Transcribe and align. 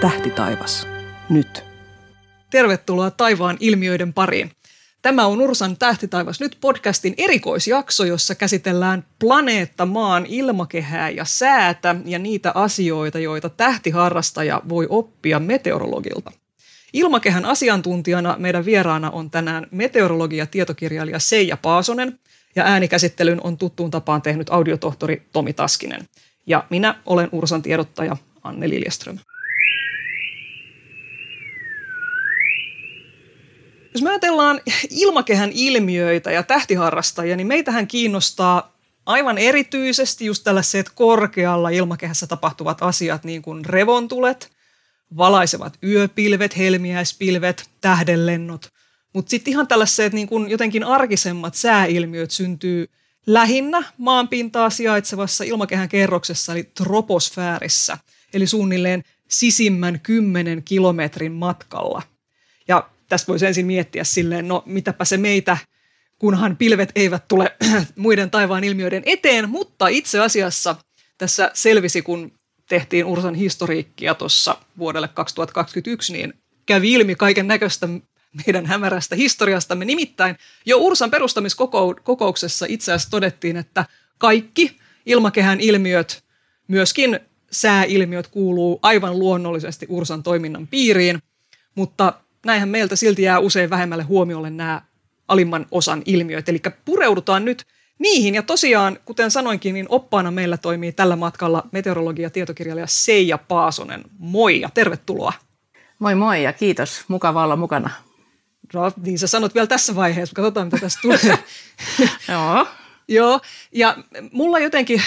Tähtitaivas. 0.00 0.86
Nyt. 1.28 1.64
Tervetuloa 2.50 3.10
taivaan 3.10 3.56
ilmiöiden 3.60 4.12
pariin. 4.12 4.50
Tämä 5.02 5.26
on 5.26 5.40
Ursan 5.40 5.76
Tähtitaivas 5.76 6.40
nyt 6.40 6.56
podcastin 6.60 7.14
erikoisjakso, 7.18 8.04
jossa 8.04 8.34
käsitellään 8.34 9.04
planeetta, 9.18 9.86
maan 9.86 10.26
ilmakehää 10.26 11.10
ja 11.10 11.24
säätä 11.24 11.96
ja 12.04 12.18
niitä 12.18 12.52
asioita, 12.54 13.18
joita 13.18 13.48
tähtiharrastaja 13.48 14.62
voi 14.68 14.86
oppia 14.88 15.38
meteorologilta. 15.38 16.32
Ilmakehän 16.92 17.44
asiantuntijana 17.44 18.36
meidän 18.38 18.64
vieraana 18.64 19.10
on 19.10 19.30
tänään 19.30 19.66
meteorologi 19.70 20.36
ja 20.36 20.46
tietokirjailija 20.46 21.18
Seija 21.18 21.56
Paasonen 21.56 22.18
ja 22.56 22.64
äänikäsittelyn 22.64 23.40
on 23.44 23.58
tuttuun 23.58 23.90
tapaan 23.90 24.22
tehnyt 24.22 24.50
audiotohtori 24.50 25.22
Tomi 25.32 25.52
Taskinen. 25.52 26.08
Ja 26.46 26.64
minä 26.70 26.94
olen 27.06 27.28
Ursan 27.32 27.62
tiedottaja 27.62 28.16
Anne 28.42 28.68
Liljeström. 28.68 29.18
Jos 33.94 34.02
me 34.02 34.10
ajatellaan 34.10 34.60
ilmakehän 34.90 35.50
ilmiöitä 35.54 36.30
ja 36.30 36.42
tähtiharrastajia, 36.42 37.36
niin 37.36 37.46
meitähän 37.46 37.86
kiinnostaa 37.86 38.76
aivan 39.06 39.38
erityisesti 39.38 40.24
just 40.24 40.44
tällaiset 40.44 40.90
korkealla 40.94 41.68
ilmakehässä 41.68 42.26
tapahtuvat 42.26 42.82
asiat, 42.82 43.24
niin 43.24 43.42
kuin 43.42 43.64
revontulet, 43.64 44.50
valaisevat 45.16 45.78
yöpilvet, 45.84 46.56
helmiäispilvet, 46.56 47.70
tähdenlennot. 47.80 48.68
Mutta 49.12 49.30
sitten 49.30 49.50
ihan 49.52 49.68
tällaiset 49.68 50.12
niin 50.12 50.28
kuin 50.28 50.50
jotenkin 50.50 50.84
arkisemmat 50.84 51.54
sääilmiöt 51.54 52.30
syntyy 52.30 52.86
lähinnä 53.26 53.82
maanpintaa 53.98 54.70
sijaitsevassa 54.70 55.44
ilmakehän 55.44 55.88
kerroksessa, 55.88 56.52
eli 56.52 56.62
troposfäärissä, 56.62 57.98
eli 58.34 58.46
suunnilleen 58.46 59.02
sisimmän 59.28 60.00
10 60.00 60.62
kilometrin 60.62 61.32
matkalla. 61.32 62.02
Ja 62.68 62.90
tästä 63.08 63.28
voisi 63.28 63.46
ensin 63.46 63.66
miettiä 63.66 64.04
silleen, 64.04 64.48
no 64.48 64.62
mitäpä 64.66 65.04
se 65.04 65.16
meitä, 65.16 65.58
kunhan 66.18 66.56
pilvet 66.56 66.92
eivät 66.94 67.28
tule 67.28 67.56
muiden 67.96 68.30
taivaan 68.30 68.64
ilmiöiden 68.64 69.02
eteen, 69.06 69.48
mutta 69.48 69.88
itse 69.88 70.20
asiassa 70.20 70.76
tässä 71.18 71.50
selvisi, 71.54 72.02
kun 72.02 72.32
tehtiin 72.68 73.04
Ursan 73.04 73.34
historiikkia 73.34 74.14
tuossa 74.14 74.56
vuodelle 74.78 75.08
2021, 75.08 76.12
niin 76.12 76.34
kävi 76.66 76.92
ilmi 76.92 77.14
kaiken 77.14 77.48
näköistä 77.48 77.88
meidän 78.32 78.66
hämärästä 78.66 79.16
historiastamme. 79.16 79.84
Nimittäin 79.84 80.36
jo 80.66 80.78
Ursan 80.78 81.10
perustamiskokouksessa 81.10 82.66
itse 82.68 82.92
asiassa 82.92 83.10
todettiin, 83.10 83.56
että 83.56 83.84
kaikki 84.18 84.76
ilmakehän 85.06 85.60
ilmiöt, 85.60 86.24
myöskin 86.68 87.20
sääilmiöt 87.52 88.26
kuuluu 88.26 88.78
aivan 88.82 89.18
luonnollisesti 89.18 89.86
Ursan 89.88 90.22
toiminnan 90.22 90.66
piiriin, 90.66 91.22
mutta 91.74 92.12
näinhän 92.46 92.68
meiltä 92.68 92.96
silti 92.96 93.22
jää 93.22 93.38
usein 93.38 93.70
vähemmälle 93.70 94.04
huomiolle 94.04 94.50
nämä 94.50 94.82
alimman 95.28 95.66
osan 95.70 96.02
ilmiöt. 96.06 96.48
Eli 96.48 96.60
pureudutaan 96.84 97.44
nyt 97.44 97.66
niihin. 97.98 98.34
Ja 98.34 98.42
tosiaan, 98.42 98.98
kuten 99.04 99.30
sanoinkin, 99.30 99.74
niin 99.74 99.86
oppaana 99.88 100.30
meillä 100.30 100.56
toimii 100.56 100.92
tällä 100.92 101.16
matkalla 101.16 101.68
meteorologia 101.72 102.26
ja 102.26 102.30
tietokirjailija 102.30 102.86
Seija 102.86 103.38
Paasonen. 103.38 104.04
Moi 104.18 104.60
ja 104.60 104.70
tervetuloa. 104.74 105.32
Moi 105.98 106.14
moi 106.14 106.42
ja 106.42 106.52
kiitos. 106.52 107.04
Mukava 107.08 107.44
olla 107.44 107.56
mukana. 107.56 107.90
No, 108.74 108.92
niin 109.02 109.18
sä 109.18 109.26
sanot 109.26 109.54
vielä 109.54 109.66
tässä 109.66 109.94
vaiheessa, 109.94 110.34
katsotaan 110.34 110.66
mitä 110.66 110.78
tästä 110.78 111.00
tulee. 111.02 111.38
Joo. 112.28 112.66
Joo, 113.08 113.40
ja 113.72 113.96
mulla 114.32 114.58
jotenkin 114.58 115.02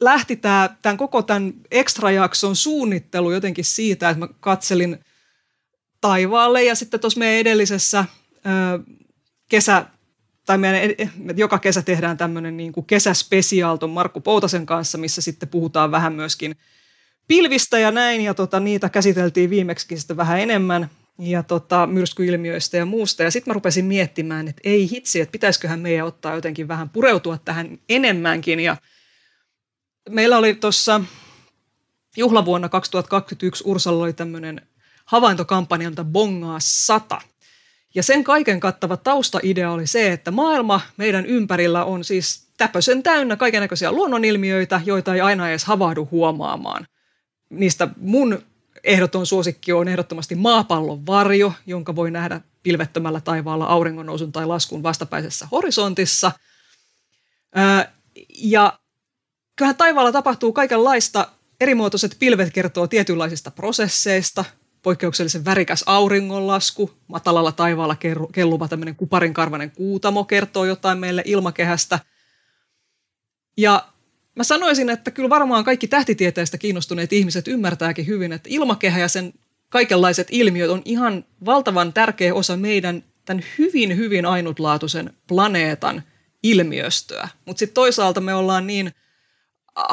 lähti 0.00 0.36
tämä, 0.36 0.76
tämän 0.82 0.96
koko 0.96 1.22
tämän 1.22 1.54
jakson 2.14 2.56
suunnittelu 2.56 3.30
jotenkin 3.30 3.64
siitä, 3.64 4.10
että 4.10 4.18
mä 4.18 4.28
katselin 4.40 5.04
taivaalle 6.00 6.64
ja 6.64 6.74
sitten 6.74 7.00
tuossa 7.00 7.18
meidän 7.18 7.40
edellisessä 7.40 8.04
ö, 8.36 8.78
kesä, 9.48 9.86
tai 10.46 10.58
meidän, 10.58 10.94
joka 11.36 11.58
kesä 11.58 11.82
tehdään 11.82 12.16
tämmöinen 12.16 12.56
niin 12.56 12.72
kuin 12.72 12.86
kesäspesiaal 12.86 13.76
ton 13.76 13.90
Markku 13.90 14.20
Poutasen 14.20 14.66
kanssa, 14.66 14.98
missä 14.98 15.22
sitten 15.22 15.48
puhutaan 15.48 15.90
vähän 15.90 16.12
myöskin 16.12 16.56
pilvistä 17.28 17.78
ja 17.78 17.90
näin, 17.90 18.20
ja 18.20 18.34
tota, 18.34 18.60
niitä 18.60 18.88
käsiteltiin 18.88 19.50
viimeksi 19.50 19.98
sitten 19.98 20.16
vähän 20.16 20.40
enemmän, 20.40 20.90
ja 21.18 21.42
tota, 21.42 21.86
myrskyilmiöistä 21.86 22.76
ja 22.76 22.86
muusta. 22.86 23.22
Ja 23.22 23.30
sitten 23.30 23.50
mä 23.50 23.54
rupesin 23.54 23.84
miettimään, 23.84 24.48
että 24.48 24.60
ei 24.64 24.90
hitsi, 24.90 25.20
että 25.20 25.32
pitäisiköhän 25.32 25.80
meidän 25.80 26.06
ottaa 26.06 26.34
jotenkin 26.34 26.68
vähän 26.68 26.90
pureutua 26.90 27.38
tähän 27.38 27.78
enemmänkin. 27.88 28.60
Ja 28.60 28.76
meillä 30.08 30.38
oli 30.38 30.54
tuossa 30.54 31.00
juhlavuonna 32.16 32.68
2021 32.68 33.64
Ursalla 33.66 34.04
oli 34.04 34.12
tämmöinen 34.12 34.60
havaintokampanjalta 35.04 36.04
Bongaa 36.04 36.60
100. 36.60 37.20
Ja 37.94 38.02
sen 38.02 38.24
kaiken 38.24 38.60
kattava 38.60 38.96
taustaidea 38.96 39.70
oli 39.70 39.86
se, 39.86 40.12
että 40.12 40.30
maailma 40.30 40.80
meidän 40.96 41.26
ympärillä 41.26 41.84
on 41.84 42.04
siis 42.04 42.48
täpösen 42.56 43.02
täynnä 43.02 43.36
kaikenlaisia 43.36 43.92
luonnonilmiöitä, 43.92 44.80
joita 44.84 45.14
ei 45.14 45.20
aina 45.20 45.48
edes 45.48 45.64
havahdu 45.64 46.08
huomaamaan. 46.10 46.86
Niistä 47.50 47.88
mun 47.96 48.42
ehdoton 48.86 49.26
suosikki 49.26 49.72
on 49.72 49.88
ehdottomasti 49.88 50.34
maapallon 50.34 51.06
varjo, 51.06 51.52
jonka 51.66 51.96
voi 51.96 52.10
nähdä 52.10 52.40
pilvettömällä 52.62 53.20
taivaalla 53.20 53.66
auringonnousun 53.66 54.32
tai 54.32 54.46
laskun 54.46 54.82
vastapäisessä 54.82 55.48
horisontissa. 55.52 56.32
ja 58.38 58.78
kyllähän 59.56 59.76
taivaalla 59.76 60.12
tapahtuu 60.12 60.52
kaikenlaista. 60.52 61.28
Erimuotoiset 61.60 62.16
pilvet 62.18 62.52
kertoo 62.52 62.86
tietynlaisista 62.86 63.50
prosesseista, 63.50 64.44
poikkeuksellisen 64.82 65.44
värikäs 65.44 65.84
auringonlasku, 65.86 66.90
matalalla 67.08 67.52
taivaalla 67.52 67.96
kelluva 68.32 68.68
tämmöinen 68.68 68.96
kuparinkarvainen 68.96 69.70
kuutamo 69.70 70.24
kertoo 70.24 70.64
jotain 70.64 70.98
meille 70.98 71.22
ilmakehästä. 71.24 71.98
Ja 73.56 73.88
mä 74.36 74.44
sanoisin, 74.44 74.90
että 74.90 75.10
kyllä 75.10 75.28
varmaan 75.28 75.64
kaikki 75.64 75.88
tähtitieteestä 75.88 76.58
kiinnostuneet 76.58 77.12
ihmiset 77.12 77.48
ymmärtääkin 77.48 78.06
hyvin, 78.06 78.32
että 78.32 78.48
ilmakehä 78.52 78.98
ja 78.98 79.08
sen 79.08 79.32
kaikenlaiset 79.68 80.28
ilmiöt 80.30 80.70
on 80.70 80.82
ihan 80.84 81.24
valtavan 81.44 81.92
tärkeä 81.92 82.34
osa 82.34 82.56
meidän 82.56 83.04
tämän 83.24 83.44
hyvin, 83.58 83.96
hyvin 83.96 84.26
ainutlaatuisen 84.26 85.12
planeetan 85.28 86.02
ilmiöstöä. 86.42 87.28
Mutta 87.44 87.58
sitten 87.58 87.74
toisaalta 87.74 88.20
me 88.20 88.34
ollaan 88.34 88.66
niin 88.66 88.92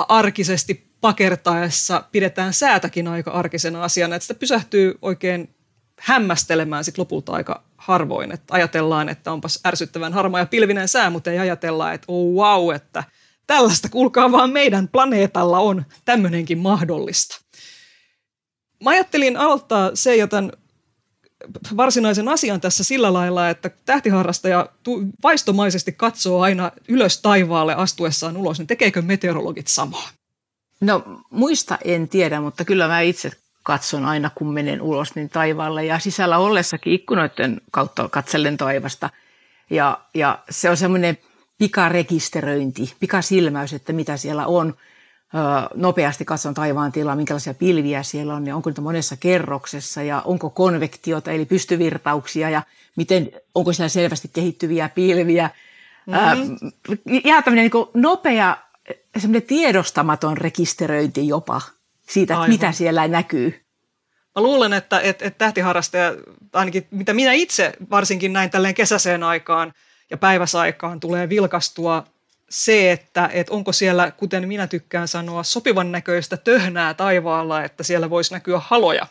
arkisesti 0.07 0.93
pakertaessa 1.01 2.03
pidetään 2.11 2.53
säätäkin 2.53 3.07
aika 3.07 3.31
arkisena 3.31 3.83
asiana, 3.83 4.15
että 4.15 4.23
sitä 4.23 4.39
pysähtyy 4.39 4.97
oikein 5.01 5.55
hämmästelemään 5.99 6.83
sit 6.83 6.97
lopulta 6.97 7.31
aika 7.31 7.63
harvoin, 7.77 8.31
että 8.31 8.53
ajatellaan, 8.53 9.09
että 9.09 9.31
onpas 9.31 9.59
ärsyttävän 9.65 10.13
harmaa 10.13 10.41
ja 10.41 10.45
pilvinen 10.45 10.87
sää, 10.87 11.09
mutta 11.09 11.31
ei 11.31 11.39
ajatella, 11.39 11.93
että 11.93 12.05
oh 12.07 12.33
wow, 12.33 12.75
että 12.75 13.03
tällaista 13.47 13.89
kuulkaa 13.89 14.31
vaan 14.31 14.49
meidän 14.49 14.87
planeetalla 14.87 15.59
on 15.59 15.85
tämmöinenkin 16.05 16.57
mahdollista. 16.57 17.41
Mä 18.83 18.89
ajattelin 18.89 19.37
aloittaa 19.37 19.91
se, 19.93 20.15
joten 20.15 20.51
varsinaisen 21.77 22.27
asian 22.27 22.61
tässä 22.61 22.83
sillä 22.83 23.13
lailla, 23.13 23.49
että 23.49 23.69
tähtiharrastaja 23.85 24.69
vaistomaisesti 25.23 25.91
katsoo 25.91 26.41
aina 26.41 26.71
ylös 26.87 27.21
taivaalle 27.21 27.75
astuessaan 27.75 28.37
ulos, 28.37 28.59
niin 28.59 28.67
tekeekö 28.67 29.01
meteorologit 29.01 29.67
samaa? 29.67 30.09
No 30.81 31.03
muista 31.29 31.77
en 31.83 32.09
tiedä, 32.09 32.41
mutta 32.41 32.65
kyllä 32.65 32.87
mä 32.87 33.01
itse 33.01 33.31
katson 33.63 34.05
aina, 34.05 34.29
kun 34.35 34.53
menen 34.53 34.81
ulos 34.81 35.15
niin 35.15 35.29
taivaalle 35.29 35.85
ja 35.85 35.99
sisällä 35.99 36.37
ollessakin 36.37 36.93
ikkunoiden 36.93 37.61
kautta 37.71 38.09
katsellen 38.09 38.57
taivasta. 38.57 39.09
Ja, 39.69 39.99
ja 40.13 40.39
se 40.49 40.69
on 40.69 40.77
semmoinen 40.77 41.17
pikarekisteröinti, 41.63 42.93
pikasilmäys, 42.99 43.73
että 43.73 43.93
mitä 43.93 44.17
siellä 44.17 44.47
on. 44.47 44.73
Nopeasti 45.75 46.25
katson 46.25 46.53
taivaan 46.53 46.91
tilaa, 46.91 47.15
minkälaisia 47.15 47.53
pilviä 47.53 48.03
siellä 48.03 48.35
on 48.35 48.47
ja 48.47 48.55
onko 48.55 48.69
niitä 48.69 48.81
monessa 48.81 49.17
kerroksessa 49.17 50.03
ja 50.03 50.21
onko 50.25 50.49
konvektiota 50.49 51.31
eli 51.31 51.45
pystyvirtauksia 51.45 52.49
ja 52.49 52.61
miten, 52.95 53.31
onko 53.55 53.73
siellä 53.73 53.89
selvästi 53.89 54.29
kehittyviä 54.33 54.89
pilviä. 54.89 55.49
Mm-hmm. 56.05 56.71
Tämmöinen 57.43 57.71
niin 57.73 57.87
nopea 57.93 58.57
semmoinen 59.17 59.47
tiedostamaton 59.47 60.37
rekisteröinti 60.37 61.27
jopa 61.27 61.61
siitä, 62.09 62.33
että 62.33 62.47
mitä 62.47 62.71
siellä 62.71 63.07
näkyy. 63.07 63.65
Mä 64.35 64.41
luulen, 64.41 64.73
että, 64.73 64.99
että, 64.99 65.25
että 65.25 65.37
tähtiharrastaja, 65.37 66.15
ainakin 66.53 66.87
mitä 66.91 67.13
minä 67.13 67.33
itse 67.33 67.73
varsinkin 67.89 68.33
näin 68.33 68.49
tälleen 68.49 68.75
kesäiseen 68.75 69.23
aikaan 69.23 69.73
ja 70.09 70.17
päiväsaikaan 70.17 70.99
tulee 70.99 71.29
vilkastua 71.29 72.05
se, 72.49 72.91
että, 72.91 73.29
että 73.33 73.53
onko 73.53 73.71
siellä, 73.71 74.11
kuten 74.11 74.47
minä 74.47 74.67
tykkään 74.67 75.07
sanoa, 75.07 75.43
sopivan 75.43 75.91
näköistä 75.91 76.37
töhnää 76.37 76.93
taivaalla, 76.93 77.63
että 77.63 77.83
siellä 77.83 78.09
voisi 78.09 78.33
näkyä 78.33 78.59
haloja. 78.59 79.07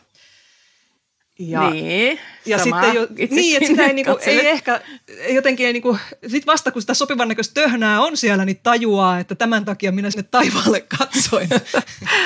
Ja, 1.39 1.69
niin, 1.69 2.19
ja 2.45 2.57
sitten 2.57 2.93
jo, 2.93 3.07
niin, 3.29 3.55
että 3.55 3.67
sitä 3.67 3.85
ei, 3.85 3.93
niinku, 3.93 4.19
ei 4.25 4.47
ehkä 4.47 4.81
jotenkin, 5.29 5.67
ei 5.67 5.73
niinku, 5.73 5.97
sit 6.27 6.45
vasta 6.45 6.71
kun 6.71 6.81
sitä 6.81 6.93
sopivan 6.93 7.27
näköistä 7.27 7.53
töhnää 7.53 8.01
on 8.01 8.17
siellä, 8.17 8.45
niin 8.45 8.59
tajuaa, 8.63 9.19
että 9.19 9.35
tämän 9.35 9.65
takia 9.65 9.91
minä 9.91 10.11
sinne 10.11 10.27
taivaalle 10.31 10.81
katsoin. 10.97 11.49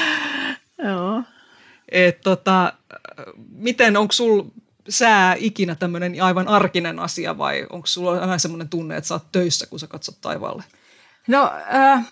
Joo. 0.87 1.23
Et 1.91 2.21
tota, 2.21 2.73
miten, 3.49 3.97
onko 3.97 4.11
sul 4.11 4.43
sää 4.89 5.35
ikinä 5.39 5.75
tämmöinen 5.75 6.23
aivan 6.23 6.47
arkinen 6.47 6.99
asia 6.99 7.37
vai 7.37 7.67
onko 7.69 7.87
sulla 7.87 8.11
aina 8.11 8.37
semmoinen 8.37 8.69
tunne, 8.69 8.97
että 8.97 9.07
sä 9.07 9.13
oot 9.13 9.31
töissä, 9.31 9.67
kun 9.67 9.79
sä 9.79 9.87
katsot 9.87 10.21
taivaalle? 10.21 10.63
No, 11.27 11.51
äh, 11.73 12.11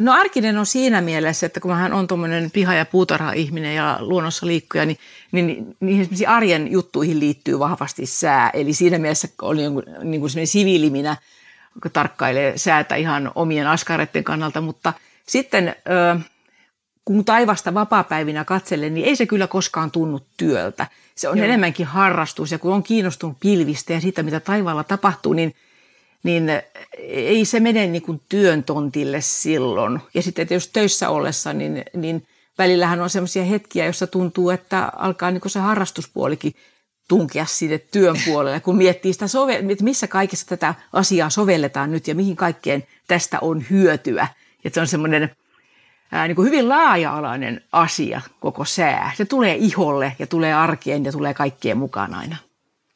no 0.00 0.12
arkinen 0.12 0.58
on 0.58 0.66
siinä 0.66 1.00
mielessä, 1.00 1.46
että 1.46 1.60
kun 1.60 1.74
hän 1.74 1.92
on 1.92 2.06
tuommoinen 2.06 2.50
piha- 2.50 2.74
ja 2.74 2.86
puutarha-ihminen 2.86 3.74
ja 3.74 3.96
luonnossa 4.00 4.46
liikkuja, 4.46 4.86
niin, 4.86 4.98
niin 5.32 5.76
niihin 5.80 6.28
arjen 6.28 6.72
juttuihin 6.72 7.20
liittyy 7.20 7.58
vahvasti 7.58 8.06
sää. 8.06 8.50
Eli 8.54 8.72
siinä 8.72 8.98
mielessä 8.98 9.28
oli 9.42 9.60
niin 10.02 10.20
kuin 10.20 10.30
semmoinen 10.30 10.46
siviiliminä, 10.46 11.16
tarkkailee 11.92 12.58
säätä 12.58 12.94
ihan 12.94 13.30
omien 13.34 13.66
askareiden 13.66 14.24
kannalta, 14.24 14.60
mutta 14.60 14.92
sitten 15.26 15.68
äh, 15.68 16.24
kun 17.04 17.24
taivasta 17.24 17.74
vapaapäivinä 17.74 18.44
katselen, 18.44 18.94
niin 18.94 19.06
ei 19.06 19.16
se 19.16 19.26
kyllä 19.26 19.46
koskaan 19.46 19.90
tunnu 19.90 20.20
työltä. 20.36 20.86
Se 21.14 21.28
on 21.28 21.38
Joo. 21.38 21.44
enemmänkin 21.44 21.86
harrastus 21.86 22.52
ja 22.52 22.58
kun 22.58 22.72
on 22.72 22.82
kiinnostunut 22.82 23.36
pilvistä 23.40 23.92
ja 23.92 24.00
siitä, 24.00 24.22
mitä 24.22 24.40
taivaalla 24.40 24.84
tapahtuu, 24.84 25.32
niin, 25.32 25.54
niin 26.22 26.50
ei 27.08 27.44
se 27.44 27.60
mene 27.60 27.86
niin 27.86 28.02
kuin 28.02 28.20
työn 28.28 28.64
tontille 28.64 29.20
silloin. 29.20 30.00
Ja 30.14 30.22
sitten 30.22 30.46
jos 30.50 30.68
töissä 30.68 31.08
ollessa, 31.08 31.52
niin, 31.52 31.84
niin 31.96 32.26
välillähän 32.58 33.00
on 33.00 33.10
sellaisia 33.10 33.44
hetkiä, 33.44 33.84
joissa 33.84 34.06
tuntuu, 34.06 34.50
että 34.50 34.92
alkaa 34.96 35.30
niin 35.30 35.40
kuin 35.40 35.52
se 35.52 35.58
harrastuspuolikin 35.58 36.54
tunkea 37.08 37.46
sinne 37.46 37.78
työn 37.78 38.16
puolelle, 38.26 38.60
kun 38.60 38.76
miettii 38.76 39.12
sitä, 39.12 39.26
sove- 39.26 39.72
että 39.72 39.84
missä 39.84 40.06
kaikessa 40.06 40.46
tätä 40.46 40.74
asiaa 40.92 41.30
sovelletaan 41.30 41.90
nyt 41.90 42.08
ja 42.08 42.14
mihin 42.14 42.36
kaikkeen 42.36 42.86
tästä 43.08 43.38
on 43.40 43.64
hyötyä. 43.70 44.28
Että 44.64 44.74
se 44.74 44.80
on 44.80 44.86
semmoinen 44.86 45.36
ää, 46.12 46.28
niin 46.28 46.36
kuin 46.36 46.46
hyvin 46.46 46.68
laaja-alainen 46.68 47.64
asia, 47.72 48.20
koko 48.40 48.64
sää. 48.64 49.12
Se 49.16 49.24
tulee 49.24 49.54
iholle 49.54 50.16
ja 50.18 50.26
tulee 50.26 50.54
arkeen 50.54 51.04
ja 51.04 51.12
tulee 51.12 51.34
kaikkien 51.34 51.78
mukaan 51.78 52.14
aina. 52.14 52.36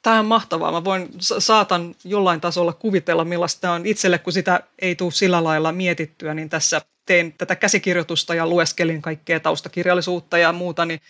Tämä 0.03 0.19
on 0.19 0.27
mahtavaa. 0.27 0.73
Mä 0.73 0.85
voin, 0.85 1.09
saatan 1.19 1.95
jollain 2.05 2.41
tasolla 2.41 2.73
kuvitella, 2.73 3.25
millaista 3.25 3.73
on 3.73 3.87
itselle, 3.87 4.19
kun 4.19 4.33
sitä 4.33 4.61
ei 4.79 4.95
tule 4.95 5.13
sillä 5.13 5.45
lailla 5.45 5.73
mietittyä, 5.73 6.35
niin 6.35 6.49
tässä 6.49 6.81
tein 7.07 7.35
tätä 7.39 7.57
käsikirjoitusta 7.57 8.35
ja 8.35 8.47
lueskelin 8.47 9.03
kaikkea 9.03 9.41
taustakirjallisuutta 9.41 10.39
ja 10.39 10.53
muuta, 10.53 10.85
niin 10.85 11.01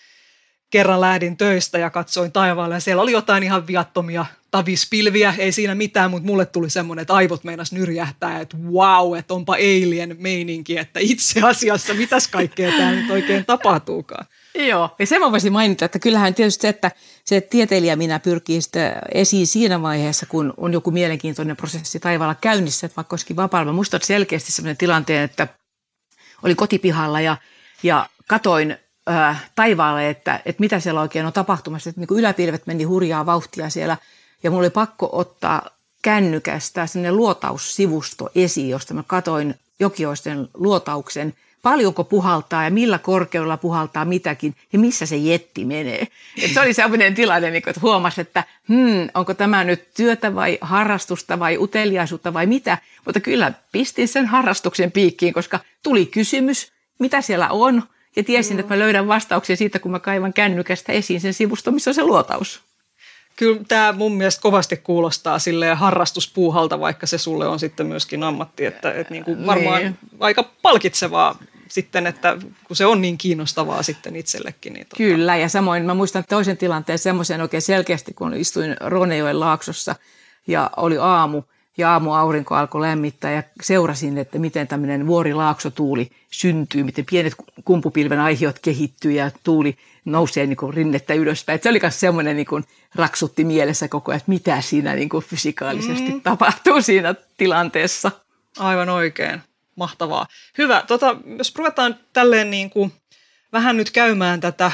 kerran 0.70 1.00
lähdin 1.00 1.36
töistä 1.36 1.78
ja 1.78 1.90
katsoin 1.90 2.32
taivaalle 2.32 2.74
ja 2.74 2.80
siellä 2.80 3.02
oli 3.02 3.12
jotain 3.12 3.42
ihan 3.42 3.66
viattomia 3.66 4.26
tavispilviä, 4.50 5.34
ei 5.38 5.52
siinä 5.52 5.74
mitään, 5.74 6.10
mutta 6.10 6.26
mulle 6.26 6.46
tuli 6.46 6.70
semmoinen, 6.70 7.02
että 7.02 7.14
aivot 7.14 7.44
meinas 7.44 7.72
nyrjähtää, 7.72 8.40
että 8.40 8.56
wow, 8.56 9.16
että 9.16 9.34
onpa 9.34 9.54
alien 9.54 10.16
meininki, 10.18 10.78
että 10.78 11.00
itse 11.00 11.40
asiassa 11.42 11.94
mitäs 11.94 12.28
kaikkea 12.28 12.72
tämä 12.72 12.92
nyt 12.92 13.10
oikein 13.10 13.44
tapahtuukaan. 13.44 14.26
Joo, 14.54 14.94
ja 14.98 15.06
sen 15.06 15.20
mä 15.20 15.32
voisin 15.32 15.52
mainita, 15.52 15.84
että 15.84 15.98
kyllähän 15.98 16.34
tietysti 16.34 16.62
se, 16.62 16.68
että 16.68 16.90
se 17.24 17.40
tieteilijä 17.40 17.96
minä 17.96 18.18
pyrkii 18.18 18.62
sitä 18.62 19.02
esiin 19.14 19.46
siinä 19.46 19.82
vaiheessa, 19.82 20.26
kun 20.26 20.54
on 20.56 20.72
joku 20.72 20.90
mielenkiintoinen 20.90 21.56
prosessi 21.56 22.00
taivaalla 22.00 22.34
käynnissä, 22.34 22.86
että 22.86 22.96
vaikka 22.96 23.14
olisikin 23.14 23.36
vapaalla. 23.36 23.72
Mä 23.72 23.76
muistan 23.76 24.00
selkeästi 24.02 24.52
sellainen 24.52 24.76
tilanteen, 24.76 25.22
että 25.22 25.48
oli 26.42 26.54
kotipihalla 26.54 27.20
ja, 27.20 27.36
ja 27.82 28.08
katoin 28.28 28.76
äh, 29.10 29.50
taivaalle, 29.54 30.10
että, 30.10 30.40
että 30.44 30.60
mitä 30.60 30.80
siellä 30.80 31.00
oikein 31.00 31.26
on 31.26 31.32
tapahtumassa. 31.32 31.90
Että 31.90 32.00
niin 32.00 32.08
kuin 32.08 32.18
yläpilvet 32.18 32.66
meni 32.66 32.84
hurjaa 32.84 33.26
vauhtia 33.26 33.70
siellä 33.70 33.96
ja 34.42 34.50
mulla 34.50 34.62
oli 34.62 34.70
pakko 34.70 35.08
ottaa 35.12 35.62
kännykästä 36.02 36.86
sellainen 36.86 37.16
luotaussivusto 37.16 38.30
esiin, 38.34 38.68
josta 38.68 38.94
mä 38.94 39.02
katoin 39.06 39.54
jokioisten 39.80 40.48
luotauksen, 40.54 41.34
paljonko 41.62 42.04
puhaltaa 42.04 42.64
ja 42.64 42.70
millä 42.70 42.98
korkeudella 42.98 43.56
puhaltaa 43.56 44.04
mitäkin 44.04 44.54
ja 44.72 44.78
missä 44.78 45.06
se 45.06 45.16
jetti 45.16 45.64
menee. 45.64 46.06
Et 46.42 46.50
se 46.54 46.60
oli 46.60 46.74
sellainen 46.74 47.14
tilanne, 47.14 47.50
niin 47.50 47.62
että 47.68 47.80
huomasi, 47.82 48.20
että 48.20 48.44
hmm, 48.68 49.08
onko 49.14 49.34
tämä 49.34 49.64
nyt 49.64 49.94
työtä 49.94 50.34
vai 50.34 50.58
harrastusta 50.60 51.38
vai 51.38 51.58
uteliaisuutta 51.58 52.34
vai 52.34 52.46
mitä. 52.46 52.78
Mutta 53.04 53.20
kyllä 53.20 53.52
pistin 53.72 54.08
sen 54.08 54.26
harrastuksen 54.26 54.92
piikkiin, 54.92 55.34
koska 55.34 55.60
tuli 55.82 56.06
kysymys, 56.06 56.72
mitä 56.98 57.20
siellä 57.20 57.48
on– 57.48 57.82
ja 58.16 58.24
tiesin, 58.24 58.60
että 58.60 58.74
mä 58.74 58.78
löydän 58.78 59.08
vastauksia 59.08 59.56
siitä, 59.56 59.78
kun 59.78 59.90
mä 59.90 60.00
kaivan 60.00 60.32
kännykästä 60.32 60.92
esiin 60.92 61.20
sen 61.20 61.34
sivusto, 61.34 61.72
missä 61.72 61.90
on 61.90 61.94
se 61.94 62.02
luotaus. 62.02 62.60
Kyllä 63.36 63.60
tämä 63.68 63.92
mun 63.92 64.12
mielestä 64.12 64.42
kovasti 64.42 64.76
kuulostaa 64.76 65.38
sille 65.38 65.74
harrastuspuuhalta, 65.74 66.80
vaikka 66.80 67.06
se 67.06 67.18
sulle 67.18 67.46
on 67.46 67.58
sitten 67.58 67.86
myöskin 67.86 68.22
ammatti. 68.22 68.66
Että, 68.66 68.92
että 68.92 69.14
niin 69.14 69.24
kuin 69.24 69.46
varmaan 69.46 69.82
niin. 69.82 69.98
aika 70.20 70.42
palkitsevaa 70.62 71.38
sitten, 71.68 72.06
että 72.06 72.36
kun 72.66 72.76
se 72.76 72.86
on 72.86 73.00
niin 73.00 73.18
kiinnostavaa 73.18 73.82
sitten 73.82 74.16
itsellekin. 74.16 74.72
Niin 74.72 74.86
tota. 74.86 74.96
Kyllä, 74.96 75.36
ja 75.36 75.48
samoin 75.48 75.84
mä 75.84 75.94
muistan 75.94 76.24
toisen 76.28 76.56
tilanteen 76.56 76.98
semmoisen 76.98 77.40
oikein 77.40 77.62
selkeästi, 77.62 78.14
kun 78.14 78.34
istuin 78.34 78.76
Ronejoen 78.80 79.40
laaksossa 79.40 79.94
ja 80.46 80.70
oli 80.76 80.98
aamu– 80.98 81.42
ja 81.76 81.92
aamu 81.92 82.12
aurinko 82.12 82.54
alkoi 82.54 82.80
lämmittää 82.80 83.32
ja 83.32 83.42
seurasin, 83.62 84.18
että 84.18 84.38
miten 84.38 84.68
tämmöinen 84.68 85.06
vuorilaaksotuuli 85.06 86.10
syntyy, 86.30 86.82
miten 86.82 87.04
pienet 87.10 87.34
kumpupilven 87.64 88.20
aihiot 88.20 88.58
kehittyy 88.58 89.12
ja 89.12 89.30
tuuli 89.44 89.76
nousee 90.04 90.46
niin 90.46 90.56
kuin 90.56 90.74
rinnettä 90.74 91.14
ylöspäin. 91.14 91.60
se 91.62 91.68
oli 91.68 91.78
myös 91.82 92.00
semmoinen 92.00 92.36
niin 92.36 92.46
kuin 92.46 92.64
raksutti 92.94 93.44
mielessä 93.44 93.88
koko 93.88 94.12
ajan, 94.12 94.16
että 94.16 94.30
mitä 94.30 94.60
siinä 94.60 94.94
niin 94.94 95.08
kuin 95.08 95.24
fysikaalisesti 95.24 96.12
mm. 96.12 96.20
tapahtuu 96.20 96.82
siinä 96.82 97.14
tilanteessa. 97.36 98.10
Aivan 98.58 98.88
oikein. 98.88 99.42
Mahtavaa. 99.76 100.26
Hyvä. 100.58 100.84
Tota, 100.86 101.16
jos 101.38 101.54
ruvetaan 101.56 101.96
tälleen 102.12 102.50
niin 102.50 102.70
kuin 102.70 102.92
vähän 103.52 103.76
nyt 103.76 103.90
käymään 103.90 104.40
tätä 104.40 104.72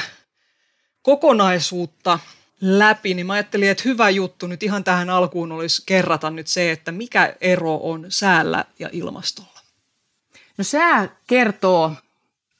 kokonaisuutta 1.01 2.19
läpi, 2.61 3.13
niin 3.13 3.25
mä 3.25 3.33
ajattelin, 3.33 3.69
että 3.69 3.83
hyvä 3.85 4.09
juttu 4.09 4.47
nyt 4.47 4.63
ihan 4.63 4.83
tähän 4.83 5.09
alkuun 5.09 5.51
olisi 5.51 5.83
kerrata 5.85 6.29
nyt 6.29 6.47
se, 6.47 6.71
että 6.71 6.91
mikä 6.91 7.35
ero 7.41 7.75
on 7.83 8.05
säällä 8.09 8.65
ja 8.79 8.89
ilmastolla. 8.91 9.59
No 10.57 10.63
sää 10.63 11.09
kertoo 11.27 11.95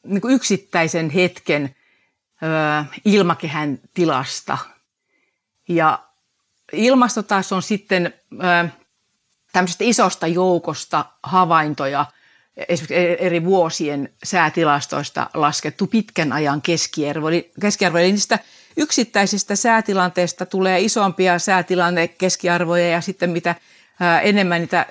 niin 0.03 0.21
yksittäisen 0.29 1.09
hetken 1.09 1.75
ö, 2.43 2.85
ilmakehän 3.05 3.79
tilasta. 3.93 4.57
Ja 5.67 5.99
ilmasto 6.73 7.23
taas 7.23 7.51
on 7.51 7.61
sitten 7.63 8.13
ö, 8.33 8.69
tämmöisestä 9.51 9.83
isosta 9.83 10.27
joukosta 10.27 11.05
havaintoja 11.23 12.05
esimerkiksi 12.67 13.25
eri 13.25 13.45
vuosien 13.45 14.09
säätilastoista 14.23 15.29
laskettu 15.33 15.87
pitkän 15.87 16.33
ajan 16.33 16.61
keskiarvo. 16.61 17.29
Eli, 17.29 17.51
keskiarvo, 17.61 17.97
eli 17.97 18.11
niistä 18.11 18.39
yksittäisistä 18.77 19.55
säätilanteista 19.55 20.45
tulee 20.45 20.79
isompia 20.79 21.39
säätilanne 21.39 22.07
keskiarvoja 22.07 22.89
ja 22.89 23.01
sitten 23.01 23.29
mitä 23.29 23.55
enemmän 24.23 24.61
niitä 24.61 24.85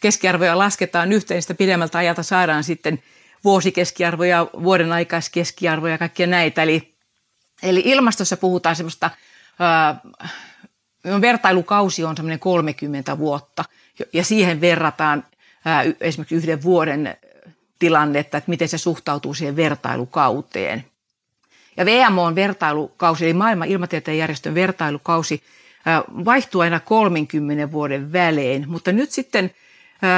keskiarvoja 0.00 0.58
lasketaan 0.58 1.12
yhteen, 1.12 1.36
niin 1.36 1.42
sitä 1.42 1.54
pidemmältä 1.54 1.98
ajalta 1.98 2.22
saadaan 2.22 2.64
sitten 2.64 3.02
vuosikeskiarvoja, 3.44 4.46
vuoden 4.62 4.92
aikaiskeskiarvoja 4.92 5.94
ja 5.94 5.98
kaikkia 5.98 6.26
näitä. 6.26 6.62
Eli, 6.62 6.94
eli 7.62 7.82
ilmastossa 7.84 8.36
puhutaan 8.36 8.76
semmoista, 8.76 9.10
ää, 9.58 10.00
vertailukausi 11.20 12.04
on 12.04 12.16
semmoinen 12.16 12.38
30 12.38 13.18
vuotta 13.18 13.64
ja 14.12 14.24
siihen 14.24 14.60
verrataan 14.60 15.26
ää, 15.64 15.84
esimerkiksi 16.00 16.34
yhden 16.34 16.62
vuoden 16.62 17.16
tilannetta, 17.78 18.38
että 18.38 18.50
miten 18.50 18.68
se 18.68 18.78
suhtautuu 18.78 19.34
siihen 19.34 19.56
vertailukauteen. 19.56 20.84
Ja 21.76 21.86
VMOn 21.86 22.34
vertailukausi, 22.34 23.24
eli 23.24 23.32
maailman 23.32 23.68
ilmatieteen 23.68 24.18
järjestön 24.18 24.54
vertailukausi, 24.54 25.42
vaihtuu 26.24 26.60
aina 26.60 26.80
30 26.80 27.72
vuoden 27.72 28.12
välein, 28.12 28.64
mutta 28.68 28.92
nyt 28.92 29.10
sitten 29.10 29.50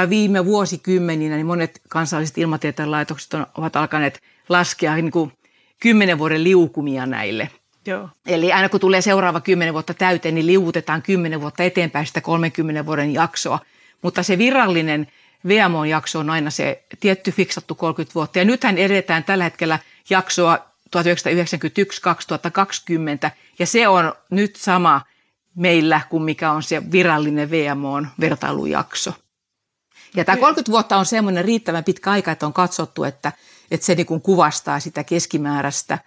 viime 0.09 0.45
vuosikymmeninä 0.45 1.35
niin 1.35 1.45
monet 1.45 1.81
kansalliset 1.89 2.37
ilmatieteen 2.37 2.91
laitokset 2.91 3.33
ovat 3.57 3.75
alkaneet 3.75 4.21
laskea 4.49 4.95
niin 4.95 5.11
kuin 5.11 5.31
10 5.79 6.17
vuoden 6.17 6.43
liukumia 6.43 7.05
näille. 7.05 7.49
Joo. 7.85 8.09
Eli 8.25 8.53
aina 8.53 8.69
kun 8.69 8.79
tulee 8.79 9.01
seuraava 9.01 9.41
10 9.41 9.73
vuotta 9.73 9.93
täyteen, 9.93 10.35
niin 10.35 10.47
liuutetaan 10.47 11.01
10 11.01 11.41
vuotta 11.41 11.63
eteenpäin 11.63 12.05
sitä 12.05 12.21
30 12.21 12.85
vuoden 12.85 13.13
jaksoa. 13.13 13.59
Mutta 14.01 14.23
se 14.23 14.37
virallinen 14.37 15.07
VMO-jakso 15.47 16.19
on 16.19 16.29
aina 16.29 16.49
se 16.49 16.83
tietty 16.99 17.31
fiksattu 17.31 17.75
30 17.75 18.15
vuotta. 18.15 18.39
Ja 18.39 18.45
nythän 18.45 18.77
edetään 18.77 19.23
tällä 19.23 19.43
hetkellä 19.43 19.79
jaksoa 20.09 20.74
1991-2020, 20.95 20.99
ja 23.59 23.65
se 23.65 23.87
on 23.87 24.13
nyt 24.31 24.55
sama 24.55 25.01
meillä 25.55 26.01
kuin 26.09 26.23
mikä 26.23 26.51
on 26.51 26.63
se 26.63 26.91
virallinen 26.91 27.51
VMOn 27.51 28.07
vertailujakso. 28.19 29.13
Ja 30.15 30.25
tämä 30.25 30.37
30 30.37 30.71
vuotta 30.71 30.97
on 30.97 31.05
semmoinen 31.05 31.45
riittävän 31.45 31.83
pitkä 31.83 32.11
aika, 32.11 32.31
että 32.31 32.45
on 32.45 32.53
katsottu, 32.53 33.03
että, 33.03 33.31
että 33.71 33.85
se 33.85 33.95
niin 33.95 34.05
kuin 34.05 34.21
kuvastaa 34.21 34.79
sitä 34.79 35.03
keskimääräistä 35.03 35.99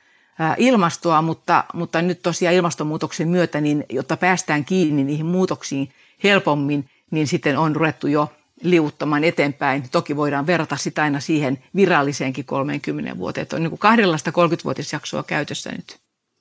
ilmastoa, 0.57 1.23
mutta, 1.23 1.65
mutta 1.75 2.03
nyt 2.03 2.23
tosiaan 2.23 2.55
ilmastonmuutoksen 2.55 3.29
myötä, 3.29 3.61
niin 3.61 3.85
jotta 3.89 4.17
päästään 4.17 4.65
kiinni 4.65 5.05
niihin 5.05 5.27
muutoksiin 5.27 5.93
helpommin, 6.25 6.91
niin 7.11 7.27
sitten 7.27 7.59
on 7.59 7.77
ruvettu 7.77 8.07
jo 8.07 8.33
liuuttamaan 8.63 9.25
eteenpäin. 9.25 9.89
Toki 9.91 10.17
voidaan 10.17 10.47
verrata 10.47 10.77
sitä 10.77 11.03
aina 11.03 11.21
siihen 11.21 11.59
viralliseenkin 11.77 12.45
30 12.45 13.19
vuoteen. 13.19 13.43
Että 13.43 13.57
on 13.57 13.63
niin 13.63 13.71
kuin 13.71 13.79
kahdellasta 13.79 14.31
30-vuotisjaksoa 14.31 15.23
käytössä 15.23 15.73
nyt. 15.73 15.99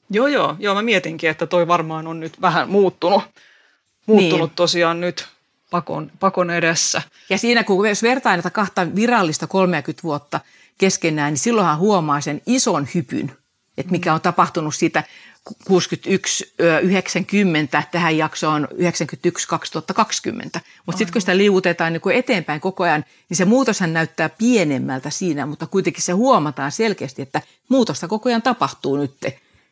Joo, 0.10 0.28
joo, 0.28 0.56
joo. 0.60 0.76
Mä 0.76 0.82
mietinkin, 0.82 1.30
että 1.30 1.48
toi 1.48 1.68
varmaan 1.68 2.08
on 2.08 2.20
nyt 2.20 2.42
vähän 2.42 2.70
muuttunut, 2.70 3.24
muuttunut 4.06 4.50
niin. 4.50 4.56
tosiaan 4.56 5.02
nyt 5.02 5.28
pakon, 5.72 6.12
pakon 6.20 6.50
edessä. 6.50 7.02
Ja 7.30 7.38
siinä 7.38 7.64
kun 7.64 7.90
jos 7.90 8.04
vertaa 8.04 8.36
näitä 8.36 8.50
kahta 8.50 8.96
virallista 8.96 9.48
30 9.48 10.04
vuotta 10.04 10.40
keskenään, 10.78 11.34
niin 11.34 11.40
silloinhan 11.40 11.78
huomaa 11.78 12.22
sen 12.22 12.42
ison 12.46 12.88
hypyn, 12.96 13.32
että 13.78 13.92
mikä 13.92 14.14
on 14.14 14.22
tapahtunut 14.22 14.76
siitä 14.76 15.04
61-90 15.70 15.74
tähän 17.92 18.18
jaksoon 18.18 18.68
91-2020. 18.72 18.76
Mutta 20.86 20.98
sitten 20.98 21.14
kun 21.14 21.22
sitä 21.22 21.38
liuutetaan 21.38 21.94
niin 21.94 22.02
eteenpäin 22.14 22.62
koko 22.62 22.84
ajan, 22.84 23.06
niin 23.30 23.38
se 23.38 23.46
muutoshan 23.46 23.94
näyttää 23.94 24.30
pienemmältä 24.30 25.10
siinä, 25.10 25.46
mutta 25.46 25.68
kuitenkin 25.68 26.04
se 26.04 26.12
huomataan 26.12 26.72
selkeästi, 26.72 27.22
että 27.22 27.42
muutosta 27.70 28.08
koko 28.08 28.30
ajan 28.30 28.42
tapahtuu 28.42 28.98
nyt. 28.98 29.14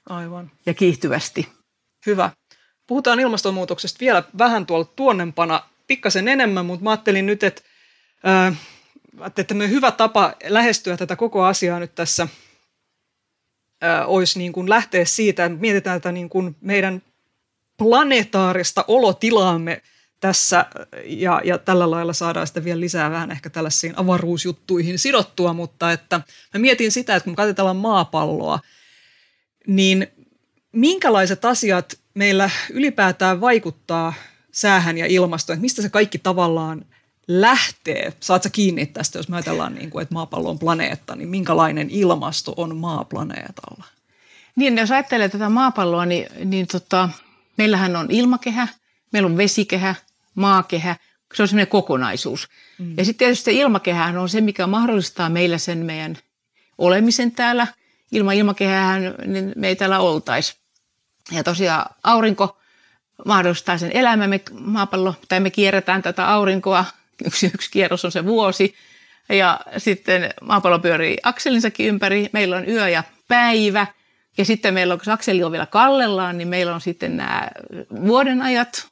Aivan. 0.10 0.52
Ja 0.66 0.74
kiihtyvästi. 0.74 1.48
Hyvä. 2.06 2.30
Puhutaan 2.88 3.20
ilmastonmuutoksesta 3.20 4.00
vielä 4.00 4.24
vähän 4.38 4.66
tuolla 4.66 4.86
tuonnempana, 4.86 5.64
pikkasen 5.88 6.28
enemmän, 6.28 6.66
mutta 6.66 6.84
mä 6.84 6.90
ajattelin 6.90 7.26
nyt, 7.26 7.44
että, 7.44 7.62
äh, 8.28 8.58
että 9.38 9.56
hyvä 9.70 9.92
tapa 9.92 10.34
lähestyä 10.44 10.98
tätä 10.98 11.16
koko 11.16 11.44
asiaa 11.44 11.80
nyt 11.80 11.96
tässä– 11.96 12.28
olisi 14.06 14.40
niin 14.40 14.54
kuin 14.54 14.70
lähteä 14.70 15.06
siitä, 15.06 15.46
että 15.46 15.60
mietitään 15.60 16.02
tätä 16.02 16.12
niin 16.12 16.30
kuin 16.30 16.56
meidän 16.62 17.02
planetaarista 17.78 18.86
olotilaamme 18.88 19.82
tässä 20.20 20.66
ja, 21.06 21.42
ja 21.44 21.58
tällä 21.58 21.92
lailla 21.92 22.14
saadaan 22.14 22.48
sitten 22.48 22.64
vielä 22.64 22.80
lisää 22.80 23.12
vähän 23.12 23.32
ehkä 23.32 23.50
tällaisiin 23.50 23.94
avaruusjuttuihin 23.96 25.00
sidottua, 25.00 25.54
mutta 25.54 25.92
että 25.92 26.22
mä 26.54 26.60
mietin 26.60 26.92
sitä, 26.92 27.16
että 27.16 27.26
kun 27.26 27.36
katsotaan 27.36 27.76
maapalloa, 27.76 28.60
niin 29.68 30.08
minkälaiset 30.72 31.46
asiat 31.46 32.00
meillä 32.14 32.50
ylipäätään 32.70 33.42
vaikuttaa 33.42 34.14
säähän 34.52 34.98
ja 34.98 35.06
ilmastoon, 35.06 35.56
että 35.56 35.62
mistä 35.62 35.82
se 35.82 35.90
kaikki 35.90 36.18
tavallaan 36.18 36.86
lähtee, 37.28 38.14
saat 38.20 38.44
sä 38.44 38.50
kiinni 38.50 38.86
tästä, 38.86 39.20
jos 39.20 39.30
me 39.30 39.36
ajatellaan, 39.36 39.76
niin 39.76 39.90
kuin, 39.90 40.04
että 40.04 40.14
maapallo 40.14 40.50
on 40.50 40.60
planeetta, 40.60 41.16
niin 41.16 41.30
minkälainen 41.30 41.90
ilmasto 41.90 42.54
on 42.58 42.78
maaplaneetalla? 42.78 43.84
Niin, 44.56 44.78
jos 44.78 44.92
ajattelee 44.92 45.30
tätä 45.30 45.50
maapalloa, 45.50 46.06
niin, 46.06 46.28
niin 46.44 46.68
tota, 46.68 47.10
meillähän 47.58 47.96
on 47.96 48.08
ilmakehä, 48.10 48.68
meillä 49.12 49.28
on 49.28 49.38
vesikehä, 49.38 49.96
maakehä, 50.36 50.96
se 51.34 51.42
on 51.42 51.48
semmoinen 51.48 51.68
kokonaisuus. 51.68 52.48
Mm. 52.80 52.94
Ja 52.98 53.06
sitten 53.06 53.18
tietysti 53.18 53.58
ilmakehähän 53.58 54.18
on 54.18 54.30
se, 54.30 54.42
mikä 54.42 54.68
mahdollistaa 54.68 55.30
meillä 55.30 55.58
sen 55.58 55.78
meidän 55.78 56.18
olemisen 56.78 57.32
täällä. 57.32 57.68
Ilman 58.12 58.36
ilmakehää 58.36 59.00
niin 59.00 59.54
me 59.56 59.68
ei 59.68 59.76
täällä 59.76 60.00
oltaisi. 60.00 60.56
Ja 61.32 61.44
tosiaan 61.44 61.96
aurinko 62.04 62.58
mahdollistaa 63.26 63.78
sen 63.78 63.92
elämän, 63.92 64.40
maapallo, 64.60 65.16
tai 65.28 65.40
me 65.40 65.50
kierretään 65.50 66.02
tätä 66.02 66.30
aurinkoa 66.30 66.86
yksi, 67.26 67.52
yksi 67.54 67.72
kierros 67.72 68.06
on 68.06 68.12
se 68.12 68.26
vuosi. 68.26 68.76
Ja 69.30 69.60
sitten 69.78 70.34
maapallo 70.42 70.80
pyörii 70.80 71.18
akselinsakin 71.24 71.88
ympäri. 71.88 72.30
Meillä 72.34 72.58
on 72.58 72.70
yö 72.70 72.90
ja 72.90 73.04
päivä. 73.28 73.88
Ja 74.38 74.46
sitten 74.46 74.74
meillä 74.74 74.94
on, 74.94 75.00
kun 75.04 75.14
akseli 75.14 75.44
on 75.44 75.52
vielä 75.52 75.66
kallellaan, 75.66 76.38
niin 76.38 76.48
meillä 76.48 76.76
on 76.76 76.82
sitten 76.82 77.18
nämä 77.18 77.48
vuodenajat 78.06 78.88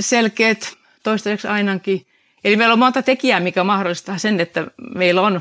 selkeät, 0.00 0.72
toistaiseksi 1.02 1.48
ainakin. 1.48 2.06
Eli 2.44 2.56
meillä 2.56 2.72
on 2.72 2.78
monta 2.78 3.02
tekijää, 3.02 3.40
mikä 3.40 3.64
mahdollistaa 3.64 4.18
sen, 4.18 4.40
että 4.40 4.66
meillä 4.94 5.22
on 5.22 5.40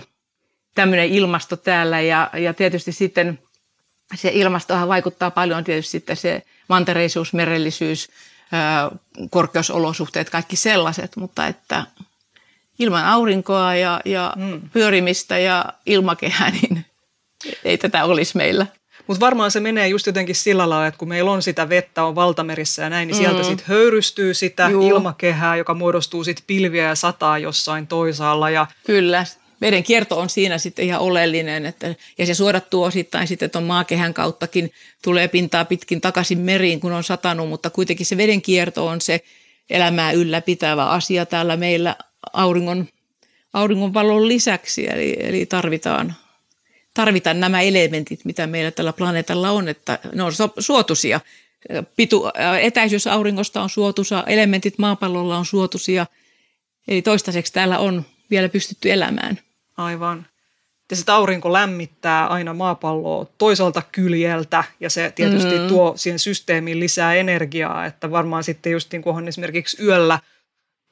tämmöinen 0.76 1.10
ilmasto 1.10 1.58
täällä. 1.58 2.02
Ja, 2.02 2.30
ja 2.34 2.54
tietysti 2.54 2.92
sitten 2.92 3.40
se 4.16 4.32
ilmastohan 4.34 4.88
vaikuttaa 4.88 5.32
paljon 5.32 5.64
tietysti 5.64 5.92
sitten 5.92 6.18
se 6.18 6.44
mantereisuus, 6.68 7.34
merellisyys, 7.34 8.10
korkeusolosuhteet, 9.30 10.30
kaikki 10.30 10.56
sellaiset, 10.56 11.16
mutta 11.16 11.48
että 11.48 11.84
ilman 12.80 13.06
aurinkoa 13.06 13.76
ja, 13.76 14.02
ja 14.06 14.34
mm. 14.36 14.62
pyörimistä 14.74 15.38
ja 15.38 15.66
ilmakehää, 15.86 16.52
niin 16.52 16.86
ei 17.64 17.78
tätä 17.78 18.06
olisi 18.06 18.38
meillä. 18.38 18.68
Mutta 19.08 19.26
varmaan 19.26 19.52
se 19.52 19.60
menee 19.60 19.88
just 19.88 20.06
jotenkin 20.06 20.36
sillä 20.36 20.70
lailla, 20.70 20.88
että 20.88 20.98
kun 20.98 21.08
meillä 21.08 21.32
on 21.32 21.42
sitä 21.42 21.70
vettä, 21.70 22.04
on 22.04 22.16
valtamerissä 22.16 22.82
ja 22.82 22.90
näin, 22.90 23.08
niin 23.08 23.16
sieltä 23.16 23.40
mm. 23.40 23.44
sitten 23.44 23.66
höyrystyy 23.68 24.34
sitä 24.34 24.70
Juu. 24.70 24.88
ilmakehää, 24.88 25.56
joka 25.56 25.74
muodostuu 25.74 26.24
sitten 26.24 26.44
pilviä 26.48 26.88
ja 26.88 26.96
sataa 26.96 27.38
jossain 27.38 27.88
toisaalla. 27.88 28.50
Ja... 28.50 28.68
Kyllä, 28.86 29.26
veden 29.62 29.84
kierto 29.84 30.20
on 30.20 30.30
siinä 30.30 30.58
sitten 30.58 30.86
ihan 30.86 31.02
oleellinen, 31.02 31.66
että, 31.66 31.96
ja 32.18 32.26
se 32.26 32.34
suodattuu 32.34 32.84
osittain 32.84 33.28
sitten 33.28 33.50
tuon 33.50 33.64
maakehän 33.64 34.14
kauttakin, 34.14 34.72
tulee 35.04 35.28
pintaa 35.28 35.66
pitkin 35.66 36.02
takaisin 36.02 36.40
meriin, 36.40 36.80
kun 36.80 36.92
on 36.92 37.04
satanut, 37.04 37.50
mutta 37.50 37.70
kuitenkin 37.70 38.06
se 38.06 38.18
veden 38.18 38.42
kierto 38.42 38.88
on 38.88 39.02
se 39.02 39.22
elämää 39.70 40.12
ylläpitävä 40.12 40.90
asia 40.90 41.26
täällä 41.26 41.58
meillä 41.58 41.96
auringon, 42.34 42.88
auringon 43.54 43.94
valon 43.94 44.28
lisäksi, 44.28 44.88
eli, 44.90 45.18
eli 45.20 45.46
tarvitaan, 45.46 46.16
tarvitaan 46.94 47.40
nämä 47.40 47.62
elementit, 47.62 48.26
mitä 48.26 48.48
meillä 48.48 48.72
tällä 48.72 48.94
planeetalla 48.94 49.52
on, 49.52 49.68
että 49.68 50.00
ne 50.16 50.24
on 50.24 50.32
suotuisia. 50.60 51.20
Pitu, 51.96 52.24
etäisyys 52.62 53.08
auringosta 53.08 53.62
on 53.62 53.70
suotuisa, 53.70 54.24
elementit 54.28 54.78
maapallolla 54.78 55.38
on 55.38 55.46
suotuisia, 55.46 56.06
eli 56.88 57.02
toistaiseksi 57.02 57.54
täällä 57.54 57.80
on 57.80 58.06
vielä 58.32 58.50
pystytty 58.50 58.92
elämään. 58.92 59.40
Aivan. 59.82 60.26
Ja 60.92 60.98
se 60.98 61.12
aurinko 61.12 61.54
lämmittää 61.54 62.28
aina 62.28 62.54
maapalloa 62.54 63.26
toiselta 63.38 63.82
kyljeltä 63.92 64.64
ja 64.80 64.90
se 64.90 65.12
tietysti 65.16 65.54
mm-hmm. 65.54 65.68
tuo 65.68 65.94
siihen 65.96 66.20
systeemiin 66.20 66.80
lisää 66.80 67.14
energiaa, 67.14 67.86
että 67.86 68.12
varmaan 68.12 68.44
sitten 68.44 68.72
just 68.72 68.92
niin 68.92 69.02
kuin 69.02 69.28
esimerkiksi 69.28 69.84
yöllä 69.84 70.20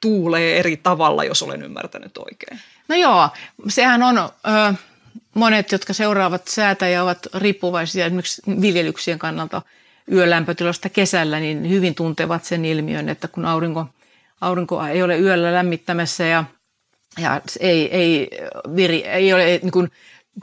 tuulee 0.02 0.58
eri 0.58 0.76
tavalla, 0.76 1.24
jos 1.24 1.42
olen 1.42 1.62
ymmärtänyt 1.62 2.18
oikein. 2.18 2.60
No 2.88 2.96
joo, 2.96 3.28
sehän 3.68 4.02
on, 4.02 4.18
ö, 4.18 4.74
monet, 5.34 5.72
jotka 5.72 5.92
seuraavat 5.92 6.48
säätä 6.48 6.88
ja 6.88 7.02
ovat 7.02 7.26
riippuvaisia 7.34 8.06
esimerkiksi 8.06 8.42
viljelyksien 8.60 9.18
kannalta 9.18 9.62
yölämpötilasta 10.12 10.88
kesällä, 10.88 11.40
niin 11.40 11.70
hyvin 11.70 11.94
tuntevat 11.94 12.44
sen 12.44 12.64
ilmiön, 12.64 13.08
että 13.08 13.28
kun 13.28 13.44
aurinko, 13.44 13.86
aurinko 14.40 14.82
ei 14.86 15.02
ole 15.02 15.18
yöllä 15.18 15.54
lämmittämässä 15.54 16.24
ja– 16.26 16.44
ja 17.20 17.40
ei, 17.60 17.96
ei, 17.96 18.30
viri, 18.76 19.04
ei 19.06 19.32
ole 19.32 19.44
niin 19.62 19.70
kuin 19.70 19.90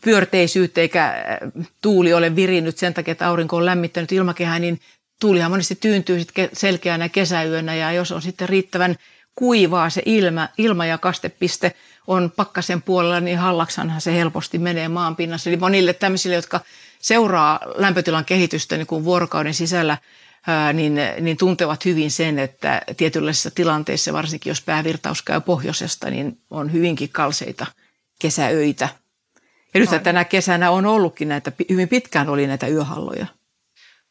pyörteisyyttä 0.04 0.82
eikä 0.82 1.06
äh, 1.06 1.64
tuuli 1.82 2.14
ole 2.14 2.36
virinnyt 2.36 2.78
sen 2.78 2.94
takia, 2.94 3.12
että 3.12 3.28
aurinko 3.28 3.56
on 3.58 3.66
lämmittänyt 3.66 4.12
ilmakehää, 4.12 4.60
niin 4.60 4.80
tuulihan 5.20 5.52
monesti 5.52 5.76
tyyntyy 5.76 6.22
selkeänä 6.54 7.10
kesäyönä 7.10 7.76
ja 7.76 7.92
jos 7.92 8.12
on 8.12 8.22
sitten 8.22 8.50
riittävän 8.50 8.96
kuivaa 9.36 9.90
se 9.90 10.02
ilma, 10.06 10.50
ilma 10.58 10.86
ja 10.86 10.98
kastepiste 10.98 11.72
on 12.08 12.32
pakkasen 12.36 12.82
puolella, 12.82 13.20
niin 13.20 13.38
hallaksanhan 13.38 14.02
se 14.02 14.14
helposti 14.14 14.58
menee 14.58 14.88
maanpinnassa. 14.88 15.50
Eli 15.50 15.58
monille 15.58 15.94
tämmöisille, 15.94 16.36
jotka 16.36 16.60
seuraa 17.00 17.60
lämpötilan 17.76 18.26
kehitystä 18.26 18.78
niin 18.78 18.88
kuin 18.88 19.04
vuorokauden 19.04 19.54
sisällä 19.54 19.98
niin, 20.74 21.00
niin 21.22 21.38
tuntevat 21.38 21.86
hyvin 21.86 22.12
sen, 22.12 22.40
että 22.40 22.82
tietynlaisissa 22.98 23.52
tilanteissa, 23.52 24.14
varsinkin 24.14 24.52
jos 24.52 24.62
päävirtaus 24.62 25.22
käy 25.22 25.42
pohjoisesta, 25.42 26.10
niin 26.10 26.42
on 26.50 26.74
hyvinkin 26.74 27.10
kalseita 27.10 27.66
kesäöitä. 28.20 28.90
Ja 29.74 29.80
nyt 29.80 30.04
tänä 30.04 30.26
kesänä 30.26 30.72
on 30.72 30.86
ollutkin 30.86 31.28
näitä, 31.28 31.52
hyvin 31.70 31.90
pitkään 31.90 32.30
oli 32.30 32.48
näitä 32.48 32.68
yöhalloja. 32.68 33.26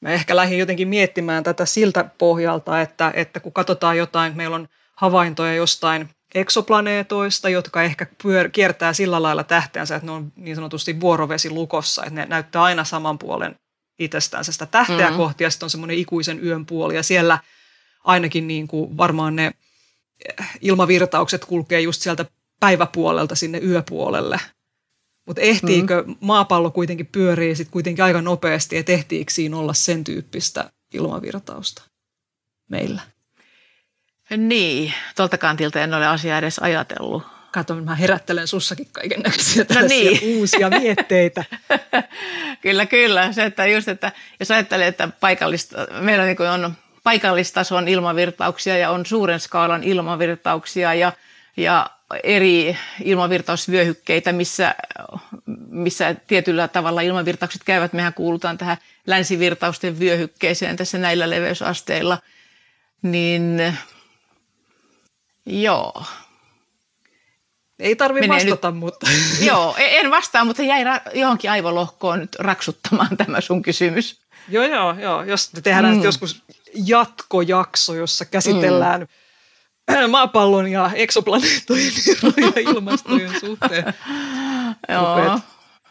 Mä 0.00 0.10
ehkä 0.10 0.36
lähdin 0.36 0.58
jotenkin 0.58 0.88
miettimään 0.88 1.44
tätä 1.44 1.66
siltä 1.66 2.04
pohjalta, 2.18 2.80
että, 2.80 3.12
että 3.14 3.40
kun 3.40 3.52
katsotaan 3.52 3.96
jotain, 3.96 4.36
meillä 4.36 4.56
on 4.56 4.68
havaintoja 4.96 5.54
jostain 5.54 6.08
eksoplaneetoista, 6.34 7.48
jotka 7.48 7.82
ehkä 7.82 8.06
pyör, 8.22 8.48
kiertää 8.48 8.92
sillä 8.92 9.22
lailla 9.22 9.44
tähteänsä, 9.44 9.96
että 9.96 10.06
ne 10.06 10.12
on 10.12 10.32
niin 10.36 10.56
sanotusti 10.56 11.00
vuorovesilukossa, 11.00 12.02
että 12.02 12.14
ne 12.14 12.26
näyttää 12.26 12.62
aina 12.62 12.84
saman 12.84 13.18
puolen 13.18 13.56
itsestään 13.98 14.44
sitä 14.44 14.66
tähteä 14.66 14.96
mm-hmm. 14.98 15.16
kohti 15.16 15.44
ja 15.44 15.50
sitten 15.50 15.66
on 15.66 15.70
semmoinen 15.70 15.98
ikuisen 15.98 16.44
yön 16.44 16.66
puoli 16.66 16.94
ja 16.94 17.02
siellä 17.02 17.38
ainakin 18.04 18.48
niin 18.48 18.68
kuin 18.68 18.96
varmaan 18.96 19.36
ne 19.36 19.52
ilmavirtaukset 20.60 21.44
kulkee 21.44 21.80
just 21.80 22.02
sieltä 22.02 22.24
päiväpuolelta 22.60 23.34
sinne 23.34 23.58
yöpuolelle. 23.58 24.40
Mutta 25.26 25.42
ehtiikö 25.42 26.04
mm. 26.06 26.16
maapallo 26.20 26.70
kuitenkin 26.70 27.06
pyörii 27.06 27.56
sitten 27.56 27.72
kuitenkin 27.72 28.04
aika 28.04 28.22
nopeasti, 28.22 28.76
että 28.76 28.92
ehtiikö 28.92 29.32
siinä 29.32 29.56
olla 29.56 29.74
sen 29.74 30.04
tyyppistä 30.04 30.70
ilmavirtausta 30.92 31.82
meillä? 32.68 33.02
Niin, 34.36 34.94
tuolta 35.16 35.38
kantilta 35.38 35.80
en 35.80 35.94
ole 35.94 36.06
asiaa 36.06 36.38
edes 36.38 36.58
ajatellut. 36.58 37.35
Kato, 37.56 37.74
mä 37.74 37.94
herättelen 37.94 38.46
sussakin 38.46 38.88
kaiken 38.92 39.20
näköisiä 39.20 39.64
no 39.74 39.80
niin. 39.88 40.20
uusia 40.38 40.70
mietteitä. 40.70 41.44
Kyllä, 42.62 42.86
kyllä. 42.86 43.32
Se, 43.32 43.44
että 43.44 43.66
just, 43.66 43.88
että 43.88 44.12
jos 44.40 44.50
ajattelee, 44.50 44.86
että 44.86 45.08
paikallista, 45.20 45.86
meillä 46.00 46.22
on, 46.22 46.28
niin 46.28 46.66
on 46.66 46.74
paikallistason 47.02 47.88
ilmavirtauksia 47.88 48.78
ja 48.78 48.90
on 48.90 49.06
suuren 49.06 49.40
skaalan 49.40 49.84
ilmavirtauksia 49.84 50.94
ja, 50.94 51.12
ja 51.56 51.90
eri 52.22 52.76
ilmavirtausvyöhykkeitä, 53.04 54.32
missä, 54.32 54.74
missä 55.68 56.14
tietyllä 56.26 56.68
tavalla 56.68 57.00
ilmavirtaukset 57.00 57.64
käyvät. 57.64 57.92
Mehän 57.92 58.14
kuulutaan 58.14 58.58
tähän 58.58 58.76
länsivirtausten 59.06 59.98
vyöhykkeeseen 59.98 60.76
tässä 60.76 60.98
näillä 60.98 61.30
leveysasteilla. 61.30 62.18
Niin 63.02 63.60
joo, 65.46 66.04
ei 67.78 67.96
tarvitse 67.96 68.28
vastata, 68.28 68.70
nyt, 68.70 68.80
mutta... 68.80 69.06
Joo, 69.48 69.74
en 69.78 70.10
vastaa, 70.10 70.44
mutta 70.44 70.62
jäi 70.62 70.84
ra- 70.84 71.18
johonkin 71.18 71.50
aivolohkoon 71.50 72.18
nyt 72.18 72.34
raksuttamaan 72.38 73.16
tämä 73.26 73.40
sun 73.40 73.62
kysymys. 73.62 74.20
Joo, 74.48 74.64
joo, 74.64 74.94
joo. 74.98 75.22
Jos 75.22 75.50
tehdään 75.62 75.96
mm. 75.96 76.02
joskus 76.02 76.42
jatkojakso, 76.74 77.94
jossa 77.94 78.24
käsitellään 78.24 79.00
mm. 79.90 80.10
maapallon 80.10 80.68
ja 80.68 80.90
eksoplaneettojen 80.94 81.92
ja 82.56 82.60
ilmastojen 82.60 83.40
suhteen. 83.40 83.94
joo. 84.88 85.40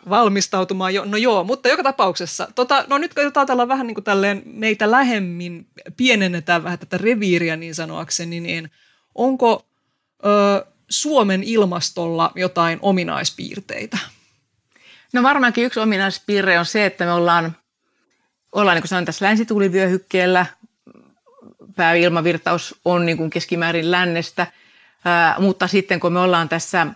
valmistautumaan 0.10 0.94
jo. 0.94 1.06
No 1.06 1.18
joo, 1.18 1.44
mutta 1.44 1.70
joka 1.70 1.84
tapauksessa. 1.84 2.48
Tota, 2.56 2.86
no 2.88 2.98
nyt 2.98 3.14
kun 3.14 3.24
ajatellaan 3.24 3.68
vähän 3.68 3.88
niin 3.88 3.96
kuin 3.96 4.04
tälleen 4.04 4.42
meitä 4.46 4.92
lähemmin, 4.92 5.68
pienennetään 5.98 6.64
vähän 6.64 6.80
tätä 6.80 6.98
reviiriä 6.98 7.56
niin 7.56 7.76
sanoakseni, 7.76 8.40
niin 8.40 8.72
onko... 9.16 9.66
Öö, 10.26 10.75
Suomen 10.90 11.44
ilmastolla 11.44 12.32
jotain 12.36 12.80
ominaispiirteitä? 12.82 13.98
No 15.14 15.24
varmaankin 15.24 15.66
yksi 15.66 15.80
ominaispiirre 15.80 16.60
on 16.60 16.66
se, 16.66 16.86
että 16.86 17.06
me 17.06 17.12
ollaan, 17.12 17.56
ollaan 18.52 18.76
niin 18.76 18.82
kuin 18.82 18.90
sanoin, 18.90 19.06
tässä 19.06 19.26
länsituulivyöhykkeellä. 19.26 20.46
Pääilmavirtaus 21.76 22.76
on 22.86 23.06
niin 23.06 23.18
kuin 23.18 23.30
keskimäärin 23.30 23.92
lännestä, 23.92 24.48
ää, 25.06 25.36
mutta 25.40 25.68
sitten 25.68 26.00
kun 26.00 26.14
me 26.14 26.20
ollaan 26.20 26.50
tässä 26.50 26.88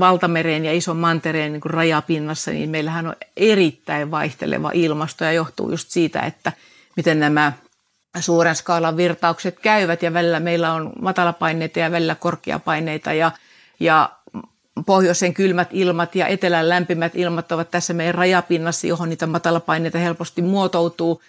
valtamereen 0.00 0.64
ja 0.64 0.72
ison 0.72 0.96
mantereen 0.96 1.52
niin 1.52 1.60
kuin 1.60 1.70
rajapinnassa, 1.70 2.50
niin 2.50 2.70
meillähän 2.70 3.06
on 3.06 3.16
erittäin 3.36 4.10
vaihteleva 4.10 4.70
ilmasto 4.74 5.24
ja 5.24 5.32
johtuu 5.32 5.70
just 5.70 5.90
siitä, 5.90 6.20
että 6.20 6.52
miten 6.96 7.20
nämä 7.20 7.52
suuren 8.20 8.56
skaalan 8.56 8.96
virtaukset 8.96 9.60
käyvät 9.60 10.02
ja 10.02 10.12
välillä 10.12 10.40
meillä 10.40 10.72
on 10.72 10.92
matalapaineita 11.00 11.78
ja 11.78 11.90
välillä 11.90 12.14
korkeapaineita 12.14 13.12
ja, 13.12 13.30
ja 13.80 14.10
pohjoisen 14.86 15.34
kylmät 15.34 15.68
ilmat 15.72 16.14
ja 16.14 16.26
etelän 16.26 16.68
lämpimät 16.68 17.12
ilmat 17.14 17.52
ovat 17.52 17.70
tässä 17.70 17.94
meidän 17.94 18.14
rajapinnassa, 18.14 18.86
johon 18.86 19.08
niitä 19.08 19.26
matalapaineita 19.26 19.98
helposti 19.98 20.42
muotoutuu. 20.42 21.22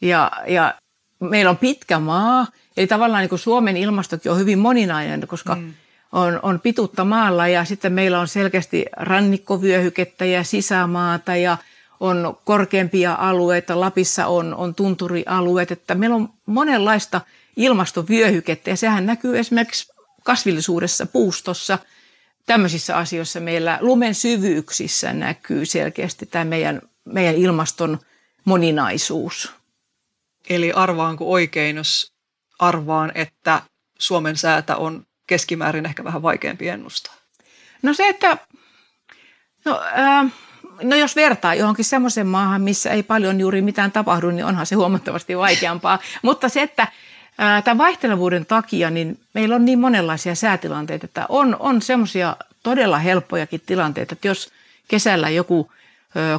Ja, 0.00 0.30
ja 0.46 0.74
meillä 1.20 1.50
on 1.50 1.56
pitkä 1.56 1.98
maa, 1.98 2.46
eli 2.76 2.86
tavallaan 2.86 3.20
niin 3.20 3.28
kuin 3.28 3.38
Suomen 3.38 3.76
ilmastokin 3.76 4.32
on 4.32 4.38
hyvin 4.38 4.58
moninainen, 4.58 5.26
koska 5.26 5.54
mm. 5.54 5.74
on, 6.12 6.40
on 6.42 6.60
pituutta 6.60 7.04
maalla 7.04 7.48
ja 7.48 7.64
sitten 7.64 7.92
meillä 7.92 8.20
on 8.20 8.28
selkeästi 8.28 8.86
rannikkovyöhykettä 8.96 10.24
ja 10.24 10.44
sisämaata 10.44 11.36
ja 11.36 11.56
on 12.00 12.38
korkeampia 12.44 13.14
alueita, 13.14 13.80
Lapissa 13.80 14.26
on, 14.26 14.54
on 14.54 14.74
tunturialueet, 14.74 15.70
että 15.70 15.94
meillä 15.94 16.16
on 16.16 16.28
monenlaista 16.46 17.20
ilmastovyöhykettä 17.56 18.70
ja 18.70 18.76
sehän 18.76 19.06
näkyy 19.06 19.38
esimerkiksi 19.38 19.92
kasvillisuudessa, 20.24 21.06
puustossa, 21.06 21.78
tämmöisissä 22.46 22.96
asioissa 22.96 23.40
meillä 23.40 23.78
lumen 23.80 24.14
syvyyksissä 24.14 25.12
näkyy 25.12 25.66
selkeästi 25.66 26.26
tämä 26.26 26.44
meidän, 26.44 26.82
meidän 27.04 27.34
ilmaston 27.34 27.98
moninaisuus. 28.44 29.52
Eli 30.50 30.72
arvaanko 30.72 31.30
oikein, 31.30 31.76
jos 31.76 32.12
arvaan, 32.58 33.12
että 33.14 33.62
Suomen 33.98 34.36
säätä 34.36 34.76
on 34.76 35.06
keskimäärin 35.26 35.86
ehkä 35.86 36.04
vähän 36.04 36.22
vaikeampi 36.22 36.68
ennustaa? 36.68 37.14
No 37.82 37.94
se, 37.94 38.08
että 38.08 38.38
no, 39.64 39.80
äh, 39.98 40.32
no 40.82 40.96
jos 40.96 41.16
vertaa 41.16 41.54
johonkin 41.54 41.84
semmoiseen 41.84 42.26
maahan, 42.26 42.62
missä 42.62 42.90
ei 42.90 43.02
paljon 43.02 43.40
juuri 43.40 43.62
mitään 43.62 43.92
tapahdu, 43.92 44.30
niin 44.30 44.44
onhan 44.44 44.66
se 44.66 44.74
huomattavasti 44.74 45.38
vaikeampaa. 45.38 45.98
Mutta 46.22 46.48
se, 46.48 46.62
että 46.62 46.88
tämän 47.64 47.78
vaihtelevuuden 47.78 48.46
takia 48.46 48.90
niin 48.90 49.18
meillä 49.34 49.54
on 49.54 49.64
niin 49.64 49.78
monenlaisia 49.78 50.34
säätilanteita, 50.34 51.06
että 51.06 51.26
on, 51.28 51.56
on 51.58 51.82
semmoisia 51.82 52.36
todella 52.62 52.98
helppojakin 52.98 53.60
tilanteita, 53.66 54.14
että 54.14 54.28
jos 54.28 54.52
kesällä 54.88 55.28
joku 55.28 55.72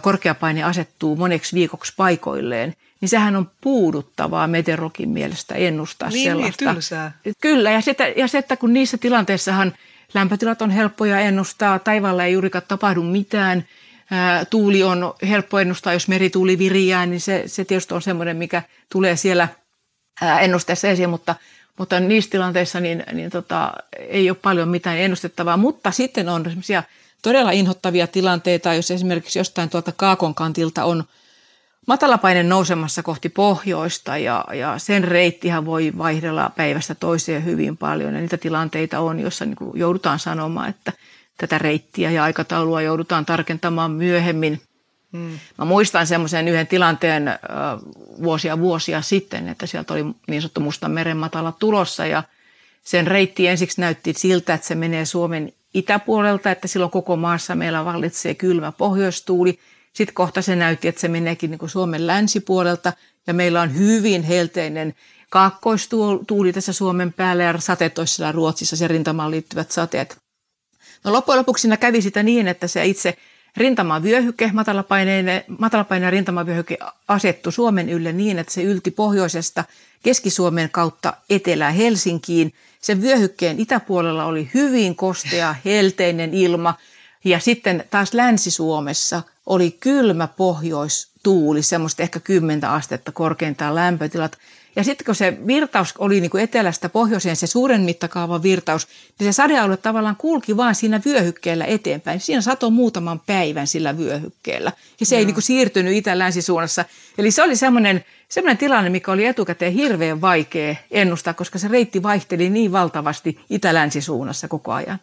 korkeapaine 0.01 0.63
asettuu 0.63 1.15
moneksi 1.15 1.55
viikoksi 1.55 1.93
paikoilleen, 1.97 2.75
niin 3.01 3.09
sehän 3.09 3.35
on 3.35 3.51
puuduttavaa 3.61 4.47
meteorologin 4.47 5.09
mielestä 5.09 5.55
ennustaa 5.55 6.09
niin, 6.09 6.15
niin 6.15 6.31
sellaista. 6.31 6.65
Niin, 6.65 6.73
tylsää. 6.73 7.11
Kyllä, 7.41 7.71
ja, 7.71 7.81
sitä, 7.81 8.07
ja 8.07 8.27
se, 8.27 8.37
että 8.37 8.57
kun 8.57 8.73
niissä 8.73 8.97
tilanteissahan 8.97 9.73
lämpötilat 10.13 10.61
on 10.61 10.69
helppoja 10.71 11.19
ennustaa, 11.19 11.79
taivaalla 11.79 12.23
ei 12.23 12.33
juurikaan 12.33 12.63
tapahdu 12.67 13.03
mitään– 13.03 13.63
tuuli 14.49 14.83
on 14.83 15.13
helppo 15.29 15.59
ennustaa, 15.59 15.93
jos 15.93 16.07
merituuli 16.07 16.57
viriää, 16.57 17.05
niin 17.05 17.21
se, 17.21 17.43
se 17.45 17.65
tietysti 17.65 17.93
on 17.93 18.01
semmoinen, 18.01 18.37
mikä 18.37 18.63
tulee 18.91 19.15
siellä 19.15 19.47
ennusteessa 20.41 20.87
esiin, 20.87 21.09
mutta, 21.09 21.35
mutta 21.77 21.99
niissä 21.99 22.29
tilanteissa 22.29 22.79
niin, 22.79 23.03
niin 23.11 23.29
tota, 23.29 23.73
ei 23.97 24.29
ole 24.29 24.37
paljon 24.41 24.69
mitään 24.69 24.97
ennustettavaa, 24.97 25.57
mutta 25.57 25.91
sitten 25.91 26.29
on 26.29 26.43
semmoisia 26.43 26.83
todella 27.21 27.51
inhottavia 27.51 28.07
tilanteita, 28.07 28.73
jos 28.73 28.91
esimerkiksi 28.91 29.39
jostain 29.39 29.69
tuolta 29.69 29.91
kaakon 29.91 30.35
kantilta 30.35 30.83
on 30.83 31.03
matalapaine 31.87 32.43
nousemassa 32.43 33.03
kohti 33.03 33.29
pohjoista 33.29 34.17
ja, 34.17 34.45
ja 34.53 34.77
sen 34.77 35.03
reittihän 35.03 35.65
voi 35.65 35.91
vaihdella 35.97 36.51
päivästä 36.55 36.95
toiseen 36.95 37.45
hyvin 37.45 37.77
paljon. 37.77 38.13
Ja 38.13 38.21
niitä 38.21 38.37
tilanteita 38.37 38.99
on, 38.99 39.19
joissa 39.19 39.45
niin 39.45 39.57
joudutaan 39.73 40.19
sanomaan, 40.19 40.69
että– 40.69 40.93
tätä 41.39 41.57
reittiä 41.57 42.11
ja 42.11 42.23
aikataulua 42.23 42.81
joudutaan 42.81 43.25
tarkentamaan 43.25 43.91
myöhemmin. 43.91 44.61
Hmm. 45.13 45.39
Mä 45.57 45.65
muistan 45.65 46.07
semmoisen 46.07 46.47
yhden 46.47 46.67
tilanteen 46.67 47.27
äh, 47.27 47.37
vuosia 48.23 48.59
vuosia 48.59 49.01
sitten, 49.01 49.47
että 49.47 49.65
sieltä 49.65 49.93
oli 49.93 50.05
niin 50.27 50.41
sanottu 50.41 50.59
Mustan 50.59 50.91
meren 50.91 51.17
matala 51.17 51.51
tulossa 51.51 52.05
ja 52.05 52.23
sen 52.83 53.07
reitti 53.07 53.47
ensiksi 53.47 53.81
näytti 53.81 54.13
siltä, 54.17 54.53
että 54.53 54.67
se 54.67 54.75
menee 54.75 55.05
Suomen 55.05 55.53
itäpuolelta, 55.73 56.51
että 56.51 56.67
silloin 56.67 56.91
koko 56.91 57.15
maassa 57.15 57.55
meillä 57.55 57.85
vallitsee 57.85 58.35
kylmä 58.35 58.71
pohjoistuuli. 58.71 59.59
Sitten 59.93 60.13
kohta 60.13 60.41
se 60.41 60.55
näytti, 60.55 60.87
että 60.87 61.01
se 61.01 61.07
meneekin 61.07 61.51
niin 61.51 61.59
kuin 61.59 61.69
Suomen 61.69 62.07
länsipuolelta 62.07 62.93
ja 63.27 63.33
meillä 63.33 63.61
on 63.61 63.75
hyvin 63.75 64.23
helteinen 64.23 64.95
kaakkoistuuli 65.29 66.53
tässä 66.53 66.73
Suomen 66.73 67.13
päällä 67.13 67.43
ja 67.43 67.59
sateet 67.59 67.95
siellä 68.05 68.31
Ruotsissa, 68.31 68.75
se 68.75 68.87
rintamaan 68.87 69.31
liittyvät 69.31 69.71
sateet. 69.71 70.17
No 71.03 71.13
loppujen 71.13 71.37
lopuksi 71.39 71.61
siinä 71.61 71.77
kävi 71.77 72.01
sitä 72.01 72.23
niin, 72.23 72.47
että 72.47 72.67
se 72.67 72.85
itse 72.85 73.17
rintamavyöhyke, 73.57 74.49
matalapaineen, 74.53 75.43
matalapaineen 75.57 76.11
rintamavyöhyke 76.11 76.77
asettu 77.07 77.51
Suomen 77.51 77.89
ylle 77.89 78.11
niin, 78.11 78.39
että 78.39 78.53
se 78.53 78.63
ylti 78.63 78.91
pohjoisesta 78.91 79.63
Keski-Suomen 80.03 80.69
kautta 80.69 81.13
etelä 81.29 81.71
Helsinkiin. 81.71 82.53
Sen 82.81 83.01
vyöhykkeen 83.01 83.59
itäpuolella 83.59 84.25
oli 84.25 84.49
hyvin 84.53 84.95
kostea, 84.95 85.55
helteinen 85.65 86.33
ilma 86.33 86.73
ja 87.23 87.39
sitten 87.39 87.83
taas 87.89 88.13
Länsi-Suomessa 88.13 89.23
oli 89.45 89.77
kylmä 89.79 90.27
pohjoistuuli, 90.27 91.63
semmoista 91.63 92.03
ehkä 92.03 92.19
10 92.19 92.65
astetta 92.65 93.11
korkeintaan 93.11 93.75
lämpötilat. 93.75 94.37
Ja 94.75 94.83
sitten 94.83 95.05
kun 95.05 95.15
se 95.15 95.37
virtaus 95.47 95.93
oli 95.97 96.21
niin 96.21 96.31
kuin 96.31 96.43
etelästä 96.43 96.89
pohjoiseen, 96.89 97.35
se 97.35 97.47
suuren 97.47 97.81
mittakaavan 97.81 98.43
virtaus, 98.43 98.87
niin 99.19 99.33
se 99.33 99.35
sadealue 99.35 99.77
tavallaan 99.77 100.15
kulki 100.15 100.57
vaan 100.57 100.75
siinä 100.75 101.01
vyöhykkeellä 101.05 101.65
eteenpäin. 101.65 102.19
Siinä 102.19 102.41
sato 102.41 102.69
muutaman 102.69 103.19
päivän 103.19 103.67
sillä 103.67 103.97
vyöhykkeellä. 103.97 104.71
Ja 104.99 105.05
se 105.05 105.15
no. 105.15 105.19
ei 105.19 105.25
niin 105.25 105.33
kuin 105.33 105.43
siirtynyt 105.43 105.93
itä-länsisuunnassa. 105.93 106.85
Eli 107.17 107.31
se 107.31 107.43
oli 107.43 107.55
semmoinen, 107.55 108.05
semmoinen 108.29 108.57
tilanne, 108.57 108.89
mikä 108.89 109.11
oli 109.11 109.25
etukäteen 109.25 109.73
hirveän 109.73 110.21
vaikea 110.21 110.75
ennustaa, 110.91 111.33
koska 111.33 111.59
se 111.59 111.67
reitti 111.67 112.03
vaihteli 112.03 112.49
niin 112.49 112.71
valtavasti 112.71 113.39
itä-länsisuunnassa 113.49 114.47
koko 114.47 114.71
ajan. 114.73 114.99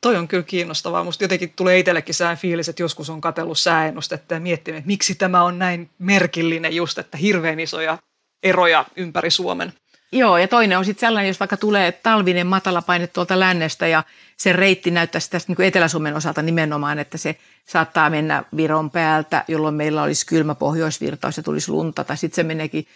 Toi 0.00 0.16
on 0.16 0.28
kyllä 0.28 0.42
kiinnostavaa. 0.42 1.04
Musta 1.04 1.24
jotenkin 1.24 1.52
tulee 1.56 1.78
itsellekin 1.78 2.14
sään 2.14 2.36
fiilis, 2.36 2.68
että 2.68 2.82
joskus 2.82 3.10
on 3.10 3.20
katsellut 3.20 3.58
sääennustetta 3.58 4.34
ja 4.34 4.40
miettinyt, 4.40 4.78
että 4.78 4.86
miksi 4.86 5.14
tämä 5.14 5.42
on 5.42 5.58
näin 5.58 5.90
merkillinen 5.98 6.76
just, 6.76 6.98
että 6.98 7.18
hirveän 7.18 7.60
isoja 7.60 7.98
eroja 8.42 8.84
ympäri 8.96 9.30
Suomen. 9.30 9.72
Joo, 10.12 10.38
ja 10.38 10.48
toinen 10.48 10.78
on 10.78 10.84
sitten 10.84 11.06
sellainen, 11.08 11.28
jos 11.28 11.40
vaikka 11.40 11.56
tulee 11.56 11.92
talvinen 11.92 12.46
matalapaine 12.46 13.06
tuolta 13.06 13.40
lännestä 13.40 13.86
ja 13.86 14.02
se 14.36 14.52
reitti 14.52 14.90
näyttäisi 14.90 15.30
tästä 15.30 15.52
niin 15.52 15.66
Etelä-Suomen 15.66 16.16
osalta 16.16 16.42
nimenomaan, 16.42 16.98
että 16.98 17.18
se 17.18 17.36
saattaa 17.64 18.10
mennä 18.10 18.44
Viron 18.56 18.90
päältä, 18.90 19.44
jolloin 19.48 19.74
meillä 19.74 20.02
olisi 20.02 20.26
kylmä 20.26 20.54
pohjoisvirtaus 20.54 21.36
ja 21.36 21.42
tulisi 21.42 21.70
lunta, 21.70 22.04
tai 22.04 22.16
sitten 22.16 22.36
se 22.36 22.42
meneekin 22.42 22.86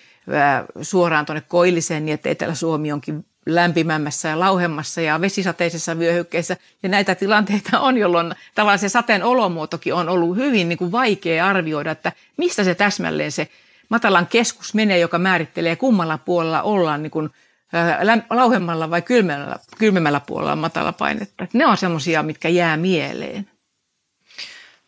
suoraan 0.83 1.26
tuonne 1.26 1.42
Koilliseen 1.48 2.05
niin, 2.05 2.14
että 2.14 2.29
Etelä-Suomi 2.29 2.92
onkin 2.92 3.24
lämpimämmässä 3.46 4.29
ja 4.29 4.40
lauhemmassa 4.40 5.00
ja 5.00 5.20
vesisateisessa 5.20 5.98
vyöhykkeessä. 5.98 6.57
Ja 6.83 6.88
näitä 6.88 7.14
tilanteita 7.14 7.81
on, 7.81 7.98
jolloin 7.98 8.35
tavallaan 8.55 8.79
se 8.79 8.88
sateen 8.88 9.22
olomuotokin 9.22 9.94
on 9.94 10.09
ollut 10.09 10.37
hyvin 10.37 10.68
niin 10.68 10.79
kuin 10.79 10.92
vaikea 10.92 11.46
arvioida, 11.46 11.90
että 11.90 12.12
mistä 12.37 12.64
se 12.64 12.74
täsmälleen 12.74 13.33
se 13.33 13.48
matalan 13.90 14.26
keskus 14.26 14.74
menee, 14.74 14.98
joka 14.98 15.18
määrittelee 15.18 15.76
kummalla 15.76 16.18
puolella 16.18 16.62
ollaan 16.62 17.03
niin 17.03 17.11
kuin, 17.11 17.31
ää, 17.72 17.98
lauhemmalla 18.31 18.90
vai 18.90 19.03
kylmemmällä, 19.03 19.57
kylmemmällä 19.79 20.20
puolella 20.20 20.57
matala 20.57 20.92
painetta. 20.92 21.46
Ne 21.53 21.66
on 21.66 21.76
semmoisia, 21.76 22.22
mitkä 22.22 22.48
jää 22.48 22.76
mieleen. 22.76 23.50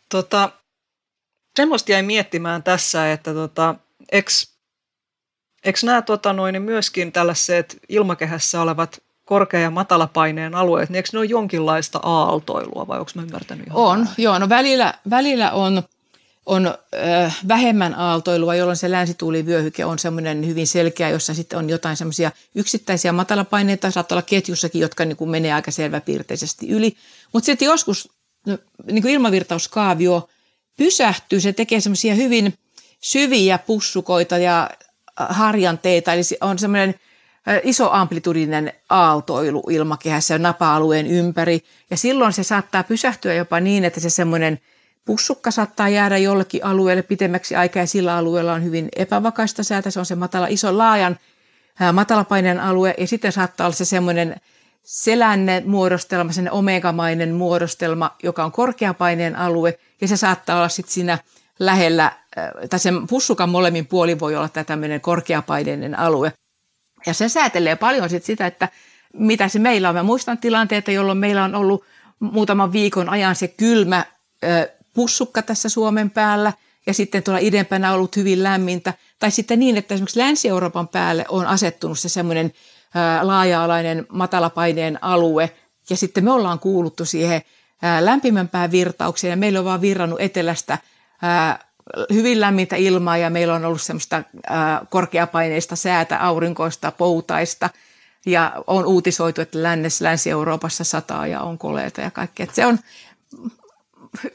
Tota, 0.09 0.49
semmoista 1.55 1.91
jäi 1.91 2.03
miettimään 2.03 2.63
tässä, 2.63 3.11
että 3.11 3.33
tota, 3.33 3.75
eks 4.11 4.53
Eikö 5.63 5.79
nämä 5.83 6.01
tota 6.01 6.33
noin, 6.33 6.61
myöskin 6.61 7.11
tällaiset 7.11 7.79
ilmakehässä 7.89 8.61
olevat 8.61 9.01
korkea- 9.25 9.59
ja 9.59 9.69
matalapaineen 9.69 10.55
alueet, 10.55 10.89
niin 10.89 10.95
eikö 10.95 11.09
ne 11.13 11.19
ole 11.19 11.25
jonkinlaista 11.25 11.99
aaltoilua 12.03 12.87
vai 12.87 12.99
onko 12.99 13.11
mä 13.15 13.21
ymmärtänyt 13.21 13.67
ihan 13.67 13.77
On, 13.79 14.07
joo. 14.17 14.39
No 14.39 14.49
välillä, 14.49 14.93
välillä 15.09 15.51
on, 15.51 15.83
on 16.45 16.73
vähemmän 17.47 17.95
aaltoilua, 17.95 18.55
jolloin 18.55 18.77
se 18.77 18.91
länsituulivyöhyke 18.91 19.85
on 19.85 19.99
semmoinen 19.99 20.47
hyvin 20.47 20.67
selkeä, 20.67 21.09
jossa 21.09 21.33
sitten 21.33 21.59
on 21.59 21.69
jotain 21.69 21.97
semmoisia 21.97 22.31
yksittäisiä 22.55 23.11
matalapaineita, 23.11 23.91
saattaa 23.91 24.15
olla 24.15 24.25
ketjussakin, 24.25 24.81
jotka 24.81 25.05
niin 25.05 25.17
kuin 25.17 25.29
menee 25.29 25.53
aika 25.53 25.71
selväpiirteisesti 25.71 26.69
yli. 26.69 26.95
Mutta 27.33 27.45
sitten 27.45 27.65
joskus 27.65 28.11
no, 28.47 28.57
niin 28.91 29.01
kuin 29.01 29.13
ilmavirtauskaavio 29.13 30.29
pysähtyy, 30.77 31.39
se 31.39 31.53
tekee 31.53 31.79
semmoisia 31.79 32.15
hyvin 32.15 32.53
syviä 32.99 33.57
pussukoita 33.57 34.37
ja 34.37 34.69
harjanteita, 35.15 36.13
eli 36.13 36.21
on 36.41 36.59
semmoinen 36.59 36.95
iso 37.63 37.89
amplitudinen 37.91 38.73
aaltoilu 38.89 39.63
ilmakehässä 39.69 40.37
napa-alueen 40.37 41.07
ympäri. 41.07 41.63
Ja 41.89 41.97
silloin 41.97 42.33
se 42.33 42.43
saattaa 42.43 42.83
pysähtyä 42.83 43.33
jopa 43.33 43.59
niin, 43.59 43.85
että 43.85 43.99
se 43.99 44.09
semmoinen 44.09 44.59
pussukka 45.05 45.51
saattaa 45.51 45.89
jäädä 45.89 46.17
jollekin 46.17 46.65
alueelle 46.65 47.01
pitemmäksi 47.01 47.55
aikaa 47.55 47.83
ja 47.83 47.87
sillä 47.87 48.17
alueella 48.17 48.53
on 48.53 48.63
hyvin 48.63 48.89
epävakaista 48.95 49.63
säätä. 49.63 49.91
Se 49.91 49.99
on 49.99 50.05
se 50.05 50.15
matala, 50.15 50.47
iso 50.47 50.77
laajan 50.77 51.19
matalapaineen 51.93 52.59
alue 52.59 52.95
ja 52.97 53.07
sitten 53.07 53.31
saattaa 53.31 53.67
olla 53.67 53.75
se 53.75 53.85
semmoinen 53.85 54.35
selänne 54.83 55.63
muodostelma, 55.65 56.31
sen 56.31 56.51
omegamainen 56.51 57.33
muodostelma, 57.33 58.15
joka 58.23 58.43
on 58.43 58.51
korkeapaineen 58.51 59.35
alue 59.35 59.79
ja 60.01 60.07
se 60.07 60.17
saattaa 60.17 60.57
olla 60.57 60.69
sitten 60.69 60.93
siinä 60.93 61.17
lähellä 61.59 62.11
tai 62.69 62.79
sen 62.79 63.07
pussukan 63.07 63.49
molemmin 63.49 63.87
puolin 63.87 64.19
voi 64.19 64.35
olla 64.35 64.49
tämä 64.49 64.63
tämmöinen 64.63 65.01
korkeapaineinen 65.01 65.99
alue. 65.99 66.33
Ja 67.05 67.13
se 67.13 67.29
säätelee 67.29 67.75
paljon 67.75 68.09
sit 68.09 68.23
sitä, 68.23 68.47
että 68.47 68.69
mitä 69.13 69.47
se 69.47 69.59
meillä 69.59 69.89
on. 69.89 69.95
Mä 69.95 70.03
muistan 70.03 70.37
tilanteita, 70.37 70.91
jolloin 70.91 71.17
meillä 71.17 71.43
on 71.43 71.55
ollut 71.55 71.83
muutaman 72.19 72.71
viikon 72.71 73.09
ajan 73.09 73.35
se 73.35 73.47
kylmä 73.47 74.05
pussukka 74.93 75.41
tässä 75.41 75.69
Suomen 75.69 76.09
päällä 76.09 76.53
ja 76.85 76.93
sitten 76.93 77.23
tuolla 77.23 77.39
idempänä 77.39 77.89
on 77.89 77.95
ollut 77.95 78.15
hyvin 78.15 78.43
lämmintä. 78.43 78.93
Tai 79.19 79.31
sitten 79.31 79.59
niin, 79.59 79.77
että 79.77 79.93
esimerkiksi 79.93 80.19
Länsi-Euroopan 80.19 80.87
päälle 80.87 81.25
on 81.29 81.45
asettunut 81.45 81.99
se 81.99 82.09
semmoinen 82.09 82.53
laaja-alainen 83.21 84.05
matalapaineen 84.09 85.03
alue 85.03 85.51
ja 85.89 85.97
sitten 85.97 86.23
me 86.23 86.31
ollaan 86.31 86.59
kuuluttu 86.59 87.05
siihen 87.05 87.41
lämpimämpään 87.99 88.71
virtaukseen 88.71 89.31
ja 89.31 89.37
meillä 89.37 89.59
on 89.59 89.65
vaan 89.65 89.81
virrannut 89.81 90.21
etelästä 90.21 90.77
hyvin 92.13 92.41
lämmintä 92.41 92.75
ilmaa 92.75 93.17
ja 93.17 93.29
meillä 93.29 93.53
on 93.53 93.65
ollut 93.65 93.81
semmoista 93.81 94.23
korkeapaineista 94.89 95.75
säätä, 95.75 96.17
aurinkoista, 96.17 96.91
poutaista 96.91 97.69
ja 98.25 98.53
on 98.67 98.85
uutisoitu, 98.85 99.41
että 99.41 99.63
lännes, 99.63 100.01
Länsi-Euroopassa 100.01 100.83
sataa 100.83 101.27
ja 101.27 101.41
on 101.41 101.57
koleita 101.57 102.01
ja 102.01 102.11
kaikkea. 102.11 102.47
se 102.51 102.65
on 102.65 102.79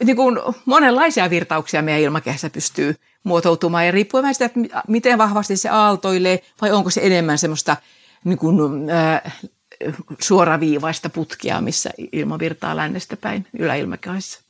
niin 0.05 0.17
kuin 0.17 0.38
monenlaisia 0.64 1.31
virtauksia 1.31 1.83
meidän 1.83 2.03
ilmakehässä 2.03 2.51
pystyy 2.51 2.95
muotoutumaan 3.25 3.87
ja 3.87 3.93
riippuen 3.93 4.23
vähän 4.23 4.35
sitä, 4.35 4.45
että 4.45 4.61
miten 4.88 5.19
vahvasti 5.19 5.57
se 5.57 5.69
aaltoilee 5.69 6.43
vai 6.61 6.73
onko 6.73 6.91
se 6.91 7.01
enemmän 7.05 7.38
semmoista 7.38 7.77
niin 8.25 8.38
kuin, 8.38 8.91
äh, 8.91 9.23
suoraviivaista 10.21 11.11
putkia, 11.11 11.61
missä 11.61 11.91
ilma 12.12 12.38
virtaa 12.38 12.77
lännestä 12.77 13.17
päin 13.17 13.47
yläilmakehässä. 13.59 14.41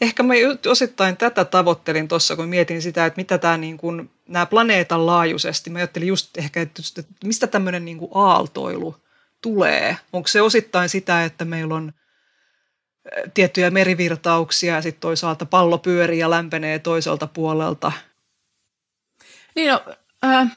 Ehkä 0.00 0.22
mä 0.22 0.34
osittain 0.66 1.16
tätä 1.16 1.44
tavoittelin 1.44 2.08
tuossa, 2.08 2.36
kun 2.36 2.48
mietin 2.48 2.82
sitä, 2.82 3.06
että 3.06 3.20
mitä 3.20 3.38
tämä 3.38 3.56
niin 3.56 3.78
kuin, 3.78 4.10
nämä 4.28 4.46
planeetan 4.46 5.06
laajuisesti, 5.06 5.70
mä 5.70 5.78
ajattelin 5.78 6.08
just 6.08 6.38
ehkä, 6.38 6.60
että 6.60 6.82
mistä 7.24 7.46
tämmöinen 7.46 7.84
niin 7.84 7.98
kuin 7.98 8.10
aaltoilu 8.14 8.96
tulee. 9.40 9.96
Onko 10.12 10.28
se 10.28 10.42
osittain 10.42 10.88
sitä, 10.88 11.24
että 11.24 11.44
meillä 11.44 11.74
on 11.74 11.92
tiettyjä 13.34 13.70
merivirtauksia 13.70 14.74
ja 14.74 14.82
sitten 14.82 15.00
toisaalta 15.00 15.46
pallo 15.46 15.78
pyörii 15.78 16.18
ja 16.18 16.30
lämpenee 16.30 16.78
toiselta 16.78 17.26
puolelta? 17.26 17.92
Niin 19.54 19.70
no, 19.70 19.84
äh, 20.24 20.56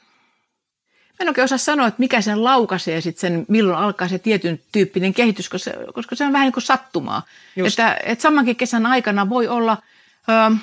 en 1.20 1.28
oikein 1.28 1.44
osaa 1.44 1.58
sanoa, 1.58 1.86
että 1.86 2.00
mikä 2.00 2.20
sen 2.20 2.44
laukaisee 2.44 3.00
sitten 3.00 3.20
sen, 3.20 3.46
milloin 3.48 3.78
alkaa 3.78 4.08
se 4.08 4.18
tietyn 4.18 4.60
tyyppinen 4.72 5.14
kehitys, 5.14 5.48
koska 5.48 5.70
se, 5.70 5.78
koska 5.94 6.16
se 6.16 6.24
on 6.24 6.32
vähän 6.32 6.44
niin 6.44 6.52
kuin 6.52 6.62
sattumaa. 6.62 7.22
Että, 7.56 7.98
että 8.02 8.22
samankin 8.22 8.56
kesän 8.56 8.86
aikana 8.86 9.28
voi 9.28 9.48
olla, 9.48 9.82
ö, 10.28 10.56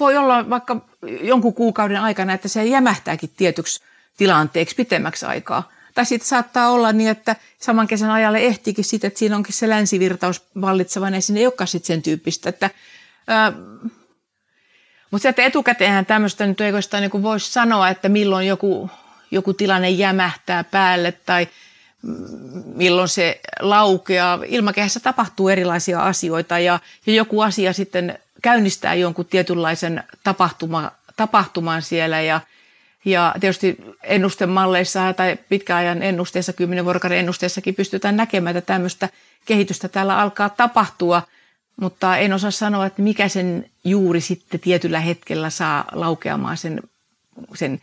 voi 0.00 0.16
olla 0.16 0.50
vaikka 0.50 0.76
jonkun 1.22 1.54
kuukauden 1.54 2.00
aikana, 2.00 2.32
että 2.32 2.48
se 2.48 2.64
jämähtääkin 2.64 3.30
tietyksi 3.36 3.80
tilanteeksi 4.16 4.76
pitemmäksi 4.76 5.26
aikaa. 5.26 5.72
Tai 5.96 6.06
sitten 6.06 6.28
saattaa 6.28 6.70
olla 6.70 6.92
niin, 6.92 7.10
että 7.10 7.36
saman 7.58 7.86
kesän 7.86 8.10
ajalle 8.10 8.38
ehtiikin 8.38 8.84
sitten, 8.84 9.08
että 9.08 9.18
siinä 9.18 9.36
onkin 9.36 9.54
se 9.54 9.68
länsivirtaus 9.68 10.42
vallitsevana 10.60 11.16
ja 11.16 11.22
sinne 11.22 11.40
ei 11.40 11.46
olekaan 11.46 11.68
sitten 11.68 11.86
sen 11.86 12.02
tyyppistä. 12.02 12.48
Että, 12.48 12.70
ö, 13.30 13.52
mutta 15.10 15.22
se, 15.22 15.28
että 15.28 15.42
etukäteenhän 15.42 16.06
tämmöistä 16.06 16.46
nyt 16.46 16.60
ei 16.60 16.72
niin 17.00 17.22
voisi 17.22 17.52
sanoa, 17.52 17.88
että 17.88 18.08
milloin 18.08 18.46
joku 18.46 18.90
joku 19.30 19.54
tilanne 19.54 19.90
jämähtää 19.90 20.64
päälle 20.64 21.12
tai 21.12 21.48
milloin 22.74 23.08
se 23.08 23.40
laukeaa. 23.60 24.38
Ilmakehässä 24.46 25.00
tapahtuu 25.00 25.48
erilaisia 25.48 26.02
asioita 26.02 26.58
ja, 26.58 26.80
ja 27.06 27.12
joku 27.12 27.40
asia 27.40 27.72
sitten 27.72 28.18
käynnistää 28.42 28.94
jonkun 28.94 29.26
tietynlaisen 29.26 30.04
tapahtuma, 30.24 30.92
tapahtuman 31.16 31.82
siellä 31.82 32.20
ja, 32.20 32.40
ja 33.06 33.34
tietysti 33.40 33.76
ennustemalleissa 34.02 35.12
tai 35.12 35.36
pitkäajan 35.48 36.02
ennusteessa, 36.02 36.52
kymmenen 36.52 36.84
vuorokauden 36.84 37.18
ennusteessakin 37.18 37.74
pystytään 37.74 38.16
näkemään, 38.16 38.56
että 38.56 38.72
tämmöistä 38.72 39.08
kehitystä 39.44 39.88
täällä 39.88 40.18
alkaa 40.18 40.48
tapahtua, 40.48 41.22
mutta 41.80 42.16
en 42.16 42.32
osaa 42.32 42.50
sanoa, 42.50 42.86
että 42.86 43.02
mikä 43.02 43.28
sen 43.28 43.70
juuri 43.84 44.20
sitten 44.20 44.60
tietyllä 44.60 45.00
hetkellä 45.00 45.50
saa 45.50 45.84
laukeamaan 45.92 46.56
sen, 46.56 46.80
sen 47.54 47.80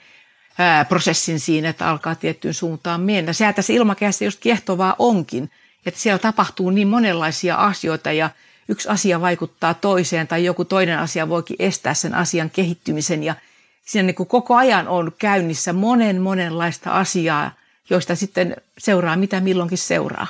prosessin 0.90 1.40
siinä, 1.40 1.70
että 1.70 1.90
alkaa 1.90 2.16
tiettyyn 2.16 2.54
suuntaan 2.54 3.02
mennä. 3.02 3.34
Sehän 3.34 3.54
tässä 3.54 3.74
ilmakehässä 3.74 4.26
just 4.26 4.40
kiehtovaa 4.40 4.96
onkin, 5.00 5.52
että 5.86 6.00
siellä 6.00 6.20
tapahtuu 6.20 6.70
niin 6.70 6.88
monenlaisia 6.88 7.56
asioita 7.56 8.12
ja 8.12 8.30
yksi 8.68 8.90
asia 8.90 9.22
vaikuttaa 9.22 9.74
toiseen 9.74 10.28
tai 10.28 10.46
joku 10.46 10.66
toinen 10.66 11.00
asia 11.00 11.30
voikin 11.30 11.56
estää 11.60 11.94
sen 11.94 12.14
asian 12.14 12.50
kehittymisen 12.50 13.24
ja 13.24 13.36
siinä 13.86 14.06
niin 14.06 14.16
kuin 14.16 14.28
koko 14.28 14.56
ajan 14.56 14.88
on 14.88 15.12
käynnissä 15.20 15.74
monen 15.74 16.22
monenlaista 16.22 16.92
asiaa, 16.92 17.52
joista 17.90 18.16
sitten 18.16 18.56
seuraa 18.78 19.16
mitä 19.16 19.40
milloinkin 19.40 19.78
seuraa. 19.78 20.28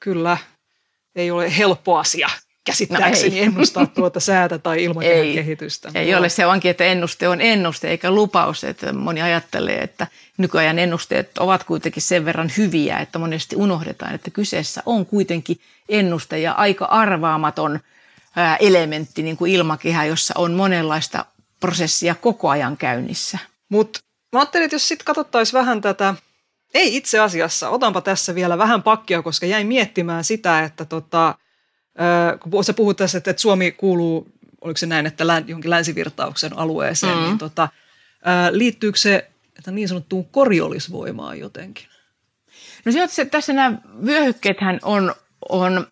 Kyllä, 0.00 0.36
ei 1.14 1.30
ole 1.30 1.56
helppo 1.56 1.98
asia 1.98 2.28
käsittääkseni 2.68 3.36
no 3.36 3.42
ennustaa 3.42 3.86
tuota 3.94 4.20
säätä 4.20 4.58
tai 4.58 4.84
ilmakehän 4.84 5.16
ei, 5.16 5.34
kehitystä. 5.34 5.90
Ei 5.94 6.14
ole, 6.14 6.28
se 6.28 6.46
onkin, 6.46 6.70
että 6.70 6.84
ennuste 6.84 7.28
on 7.28 7.40
ennuste 7.40 7.88
eikä 7.88 8.10
lupaus. 8.10 8.64
Että 8.64 8.92
moni 8.92 9.22
ajattelee, 9.22 9.78
että 9.82 10.06
nykyajan 10.38 10.78
ennusteet 10.78 11.38
ovat 11.38 11.64
kuitenkin 11.64 12.02
sen 12.02 12.24
verran 12.24 12.50
hyviä, 12.56 12.98
että 12.98 13.18
monesti 13.18 13.56
unohdetaan, 13.56 14.14
että 14.14 14.30
kyseessä 14.30 14.82
on 14.86 15.06
kuitenkin 15.06 15.60
ennuste 15.88 16.38
ja 16.38 16.52
aika 16.52 16.84
arvaamaton 16.84 17.80
elementti, 18.60 19.22
niin 19.22 19.36
kuin 19.36 19.52
ilmakehä, 19.52 20.04
jossa 20.04 20.34
on 20.36 20.52
monenlaista 20.52 21.24
prosessia 21.60 22.14
koko 22.14 22.48
ajan 22.48 22.76
käynnissä. 22.76 23.38
Mutta 23.68 24.00
mä 24.32 24.38
ajattelin, 24.38 24.64
että 24.64 24.74
jos 24.74 24.88
sitten 24.88 25.04
katsottaisiin 25.04 25.58
vähän 25.58 25.80
tätä, 25.80 26.14
ei 26.74 26.96
itse 26.96 27.18
asiassa, 27.18 27.68
otanpa 27.70 28.00
tässä 28.00 28.34
vielä 28.34 28.58
vähän 28.58 28.82
pakkia, 28.82 29.22
koska 29.22 29.46
jäin 29.46 29.66
miettimään 29.66 30.24
sitä, 30.24 30.64
että 30.64 30.84
tota, 30.84 31.34
kun 32.40 32.64
sä 32.64 32.72
puhut 32.72 32.96
tässä, 32.96 33.18
että, 33.18 33.34
Suomi 33.36 33.72
kuuluu, 33.72 34.28
oliko 34.60 34.78
se 34.78 34.86
näin, 34.86 35.06
että 35.06 35.26
län, 35.26 35.44
johonkin 35.48 35.70
länsivirtauksen 35.70 36.58
alueeseen, 36.58 37.16
mm. 37.16 37.22
niin 37.22 37.38
tota, 37.38 37.68
liittyykö 38.52 38.98
se 38.98 39.30
että 39.58 39.70
niin 39.70 39.88
sanottuun 39.88 40.28
koriolisvoimaan 40.28 41.38
jotenkin? 41.38 41.86
No 42.84 42.92
se, 43.08 43.24
tässä 43.24 43.52
nämä 43.52 43.78
vyöhykkeethän 44.06 44.78
on, 44.82 45.14
on 45.48 45.86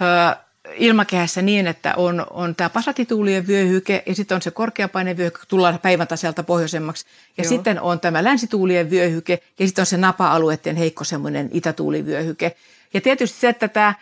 ö, 0.00 0.36
ilmakehässä 0.76 1.42
niin, 1.42 1.66
että 1.66 1.94
on, 1.96 2.26
on 2.30 2.54
tämä 2.54 2.70
pasatituulien 2.70 3.46
vyöhyke 3.46 4.02
ja 4.06 4.14
sitten 4.14 4.34
on 4.34 4.42
se 4.42 4.50
korkeapainevyöhyke, 4.50 5.38
tullaan 5.48 5.78
päivän 5.78 6.08
taselta 6.08 6.42
pohjoisemmaksi. 6.42 7.06
Ja 7.38 7.44
Joo. 7.44 7.48
sitten 7.48 7.80
on 7.80 8.00
tämä 8.00 8.24
länsituulien 8.24 8.90
vyöhyke 8.90 9.38
ja 9.58 9.66
sitten 9.66 9.82
on 9.82 9.86
se 9.86 9.96
napa-alueiden 9.96 10.76
heikko 10.76 11.04
semmoinen 11.04 11.50
itätuulivyöhyke. 11.52 12.56
Ja 12.94 13.00
tietysti 13.00 13.40
se, 13.40 13.48
että 13.48 13.68
tämä 13.68 13.94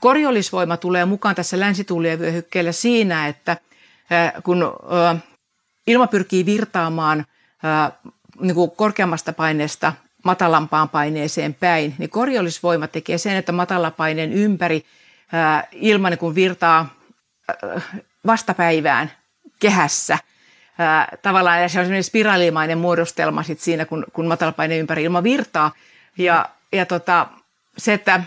korjollisvoima 0.00 0.76
tulee 0.76 1.04
mukaan 1.04 1.34
tässä 1.34 1.60
länsituulien 1.60 2.18
vyöhykkeellä 2.18 2.72
siinä, 2.72 3.28
että 3.28 3.56
kun 4.44 4.72
ilma 5.86 6.06
pyrkii 6.06 6.46
virtaamaan 6.46 7.26
niin 8.40 8.54
kuin 8.54 8.70
korkeammasta 8.70 9.32
paineesta 9.32 9.92
matalampaan 10.24 10.88
paineeseen 10.88 11.54
päin, 11.54 11.94
niin 11.98 12.10
korjollisvoima 12.10 12.86
tekee 12.86 13.18
sen, 13.18 13.36
että 13.36 13.52
matalapaineen 13.52 14.32
ympäri 14.32 14.84
ilma 15.72 16.10
niin 16.10 16.18
kuin 16.18 16.34
virtaa 16.34 16.94
vastapäivään 18.26 19.12
kehässä. 19.60 20.18
Tavallaan 21.22 21.62
ja 21.62 21.68
se 21.68 21.78
on 21.78 21.84
sellainen 21.84 22.04
spiraalimainen 22.04 22.78
muodostelma 22.78 23.42
sit 23.42 23.60
siinä, 23.60 23.84
kun, 23.84 24.04
kun 24.12 24.26
matalapaineen 24.26 24.80
ympäri 24.80 25.04
ilma 25.04 25.22
virtaa. 25.22 25.72
Ja, 26.18 26.48
ja 26.72 26.86
tota, 26.86 27.26
se, 27.78 27.92
että 27.92 28.22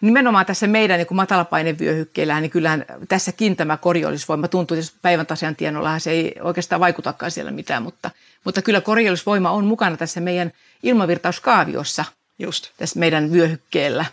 nimenomaan 0.00 0.46
tässä 0.46 0.66
meidän 0.66 0.98
niin 0.98 1.06
matalapainevyöhykkeellä, 1.10 2.40
niin 2.40 2.50
kyllähän 2.50 2.84
tässäkin 3.08 3.56
tämä 3.56 3.76
korjollisvoima 3.76 4.48
tuntuu, 4.48 4.76
että 4.76 4.92
päivän 5.02 5.26
tasian 5.26 5.56
tienollahan 5.56 6.00
se 6.00 6.10
ei 6.10 6.34
oikeastaan 6.40 6.80
vaikutakaan 6.80 7.30
siellä 7.30 7.50
mitään, 7.50 7.82
mutta, 7.82 8.10
mutta 8.44 8.62
kyllä 8.62 8.80
korjollisvoima 8.80 9.50
on 9.50 9.64
mukana 9.64 9.96
tässä 9.96 10.20
meidän 10.20 10.52
ilmavirtauskaaviossa, 10.82 12.04
Just. 12.38 12.70
tässä 12.76 12.98
meidän 12.98 13.32
vyöhykkeellä. 13.32 14.04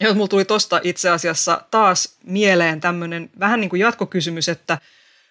Joo, 0.00 0.14
mulla 0.14 0.28
tuli 0.28 0.44
tuosta 0.44 0.80
itse 0.82 1.10
asiassa 1.10 1.62
taas 1.70 2.16
mieleen 2.24 2.80
tämmöinen 2.80 3.30
vähän 3.40 3.60
niin 3.60 3.70
kuin 3.70 3.80
jatkokysymys, 3.80 4.48
että 4.48 4.78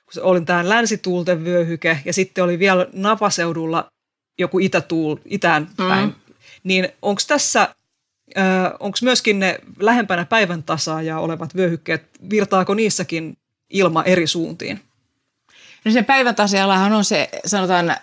kun 0.06 0.24
olin 0.24 0.46
tämä 0.46 0.70
länsituulten 0.70 1.44
vyöhyke 1.44 2.00
ja 2.06 2.14
sitten 2.14 2.44
oli 2.44 2.60
vielä 2.60 2.88
napaseudulla 2.94 3.92
joku 4.40 4.60
itätuul, 4.60 5.16
itään 5.26 5.70
päin, 5.78 6.06
mm. 6.10 6.34
niin 6.64 6.90
onko 7.02 7.22
tässä 7.28 7.76
onko 8.80 8.98
myöskin 9.02 9.40
ne 9.40 9.60
lähempänä 9.80 10.26
päivän 10.26 10.64
tasaajaa 10.64 11.20
olevat 11.20 11.56
vyöhykkeet, 11.56 12.04
virtaako 12.30 12.74
niissäkin 12.74 13.38
ilma 13.70 14.04
eri 14.04 14.28
suuntiin? 14.28 14.82
No 15.86 15.92
se 15.92 16.04
päivän 16.04 16.36
tasaajallahan 16.36 16.94
on 16.94 17.06
se, 17.06 17.30
sanotaan, 17.46 17.96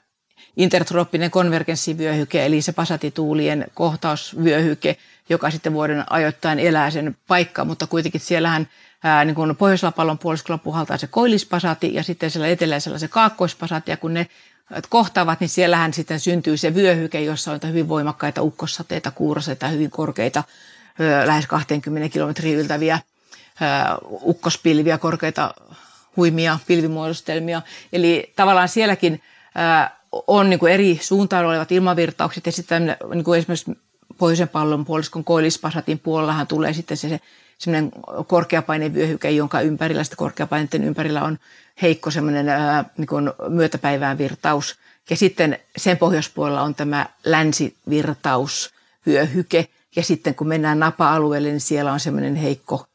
intertrooppinen 0.56 1.30
konvergenssivyöhyke, 1.30 2.46
eli 2.46 2.62
se 2.62 2.72
pasatituulien 2.72 3.66
kohtausvyöhyke, 3.74 4.96
joka 5.28 5.50
sitten 5.50 5.72
vuoden 5.72 6.04
ajoittain 6.10 6.58
elää 6.58 6.90
sen 6.90 7.16
paikka, 7.28 7.64
mutta 7.64 7.86
kuitenkin 7.86 8.20
siellähän 8.20 8.68
ää, 9.04 9.24
niin 9.24 9.34
kuin 9.34 9.56
pohjoisella 9.56 9.92
pallon 9.92 10.18
puoliskolla 10.18 10.58
puhaltaa 10.58 10.96
se 10.96 11.06
koillispasati 11.06 11.94
ja 11.94 12.02
sitten 12.02 12.30
siellä 12.30 12.48
eteläisellä 12.48 12.98
se 12.98 13.08
kaakkoispasati, 13.08 13.90
ja 13.90 13.96
kun 13.96 14.14
ne 14.14 14.26
kohtaavat, 14.88 15.40
niin 15.40 15.48
siellähän 15.48 15.94
sitten 15.94 16.20
syntyy 16.20 16.56
se 16.56 16.74
vyöhyke, 16.74 17.20
jossa 17.20 17.52
on 17.52 17.60
hyvin 17.68 17.88
voimakkaita 17.88 18.42
ukkossateita, 18.42 19.10
kuuraseita, 19.10 19.68
hyvin 19.68 19.90
korkeita, 19.90 20.44
lähes 21.24 21.46
20 21.46 22.08
kilometrin 22.08 22.56
yltäviä 22.56 22.98
ukkospilviä, 24.22 24.98
korkeita 24.98 25.54
huimia 26.16 26.58
pilvimuodostelmia. 26.66 27.62
Eli 27.92 28.32
tavallaan 28.36 28.68
sielläkin 28.68 29.22
on 30.26 30.50
niin 30.50 30.60
kuin 30.60 30.72
eri 30.72 30.98
suuntaan 31.02 31.46
olevat 31.46 31.72
ilmavirtaukset 31.72 32.46
ja 32.46 32.52
sitten 32.52 32.96
niin 33.12 33.24
kuin 33.24 33.38
esimerkiksi 33.38 33.78
pohjoisen 34.18 34.48
pallon 34.48 34.84
puoliskon 34.84 35.24
koillispasatin 35.24 35.98
puolellahan 35.98 36.46
tulee 36.46 36.72
sitten 36.72 36.96
se, 36.96 37.08
se 37.08 37.20
semmoinen 37.58 37.92
korkeapainevyöhyke, 38.26 39.30
jonka 39.30 39.60
ympärillä, 39.60 40.04
sitten 40.04 40.16
korkeapaineiden 40.16 40.84
ympärillä 40.84 41.22
on 41.22 41.38
heikko 41.82 42.10
semmoinen 42.10 42.48
ää, 42.48 42.84
niin 42.98 43.06
kuin 43.06 43.30
myötäpäivään 43.48 44.18
virtaus. 44.18 44.78
Ja 45.10 45.16
sitten 45.16 45.58
sen 45.76 45.98
pohjoispuolella 45.98 46.62
on 46.62 46.74
tämä 46.74 47.06
länsivirtausvyöhyke. 47.24 49.68
Ja 49.96 50.02
sitten 50.02 50.34
kun 50.34 50.48
mennään 50.48 50.78
napa-alueelle, 50.78 51.48
niin 51.48 51.60
siellä 51.60 51.92
on 51.92 52.00
semmoinen 52.00 52.36
heikko 52.36 52.86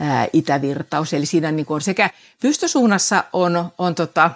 ää, 0.00 0.26
itävirtaus. 0.32 1.14
Eli 1.14 1.26
siinä 1.26 1.52
niin 1.52 1.66
kuin 1.66 1.74
on 1.74 1.80
sekä 1.80 2.10
pystysuunnassa 2.40 3.24
on, 3.32 3.72
on 3.78 3.94
tota, 3.94 4.30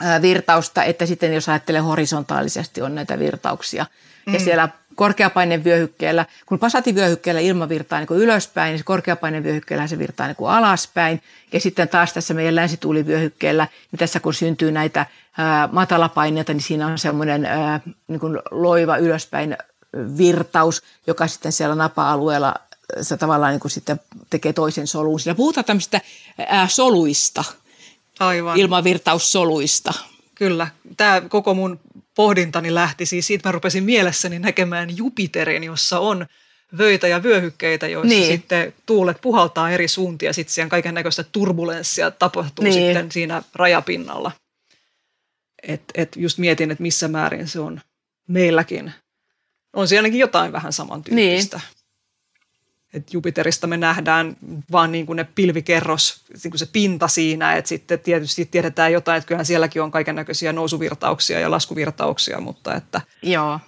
ää, 0.00 0.22
virtausta, 0.22 0.84
että 0.84 1.06
sitten 1.06 1.34
jos 1.34 1.48
ajattelee 1.48 1.80
horisontaalisesti 1.80 2.82
on 2.82 2.94
näitä 2.94 3.18
virtauksia. 3.18 3.86
Mm. 4.26 4.34
Ja 4.34 4.40
siellä 4.40 4.68
korkeapainevyöhykkeellä, 4.96 6.26
kun 6.46 6.58
pasativyöhykkeellä 6.58 7.40
ilma 7.40 7.68
virtaa 7.68 8.00
niin 8.00 8.20
ylöspäin, 8.22 8.72
niin 8.74 8.84
korkeapainevyöhykkeellä 8.84 9.86
se 9.86 9.98
virtaa 9.98 10.26
niin 10.26 10.36
alaspäin. 10.48 11.22
Ja 11.52 11.60
sitten 11.60 11.88
taas 11.88 12.12
tässä 12.12 12.34
meidän 12.34 12.54
länsituulivyöhykkeellä, 12.54 13.68
niin 13.92 13.98
tässä 13.98 14.20
kun 14.20 14.34
syntyy 14.34 14.72
näitä 14.72 15.06
ää, 15.38 15.68
matalapaineita, 15.72 16.52
niin 16.52 16.62
siinä 16.62 16.86
on 16.86 16.98
semmoinen 16.98 17.44
ää, 17.44 17.80
niin 18.08 18.20
kuin 18.20 18.38
loiva 18.50 18.96
ylöspäin 18.96 19.56
virtaus, 20.18 20.82
joka 21.06 21.26
sitten 21.26 21.52
siellä 21.52 21.74
napa-alueella 21.74 22.54
se 23.00 23.16
tavallaan 23.16 23.52
niin 23.52 23.60
kuin 23.60 23.70
sitten 23.70 24.00
tekee 24.30 24.52
toisen 24.52 24.86
soluun. 24.86 25.20
Siinä 25.20 25.34
puhutaan 25.34 25.64
tämmöistä 25.64 26.00
ää, 26.48 26.68
soluista, 26.68 27.44
Aivan. 28.20 28.56
ilmavirtaussoluista. 28.58 29.94
Kyllä. 30.34 30.68
Tämä 30.96 31.22
koko 31.28 31.54
mun 31.54 31.80
pohdintani 32.16 32.74
lähti 32.74 33.06
siis 33.06 33.26
siitä, 33.26 33.48
mä 33.48 33.52
rupesin 33.52 33.84
mielessäni 33.84 34.38
näkemään 34.38 34.96
Jupiterin, 34.96 35.64
jossa 35.64 35.98
on 35.98 36.26
vöitä 36.78 37.08
ja 37.08 37.22
vyöhykkeitä, 37.22 37.86
joissa 37.86 38.08
niin. 38.08 38.26
sitten 38.26 38.74
tuulet 38.86 39.20
puhaltaa 39.20 39.70
eri 39.70 39.88
suuntia, 39.88 40.32
sitten 40.32 40.54
siihen 40.54 40.68
kaiken 40.68 40.94
näköistä 40.94 41.24
turbulenssia 41.32 42.10
tapahtuu 42.10 42.62
niin. 42.62 42.74
sitten 42.74 43.12
siinä 43.12 43.42
rajapinnalla. 43.54 44.32
Et, 45.62 45.82
et 45.94 46.16
just 46.16 46.38
mietin, 46.38 46.70
että 46.70 46.82
missä 46.82 47.08
määrin 47.08 47.48
se 47.48 47.60
on 47.60 47.80
meilläkin. 48.28 48.92
On 49.72 49.88
siellä 49.88 50.06
ainakin 50.06 50.20
jotain 50.20 50.52
vähän 50.52 50.72
samantyyppistä. 50.72 51.56
Niin 51.56 51.75
että 52.96 53.10
Jupiterista 53.12 53.66
me 53.66 53.76
nähdään 53.76 54.36
vaan 54.72 54.92
niin 54.92 55.06
kuin 55.06 55.16
ne 55.16 55.24
pilvikerros, 55.34 56.24
niin 56.42 56.50
kuin 56.50 56.58
se 56.58 56.66
pinta 56.72 57.08
siinä, 57.08 57.56
että 57.56 57.68
sitten 57.68 58.00
tietysti 58.00 58.44
tiedetään 58.44 58.92
jotain, 58.92 59.18
että 59.18 59.28
kyllähän 59.28 59.46
sielläkin 59.46 59.82
on 59.82 59.90
kaiken 59.90 60.14
näköisiä 60.14 60.52
nousuvirtauksia 60.52 61.40
ja 61.40 61.50
laskuvirtauksia, 61.50 62.40
mutta 62.40 62.74
että... 62.74 63.00
Joo. 63.22 63.60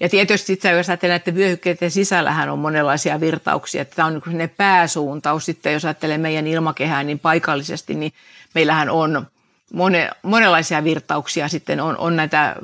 Ja 0.00 0.08
tietysti 0.08 0.46
sitten 0.46 0.76
jos 0.76 0.88
ajattelee, 0.88 1.16
että 1.16 1.34
vyöhykkeiden 1.34 1.90
sisällähän 1.90 2.50
on 2.50 2.58
monenlaisia 2.58 3.20
virtauksia, 3.20 3.82
että 3.82 3.96
tämä 3.96 4.06
on 4.06 4.22
niin 4.26 4.50
pääsuuntaus 4.50 5.46
sitten, 5.46 5.72
jos 5.72 5.84
ajattelee 5.84 6.18
meidän 6.18 6.46
ilmakehää 6.46 7.02
niin 7.02 7.18
paikallisesti, 7.18 7.94
niin 7.94 8.12
meillähän 8.54 8.90
on 8.90 9.26
mone, 9.72 10.10
monenlaisia 10.22 10.84
virtauksia 10.84 11.48
sitten, 11.48 11.80
on, 11.80 11.96
on 11.96 12.16
näitä 12.16 12.56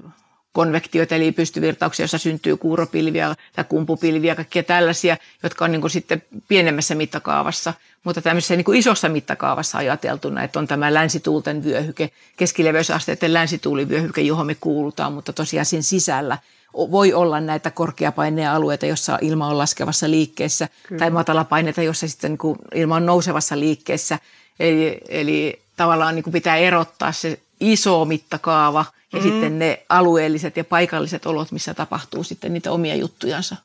konvektioita, 0.52 1.14
eli 1.14 1.32
pystyvirtauksia, 1.32 2.02
joissa 2.02 2.18
syntyy 2.18 2.56
kuuropilviä 2.56 3.34
tai 3.52 3.64
kumpupilviä, 3.64 4.34
kaikkia 4.34 4.62
tällaisia, 4.62 5.16
jotka 5.42 5.64
on 5.64 5.72
niin 5.72 5.80
kuin 5.80 5.90
sitten 5.90 6.22
pienemmässä 6.48 6.94
mittakaavassa. 6.94 7.74
Mutta 8.04 8.22
tämmöisessä 8.22 8.56
niin 8.56 8.64
kuin 8.64 8.78
isossa 8.78 9.08
mittakaavassa 9.08 9.78
ajateltuna, 9.78 10.44
että 10.44 10.58
on 10.58 10.66
tämä 10.66 10.94
länsituulten 10.94 11.64
vyöhyke, 11.64 12.10
keskileveysasteiden 12.36 13.32
länsituulivyöhyke, 13.32 14.20
johon 14.20 14.46
me 14.46 14.54
kuulutaan, 14.54 15.12
mutta 15.12 15.32
tosiaan 15.32 15.66
sen 15.66 15.82
sisällä 15.82 16.38
voi 16.74 17.12
olla 17.12 17.40
näitä 17.40 17.70
korkeapaineen 17.70 18.50
alueita, 18.50 18.86
jossa 18.86 19.18
ilma 19.20 19.46
on 19.46 19.58
laskevassa 19.58 20.10
liikkeessä, 20.10 20.68
Kyllä. 20.88 20.98
tai 20.98 21.10
matalapaineita, 21.10 21.82
jossa 21.82 22.08
sitten 22.08 22.30
niin 22.30 22.38
kuin 22.38 22.58
ilma 22.74 22.96
on 22.96 23.06
nousevassa 23.06 23.58
liikkeessä. 23.58 24.18
Eli, 24.60 25.00
eli 25.08 25.60
tavallaan 25.76 26.14
niin 26.14 26.22
kuin 26.22 26.32
pitää 26.32 26.56
erottaa 26.56 27.12
se 27.12 27.40
iso 27.60 28.04
mittakaava– 28.04 28.84
ja 29.12 29.18
mm. 29.18 29.22
sitten 29.22 29.58
ne 29.58 29.82
alueelliset 29.88 30.56
ja 30.56 30.64
paikalliset 30.64 31.26
olot, 31.26 31.52
missä 31.52 31.74
tapahtuu 31.74 32.24
sitten 32.24 32.52
niitä 32.52 32.72
omia 32.72 32.94
juttujansa. 32.94 33.56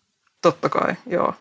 Totta 0.42 0.70
kai, 0.70 0.96
joo. 1.08 1.34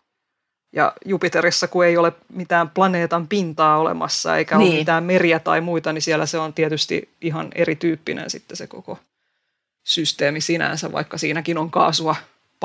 Ja 0.73 0.93
Jupiterissa, 1.05 1.67
kun 1.67 1.85
ei 1.85 1.97
ole 1.97 2.13
mitään 2.33 2.69
planeetan 2.69 3.27
pintaa 3.27 3.77
olemassa, 3.77 4.37
eikä 4.37 4.57
niin. 4.57 4.71
ole 4.71 4.79
mitään 4.79 5.03
meriä 5.03 5.39
tai 5.39 5.61
muita, 5.61 5.93
niin 5.93 6.01
siellä 6.01 6.25
se 6.25 6.37
on 6.37 6.53
tietysti 6.53 7.09
ihan 7.21 7.47
erityyppinen 7.55 8.29
sitten 8.29 8.57
se 8.57 8.67
koko 8.67 8.99
systeemi 9.83 10.41
sinänsä, 10.41 10.91
vaikka 10.91 11.17
siinäkin 11.17 11.57
on 11.57 11.71
kaasua 11.71 12.15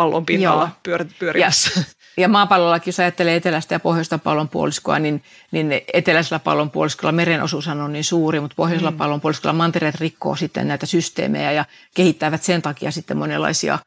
pallon 0.01 0.27
pinnalla 0.27 0.69
pyör, 0.83 1.05
pyörimässä. 1.19 1.71
Ja, 1.77 1.83
ja 2.17 2.29
maapallollakin, 2.29 2.89
jos 2.89 3.01
ajattelee 3.01 3.37
etelästä 3.37 3.75
ja 3.75 3.81
pohjoista 3.81 4.19
pallonpuoliskoa, 4.19 4.99
niin, 4.99 5.23
niin 5.51 5.81
eteläisellä 5.93 6.39
pallonpuoliskolla 6.39 7.13
meren 7.13 7.43
osuus 7.43 7.69
on 7.69 7.93
niin 7.93 8.05
suuri, 8.05 8.41
mutta 8.41 8.55
pohjoisella 8.55 8.91
mm. 8.91 8.97
pallonpuoliskolla 8.97 9.53
mantereet 9.53 9.95
rikkoo 9.95 10.37
sitten 10.37 10.69
näitä 10.69 10.87
systeemejä 10.87 11.53
ja 11.53 11.65
kehittävät 11.95 12.43
sen 12.43 12.63
takia 12.63 12.91
sitten 12.91 13.17
monenlaisia 13.17 13.79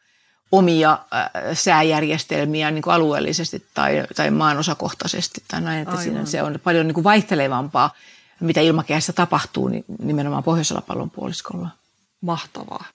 omia 0.52 0.92
äh, 0.92 1.32
sääjärjestelmiä 1.54 2.72
niin 2.72 2.82
kuin 2.82 2.94
alueellisesti 2.94 3.66
tai, 3.74 4.04
tai 4.16 4.32
maanosakohtaisesti 4.32 5.44
tai 5.48 5.62
näin, 5.62 5.82
että 5.82 6.02
siinä 6.02 6.26
se 6.26 6.44
on 6.44 6.60
paljon 6.64 6.88
niin 6.88 6.96
kuin 6.96 7.04
vaihtelevampaa, 7.04 7.94
mitä 8.40 8.62
ilmakehässä 8.62 9.14
tapahtuu 9.14 9.68
niin 9.68 9.86
nimenomaan 10.00 10.44
pohjoisella 10.44 10.82
pallonpuoliskolla. 10.82 11.70
Mahtavaa. 12.22 12.86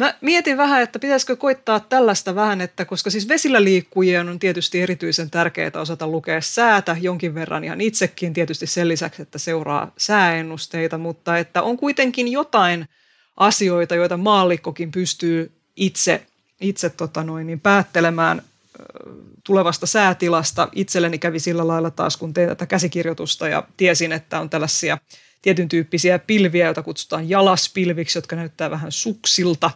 Mä 0.00 0.14
mietin 0.20 0.56
vähän, 0.56 0.82
että 0.82 0.98
pitäisikö 0.98 1.36
koittaa 1.36 1.80
tällaista 1.80 2.34
vähän, 2.34 2.60
että 2.60 2.84
koska 2.84 3.10
siis 3.10 3.28
vesillä 3.28 3.64
liikkujien 3.64 4.28
on 4.28 4.38
tietysti 4.38 4.80
erityisen 4.80 5.30
tärkeää 5.30 5.70
osata 5.74 6.06
lukea 6.06 6.40
säätä 6.40 6.96
jonkin 7.00 7.34
verran 7.34 7.64
ihan 7.64 7.80
itsekin 7.80 8.32
tietysti 8.32 8.66
sen 8.66 8.88
lisäksi, 8.88 9.22
että 9.22 9.38
seuraa 9.38 9.92
sääennusteita, 9.98 10.98
mutta 10.98 11.38
että 11.38 11.62
on 11.62 11.76
kuitenkin 11.76 12.28
jotain 12.28 12.88
asioita, 13.36 13.94
joita 13.94 14.16
maallikkokin 14.16 14.90
pystyy 14.90 15.52
itse, 15.76 16.26
itse 16.60 16.90
tota 16.90 17.22
noin, 17.22 17.46
niin 17.46 17.60
päättelemään 17.60 18.42
tulevasta 19.44 19.86
säätilasta. 19.86 20.68
Itselleni 20.74 21.18
kävi 21.18 21.38
sillä 21.38 21.66
lailla 21.66 21.90
taas, 21.90 22.16
kun 22.16 22.34
tein 22.34 22.48
tätä 22.48 22.66
käsikirjoitusta 22.66 23.48
ja 23.48 23.64
tiesin, 23.76 24.12
että 24.12 24.40
on 24.40 24.50
tällaisia– 24.50 24.98
tietyn 25.42 25.68
tyyppisiä 25.68 26.18
pilviä, 26.18 26.64
joita 26.64 26.82
kutsutaan 26.82 27.28
jalaspilviksi, 27.28 28.18
jotka 28.18 28.36
näyttää 28.36 28.70
vähän 28.70 28.92
suksilta. 28.92 29.70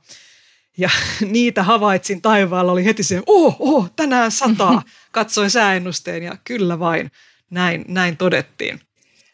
Ja 0.77 0.91
niitä 1.31 1.63
havaitsin 1.63 2.23
taivaalla, 2.23 2.73
oli 2.73 2.85
heti 2.85 3.03
se, 3.03 3.23
oh, 3.27 3.57
oh, 3.59 3.91
tänään 3.97 4.31
sataa. 4.31 4.83
Katsoin 5.13 5.51
sääennusteen 5.51 6.23
ja 6.23 6.37
kyllä 6.45 6.79
vain, 6.79 7.11
näin, 7.51 7.85
näin 7.89 8.17
todettiin. 8.17 8.81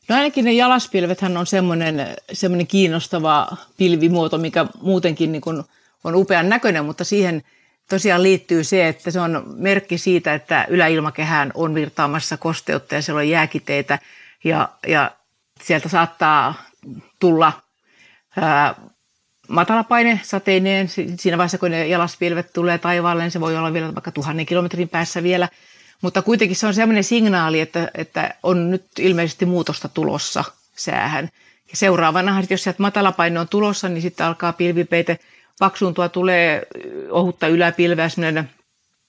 No 0.09 0.17
ainakin 0.17 0.45
ne 0.45 0.53
jalaspilvethän 0.53 1.37
on 1.37 1.47
semmoinen, 1.47 2.17
semmoinen 2.33 2.67
kiinnostava 2.67 3.57
pilvimuoto, 3.77 4.39
mikä 4.39 4.67
muutenkin 4.83 5.33
niin 5.33 5.43
kuin 5.43 5.63
on 6.05 6.15
upean 6.15 6.49
näköinen, 6.49 6.85
mutta 6.85 7.05
siihen 7.05 7.43
tosiaan 7.91 8.23
liittyy 8.23 8.65
se, 8.65 8.89
että 8.89 9.11
se 9.11 9.21
on 9.21 9.45
merkki 9.57 9.99
siitä, 9.99 10.35
että 10.35 10.67
yläilmakehään 10.69 11.51
on 11.55 11.75
virtaamassa 11.75 12.37
kosteutta 12.37 12.95
ja 12.95 13.03
siellä 13.03 13.19
on 13.19 13.29
jääkiteitä 13.29 13.99
ja, 14.45 14.69
ja 14.87 15.11
sieltä 15.63 15.89
saattaa 15.89 16.55
tulla 17.19 17.53
ää, 18.37 18.75
matalapaine 19.49 20.21
sateineen. 20.23 20.89
Siinä 21.17 21.39
vaiheessa, 21.39 21.59
kun 21.59 21.71
ne 21.71 21.87
jalaspilvet 21.87 22.53
tulee 22.53 22.79
taivaalle, 22.79 23.23
niin 23.23 23.31
se 23.31 23.41
voi 23.41 23.57
olla 23.57 23.73
vielä 23.73 23.95
vaikka 23.95 24.13
tuhannen 24.13 24.47
kilometrin 24.47 24.89
päässä 24.89 25.23
vielä. 25.23 25.49
Mutta 26.03 26.23
kuitenkin 26.23 26.57
se 26.57 26.67
on 26.67 26.75
sellainen 26.75 27.05
signaali, 27.05 27.61
että, 27.61 27.91
että 27.95 28.35
on 28.43 28.71
nyt 28.71 28.87
ilmeisesti 28.99 29.47
muutosta 29.47 29.89
tulossa 29.89 30.45
säähän. 30.77 31.29
Ja 31.71 31.77
seuraavana, 31.77 32.43
jos 32.51 32.63
sieltä 32.63 32.83
matalapaine 32.83 33.41
on 33.41 33.49
tulossa, 33.49 33.89
niin 33.89 34.03
sitten 34.03 34.27
alkaa 34.27 34.53
pilvipeite 34.53 35.19
paksuuntua, 35.59 36.09
tulee 36.09 36.67
ohutta 37.11 37.47
yläpilveä, 37.47 38.09
sellainen 38.09 38.45
Äh, 38.45 38.60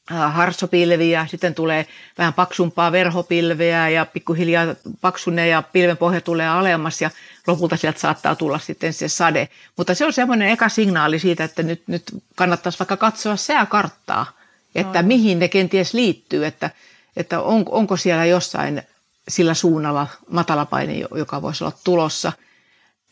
harsopilviä, 0.10 1.28
sitten 1.30 1.56
tulee 1.56 1.88
vähän 2.18 2.34
paksumpaa 2.34 2.92
verhopilveä 2.92 3.90
ja 3.90 4.06
pikkuhiljaa 4.06 4.76
paksunee 5.02 5.48
ja 5.48 5.62
pilven 5.62 5.98
pohja 5.98 6.22
tulee 6.22 6.48
alemmas 6.48 7.02
ja 7.02 7.10
lopulta 7.48 7.78
sieltä 7.78 8.00
saattaa 8.00 8.36
tulla 8.36 8.60
sitten 8.60 8.94
se 8.94 9.08
sade. 9.08 9.50
Mutta 9.78 9.96
se 9.96 10.06
on 10.06 10.14
semmoinen 10.14 10.50
eka 10.50 10.70
signaali 10.70 11.20
siitä, 11.20 11.44
että 11.44 11.64
nyt, 11.64 11.84
nyt 11.88 12.04
kannattaisi 12.36 12.80
vaikka 12.80 12.98
katsoa 12.98 13.36
sääkarttaa, 13.36 14.26
että 14.76 15.02
no. 15.02 15.08
mihin 15.08 15.40
ne 15.40 15.48
kenties 15.48 15.94
liittyy, 15.94 16.46
että, 16.46 16.70
että 17.18 17.42
on, 17.42 17.66
onko 17.70 17.98
siellä 17.98 18.26
jossain 18.26 18.82
sillä 19.28 19.54
suunnalla 19.54 20.08
matalapaine, 20.30 20.94
joka 21.16 21.42
voisi 21.42 21.64
olla 21.64 21.78
tulossa. 21.84 22.32
Ja 22.32 22.40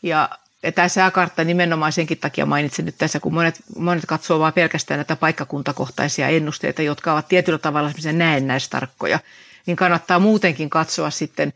ja 0.02 0.28
tämä 0.74 0.88
sääkartta 0.88 1.44
nimenomaan 1.44 1.92
senkin 1.92 2.18
takia 2.18 2.46
mainitsen 2.46 2.84
nyt 2.84 2.94
tässä, 2.98 3.20
kun 3.20 3.34
monet, 3.34 3.60
monet 3.78 4.06
katsoo 4.06 4.38
vain 4.38 4.54
pelkästään 4.54 4.98
näitä 4.98 5.16
paikkakuntakohtaisia 5.16 6.28
ennusteita, 6.28 6.82
jotka 6.82 7.12
ovat 7.12 7.28
tietyllä 7.28 7.58
tavalla 7.58 7.92
näennäistarkkoja, 8.12 9.18
niin 9.66 9.76
kannattaa 9.76 10.18
muutenkin 10.18 10.70
katsoa 10.70 11.10
sitten 11.10 11.52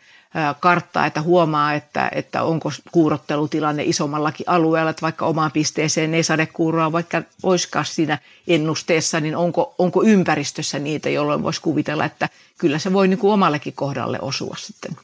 karttaa, 0.60 1.06
että 1.06 1.22
huomaa, 1.22 1.74
että, 1.74 2.10
että 2.14 2.42
onko 2.42 2.72
kuurottelutilanne 2.92 3.82
isommallakin 3.82 4.48
alueella, 4.48 4.90
että 4.90 5.02
vaikka 5.02 5.26
omaan 5.26 5.52
pisteeseen 5.52 6.14
ei 6.14 6.22
sadekuuroa, 6.22 6.92
vaikka 6.92 7.22
olisikaan 7.42 7.84
siinä 7.84 8.18
ennusteessa, 8.48 9.20
niin 9.20 9.36
onko, 9.36 9.74
onko 9.78 10.02
ympäristössä 10.02 10.78
niitä, 10.78 11.10
jolloin 11.10 11.42
voisi 11.42 11.60
kuvitella, 11.60 12.04
että 12.04 12.28
kyllä 12.58 12.78
se 12.78 12.92
voi 12.92 13.08
niin 13.08 13.18
kuin 13.18 13.32
omallekin 13.32 13.72
kohdalle 13.72 14.18
osua 14.20 14.54
sitten. 14.58 14.96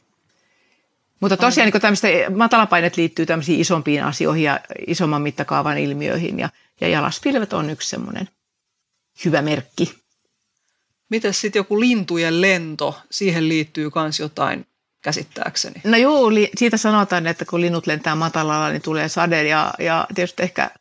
Mutta 1.21 1.37
tosiaan 1.37 1.71
niin 1.71 1.81
tämmöistä 1.81 2.07
matalapainet 2.35 2.97
liittyy 2.97 3.25
tämmöisiin 3.25 3.59
isompiin 3.59 4.03
asioihin 4.03 4.43
ja 4.43 4.59
isomman 4.87 5.21
mittakaavan 5.21 5.77
ilmiöihin 5.77 6.39
ja, 6.39 6.49
ja 6.81 6.87
jalaspilvet 6.87 7.53
on 7.53 7.69
yksi 7.69 7.89
semmoinen 7.89 8.29
hyvä 9.25 9.41
merkki. 9.41 10.01
Miten 11.09 11.33
sitten 11.33 11.59
joku 11.59 11.79
lintujen 11.79 12.41
lento, 12.41 12.99
siihen 13.11 13.49
liittyy 13.49 13.91
myös 13.95 14.19
jotain 14.19 14.67
käsittääkseni? 15.01 15.81
No 15.83 15.97
joo, 15.97 16.29
siitä 16.57 16.77
sanotaan, 16.77 17.27
että 17.27 17.45
kun 17.45 17.61
linnut 17.61 17.87
lentää 17.87 18.15
matalalla, 18.15 18.69
niin 18.69 18.81
tulee 18.81 19.09
sade 19.09 19.43
ja, 19.47 19.73
ja 19.79 20.07
tietysti 20.15 20.43
ehkä 20.43 20.71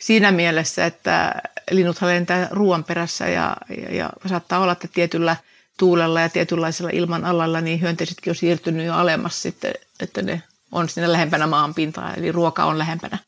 siinä 0.00 0.32
mielessä, 0.32 0.86
että 0.86 1.34
linnuthan 1.70 2.08
lentää 2.08 2.48
ruoan 2.50 2.84
perässä 2.84 3.28
ja, 3.28 3.56
ja, 3.78 3.96
ja 3.96 4.10
saattaa 4.26 4.58
olla, 4.58 4.72
että 4.72 4.88
tietyllä– 4.88 5.36
tuulella 5.78 6.20
ja 6.20 6.28
tietynlaisella 6.28 6.90
ilman 6.92 7.24
alalla, 7.24 7.60
niin 7.60 7.80
hyönteisetkin 7.80 8.30
on 8.30 8.34
siirtynyt 8.34 8.86
jo 8.86 8.94
alemmas 8.94 9.42
sitten, 9.42 9.74
että 10.00 10.22
ne 10.22 10.42
on 10.72 10.88
siinä 10.88 11.12
lähempänä 11.12 11.46
maan 11.46 11.74
pintaa, 11.74 12.14
eli 12.14 12.32
ruoka 12.32 12.64
on 12.64 12.78
lähempänä, 12.78 13.18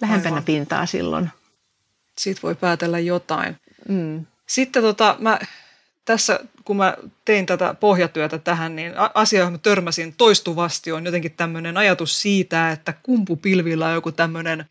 lähempänä 0.00 0.34
Aivan. 0.34 0.44
pintaa 0.44 0.86
silloin. 0.86 1.30
Siitä 2.18 2.42
voi 2.42 2.54
päätellä 2.54 2.98
jotain. 2.98 3.56
Mm. 3.88 4.26
Sitten 4.46 4.82
tota, 4.82 5.16
mä, 5.18 5.38
tässä, 6.04 6.40
kun 6.64 6.76
mä 6.76 6.96
tein 7.24 7.46
tätä 7.46 7.74
pohjatyötä 7.74 8.38
tähän, 8.38 8.76
niin 8.76 8.92
asia, 9.14 9.38
johon 9.38 9.52
mä 9.52 9.58
törmäsin 9.58 10.14
toistuvasti, 10.18 10.92
on 10.92 11.06
jotenkin 11.06 11.34
tämmöinen 11.36 11.76
ajatus 11.76 12.22
siitä, 12.22 12.70
että 12.70 12.94
kumpupilvillä 13.02 13.86
on 13.86 13.94
joku 13.94 14.12
tämmöinen– 14.12 14.64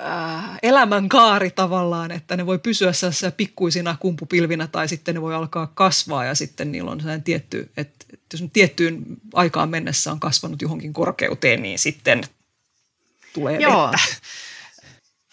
äh, 0.00 0.58
elämänkaari 0.62 1.50
tavallaan, 1.50 2.10
että 2.10 2.36
ne 2.36 2.46
voi 2.46 2.58
pysyä 2.58 2.92
sellaisissa 2.92 3.30
pikkuisina 3.30 3.96
kumpupilvinä 4.00 4.66
tai 4.66 4.88
sitten 4.88 5.14
ne 5.14 5.22
voi 5.22 5.34
alkaa 5.34 5.72
kasvaa 5.74 6.24
ja 6.24 6.34
sitten 6.34 6.72
niillä 6.72 6.90
on 6.90 7.00
sellainen 7.00 7.22
tietty, 7.22 7.70
että, 7.76 8.06
että 8.12 8.36
jos 8.36 8.50
tiettyyn 8.52 9.02
aikaan 9.34 9.68
mennessä 9.68 10.12
on 10.12 10.20
kasvanut 10.20 10.62
johonkin 10.62 10.92
korkeuteen, 10.92 11.62
niin 11.62 11.78
sitten 11.78 12.22
tulee 13.32 13.60
Joo. 13.60 13.86
vettä. 13.86 13.98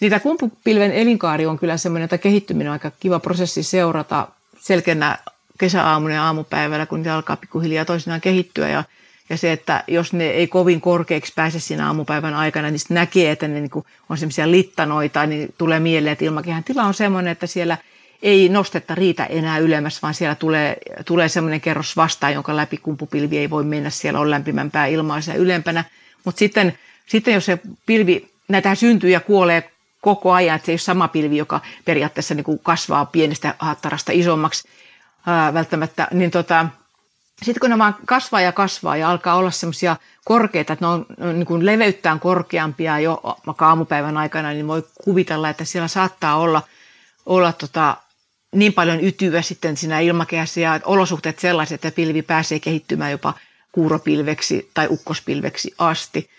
Niitä 0.01 0.19
kumpupilven 0.19 0.91
elinkaari 0.91 1.45
on 1.45 1.59
kyllä 1.59 1.77
semmoinen, 1.77 2.05
että 2.05 2.17
kehittyminen 2.17 2.67
on 2.67 2.73
aika 2.73 2.91
kiva 2.99 3.19
prosessi 3.19 3.63
seurata 3.63 4.27
selkeänä 4.59 5.17
kesäaamuna 5.59 6.13
ja 6.13 6.23
aamupäivällä, 6.23 6.85
kun 6.85 6.99
niitä 6.99 7.15
alkaa 7.15 7.35
pikkuhiljaa 7.37 7.85
toisinaan 7.85 8.21
kehittyä 8.21 8.69
ja 8.69 8.83
ja 9.29 9.37
se, 9.37 9.51
että 9.51 9.83
jos 9.87 10.13
ne 10.13 10.27
ei 10.27 10.47
kovin 10.47 10.81
korkeaksi 10.81 11.33
pääse 11.35 11.59
siinä 11.59 11.87
aamupäivän 11.87 12.33
aikana, 12.33 12.69
niin 12.69 12.79
näkee, 12.89 13.31
että 13.31 13.47
ne 13.47 13.59
niin 13.59 13.71
on 14.09 14.17
semmoisia 14.17 14.51
littanoita, 14.51 15.25
niin 15.25 15.53
tulee 15.57 15.79
mieleen, 15.79 16.13
että 16.13 16.25
ilmakehän 16.25 16.63
tila 16.63 16.83
on 16.83 16.93
semmoinen, 16.93 17.31
että 17.31 17.47
siellä 17.47 17.77
ei 18.21 18.49
nostetta 18.49 18.95
riitä 18.95 19.25
enää 19.25 19.57
ylemmäs, 19.57 20.01
vaan 20.01 20.13
siellä 20.13 20.35
tulee, 20.35 20.77
tulee 21.05 21.29
semmoinen 21.29 21.61
kerros 21.61 21.97
vastaan, 21.97 22.33
jonka 22.33 22.55
läpi 22.55 22.77
kumpupilvi 22.77 23.37
ei 23.37 23.49
voi 23.49 23.63
mennä. 23.63 23.89
Siellä 23.89 24.19
on 24.19 24.31
lämpimämpää 24.31 24.85
ilmaa 24.85 25.21
siellä 25.21 25.41
ylempänä. 25.41 25.83
Mutta 26.23 26.39
sitten, 26.39 26.77
sitten 27.05 27.33
jos 27.33 27.45
se 27.45 27.59
pilvi, 27.85 28.29
näitä 28.47 28.75
syntyy 28.75 29.09
ja 29.09 29.19
kuolee 29.19 29.71
koko 30.01 30.33
ajan, 30.33 30.55
että 30.55 30.65
se 30.65 30.71
ei 30.71 30.73
ole 30.73 30.79
sama 30.79 31.07
pilvi, 31.07 31.37
joka 31.37 31.61
periaatteessa 31.85 32.33
niin 32.35 32.43
kuin 32.43 32.59
kasvaa 32.59 33.05
pienestä 33.05 33.55
hattarasta 33.59 34.11
isommaksi 34.11 34.67
ää, 35.25 35.53
välttämättä, 35.53 36.07
niin 36.11 36.31
tota, 36.31 36.65
sitten 37.43 37.59
kun 37.59 37.69
ne 37.69 37.77
vaan 37.77 37.95
kasvaa 38.05 38.41
ja 38.41 38.51
kasvaa 38.51 38.97
ja 38.97 39.09
alkaa 39.09 39.35
olla 39.35 39.51
semmoisia 39.51 39.95
korkeita, 40.25 40.73
että 40.73 40.85
ne 40.85 40.89
on, 40.89 41.05
niin 41.33 41.45
kuin 41.45 41.65
leveyttään 41.65 42.19
korkeampia 42.19 42.99
jo 42.99 43.21
aamupäivän 43.57 44.17
aikana, 44.17 44.49
niin 44.49 44.67
voi 44.67 44.83
kuvitella, 45.03 45.49
että 45.49 45.65
siellä 45.65 45.87
saattaa 45.87 46.37
olla, 46.37 46.61
olla 47.25 47.53
tota, 47.53 47.97
niin 48.55 48.73
paljon 48.73 49.03
ytyä 49.03 49.41
sitten 49.41 49.77
siinä 49.77 49.99
ilmakehässä 49.99 50.59
ja 50.59 50.79
olosuhteet 50.85 51.39
sellaiset, 51.39 51.85
että 51.85 51.95
pilvi 51.95 52.21
pääsee 52.21 52.59
kehittymään 52.59 53.11
jopa 53.11 53.33
kuuropilveksi 53.71 54.71
tai 54.73 54.87
ukkospilveksi 54.89 55.73
asti. 55.77 56.29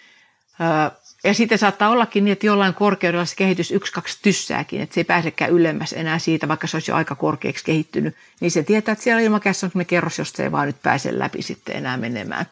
Ja 1.27 1.35
sitten 1.35 1.59
saattaa 1.59 1.91
ollakin 1.91 2.25
niin, 2.25 2.33
että 2.33 2.47
jollain 2.47 2.75
korkeudella 2.75 3.25
se 3.25 3.37
kehitys 3.37 3.71
yksi, 3.71 3.93
kaksi 3.93 4.19
tyssääkin, 4.23 4.81
että 4.81 4.95
se 4.95 5.01
ei 5.01 5.05
pääsekään 5.05 5.51
ylemmäs 5.51 5.93
enää 5.93 6.19
siitä, 6.19 6.49
vaikka 6.49 6.67
se 6.67 6.77
olisi 6.77 6.91
jo 6.91 6.95
aika 6.95 7.15
korkeaksi 7.15 7.65
kehittynyt. 7.65 8.15
Niin 8.41 8.51
se 8.51 8.63
tietää, 8.63 8.93
että 8.93 9.03
siellä 9.05 9.23
ilmakehässä 9.23 9.67
on 9.67 9.71
sellainen 9.71 9.87
kerros, 9.87 10.19
josta 10.19 10.37
se 10.37 10.43
ei 10.43 10.53
vaan 10.53 10.67
nyt 10.67 10.83
pääse 10.83 11.19
läpi 11.19 11.43
sitten 11.43 11.77
enää 11.77 11.97
menemään. 11.97 12.47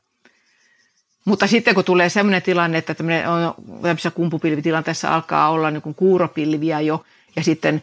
Mutta 1.24 1.46
sitten 1.46 1.74
kun 1.74 1.84
tulee 1.84 2.08
sellainen 2.08 2.42
tilanne, 2.42 2.78
että 2.78 2.94
tämmöisessä 2.94 4.10
kumpupilvitilanteessa 4.10 5.14
alkaa 5.14 5.50
olla 5.50 5.70
niin 5.70 5.82
kuin 5.82 5.94
kuuropilviä 5.94 6.80
jo, 6.80 7.04
ja 7.36 7.44
sitten 7.44 7.82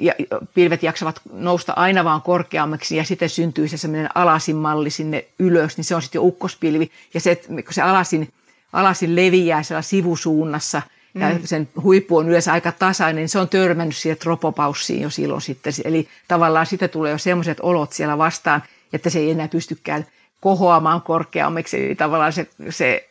ja 0.00 0.14
pilvet 0.54 0.82
jaksavat 0.82 1.20
nousta 1.32 1.72
aina 1.76 2.04
vaan 2.04 2.22
korkeammaksi 2.22 2.96
ja 2.96 3.04
sitten 3.04 3.28
syntyy 3.28 3.68
se 3.68 3.76
semmoinen 3.76 4.10
alasin 4.14 4.56
malli 4.56 4.90
sinne 4.90 5.24
ylös, 5.38 5.76
niin 5.76 5.84
se 5.84 5.94
on 5.94 6.02
sitten 6.02 6.18
jo 6.18 6.24
ukkospilvi. 6.24 6.90
Ja 7.14 7.20
se, 7.20 7.42
kun 7.46 7.64
se 7.74 7.82
alasin 7.82 8.32
alasin 8.72 9.16
leviää 9.16 9.62
siellä 9.62 9.82
sivusuunnassa 9.82 10.82
ja 11.14 11.28
mm. 11.28 11.40
sen 11.44 11.68
huippu 11.82 12.16
on 12.16 12.28
yleensä 12.28 12.52
aika 12.52 12.72
tasainen, 12.72 13.16
niin 13.16 13.28
se 13.28 13.38
on 13.38 13.48
törmännyt 13.48 13.96
siihen 13.96 14.18
tropopaussiin 14.18 15.02
jo 15.02 15.10
silloin 15.10 15.40
sitten. 15.40 15.72
Eli 15.84 16.08
tavallaan 16.28 16.66
sitten 16.66 16.90
tulee 16.90 17.10
jo 17.10 17.18
semmoiset 17.18 17.60
olot 17.60 17.92
siellä 17.92 18.18
vastaan, 18.18 18.62
että 18.92 19.10
se 19.10 19.18
ei 19.18 19.30
enää 19.30 19.48
pystykään 19.48 20.06
kohoamaan 20.40 21.02
korkeammiksi. 21.02 21.86
Eli 21.86 21.94
tavallaan 21.94 22.32
se, 22.32 22.46
se 22.70 23.08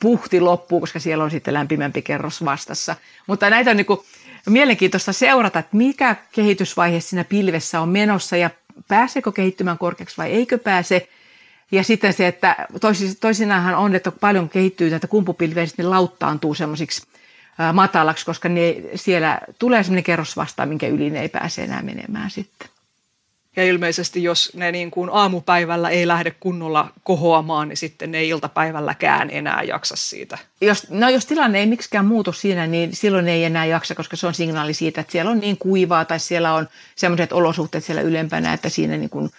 puhti 0.00 0.40
loppuu, 0.40 0.80
koska 0.80 0.98
siellä 0.98 1.24
on 1.24 1.30
sitten 1.30 1.54
lämpimämpi 1.54 2.02
kerros 2.02 2.44
vastassa. 2.44 2.96
Mutta 3.26 3.50
näitä 3.50 3.70
on 3.70 3.76
niin 3.76 3.86
kuin 3.86 4.00
mielenkiintoista 4.46 5.12
seurata, 5.12 5.58
että 5.58 5.76
mikä 5.76 6.16
kehitysvaihe 6.32 7.00
siinä 7.00 7.24
pilvessä 7.24 7.80
on 7.80 7.88
menossa 7.88 8.36
ja 8.36 8.50
pääseekö 8.88 9.32
kehittymään 9.32 9.78
korkeaksi 9.78 10.16
vai 10.16 10.30
eikö 10.30 10.58
pääse. 10.58 11.08
Ja 11.72 11.84
sitten 11.84 12.12
se, 12.12 12.26
että 12.26 12.56
toisinaanhan 13.20 13.74
on, 13.74 13.94
että 13.94 14.12
paljon 14.12 14.48
kehittyy 14.48 14.90
näitä 14.90 15.06
kumpupilviä, 15.06 15.62
niin 15.62 15.72
ne 15.78 15.84
lauttaantuu 15.84 16.54
semmoisiksi 16.54 17.02
matalaksi, 17.72 18.26
koska 18.26 18.48
ne, 18.48 18.76
siellä 18.94 19.40
tulee 19.58 19.82
semmoinen 19.82 20.04
kerros 20.04 20.36
vastaan, 20.36 20.68
minkä 20.68 20.88
yli 20.88 21.10
ne 21.10 21.20
ei 21.20 21.28
pääse 21.28 21.62
enää 21.62 21.82
menemään 21.82 22.30
sitten. 22.30 22.68
Ja 23.56 23.64
ilmeisesti 23.64 24.22
jos 24.22 24.52
ne 24.54 24.72
niin 24.72 24.90
kuin 24.90 25.10
aamupäivällä 25.12 25.90
ei 25.90 26.06
lähde 26.08 26.30
kunnolla 26.30 26.92
kohoamaan, 27.02 27.68
niin 27.68 27.76
sitten 27.76 28.10
ne 28.10 28.18
ei 28.18 28.28
iltapäivälläkään 28.28 29.30
enää 29.30 29.62
jaksa 29.62 29.96
siitä. 29.96 30.38
Jos, 30.60 30.90
no 30.90 31.08
jos 31.08 31.26
tilanne 31.26 31.58
ei 31.58 31.66
miksikään 31.66 32.04
muutu 32.04 32.32
siinä, 32.32 32.66
niin 32.66 32.96
silloin 32.96 33.28
ei 33.28 33.44
enää 33.44 33.66
jaksa, 33.66 33.94
koska 33.94 34.16
se 34.16 34.26
on 34.26 34.34
signaali 34.34 34.74
siitä, 34.74 35.00
että 35.00 35.12
siellä 35.12 35.30
on 35.30 35.40
niin 35.40 35.56
kuivaa 35.58 36.04
tai 36.04 36.20
siellä 36.20 36.54
on 36.54 36.68
sellaiset 36.96 37.32
olosuhteet 37.32 37.84
siellä 37.84 38.02
ylempänä, 38.02 38.52
että 38.52 38.68
siinä 38.68 38.96
niin 38.96 39.10
kuin 39.10 39.30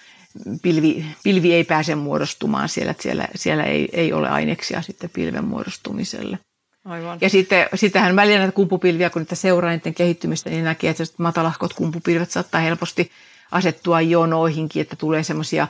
pilvi, 0.62 1.06
pilvi 1.24 1.54
ei 1.54 1.64
pääse 1.64 1.96
muodostumaan 1.96 2.70
siellä, 2.70 2.92
että 2.92 3.04
siellä, 3.04 3.28
siellä 3.36 3.64
ei, 3.64 3.90
ei 3.94 4.14
ole 4.14 4.30
aineksia 4.30 4.82
sitten 4.82 5.10
pilven 5.10 5.46
muodostumiselle. 5.46 6.40
Aivan. 6.86 7.18
Ja 7.22 7.30
sitten, 7.30 7.68
sittenhän 7.76 8.16
välillä 8.16 8.38
näitä 8.38 8.52
kumpupilviä, 8.52 9.10
kun 9.10 9.22
niitä 9.22 9.36
seuraa 9.36 9.72
niiden 9.72 9.94
kehittymistä, 9.94 10.50
niin 10.50 10.64
näkee, 10.64 10.90
että 10.90 11.04
matalahkot 11.18 11.74
kumpupilvet 11.74 12.32
saattaa 12.32 12.62
helposti 12.62 13.12
asettua 13.52 14.02
jonoihinkin, 14.02 14.82
että 14.82 14.96
tulee 14.96 15.24
semmoisia 15.24 15.68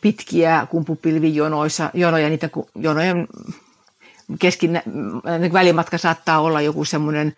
pitkiä 0.00 0.66
kumpupilvijonoissa, 0.70 1.90
jonoja, 1.94 2.28
niitä 2.28 2.50
jonojen 2.74 3.28
keskin, 4.38 4.82
välimatka 5.52 5.98
saattaa 5.98 6.40
olla 6.40 6.60
joku 6.60 6.84
semmoinen 6.84 7.36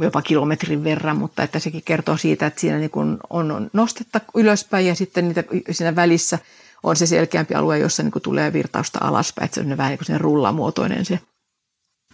jopa 0.00 0.22
kilometrin 0.22 0.84
verran, 0.84 1.18
mutta 1.18 1.42
että 1.42 1.58
sekin 1.58 1.82
kertoo 1.84 2.16
siitä, 2.16 2.46
että 2.46 2.60
siinä 2.60 2.78
niin 2.78 2.90
kun 2.90 3.18
on 3.30 3.70
nostetta 3.72 4.20
ylöspäin 4.34 4.86
ja 4.86 4.94
sitten 4.94 5.28
niitä, 5.28 5.44
siinä 5.70 5.96
välissä 5.96 6.38
on 6.82 6.96
se 6.96 7.06
selkeämpi 7.06 7.54
alue, 7.54 7.78
jossa 7.78 8.02
niin 8.02 8.12
tulee 8.22 8.52
virtausta 8.52 8.98
alaspäin, 9.02 9.44
että 9.44 9.54
se 9.54 9.60
on 9.60 9.76
vähän 9.76 9.90
niin 9.90 10.06
kuin 10.06 10.20
rullamuotoinen 10.20 11.04
se 11.04 11.20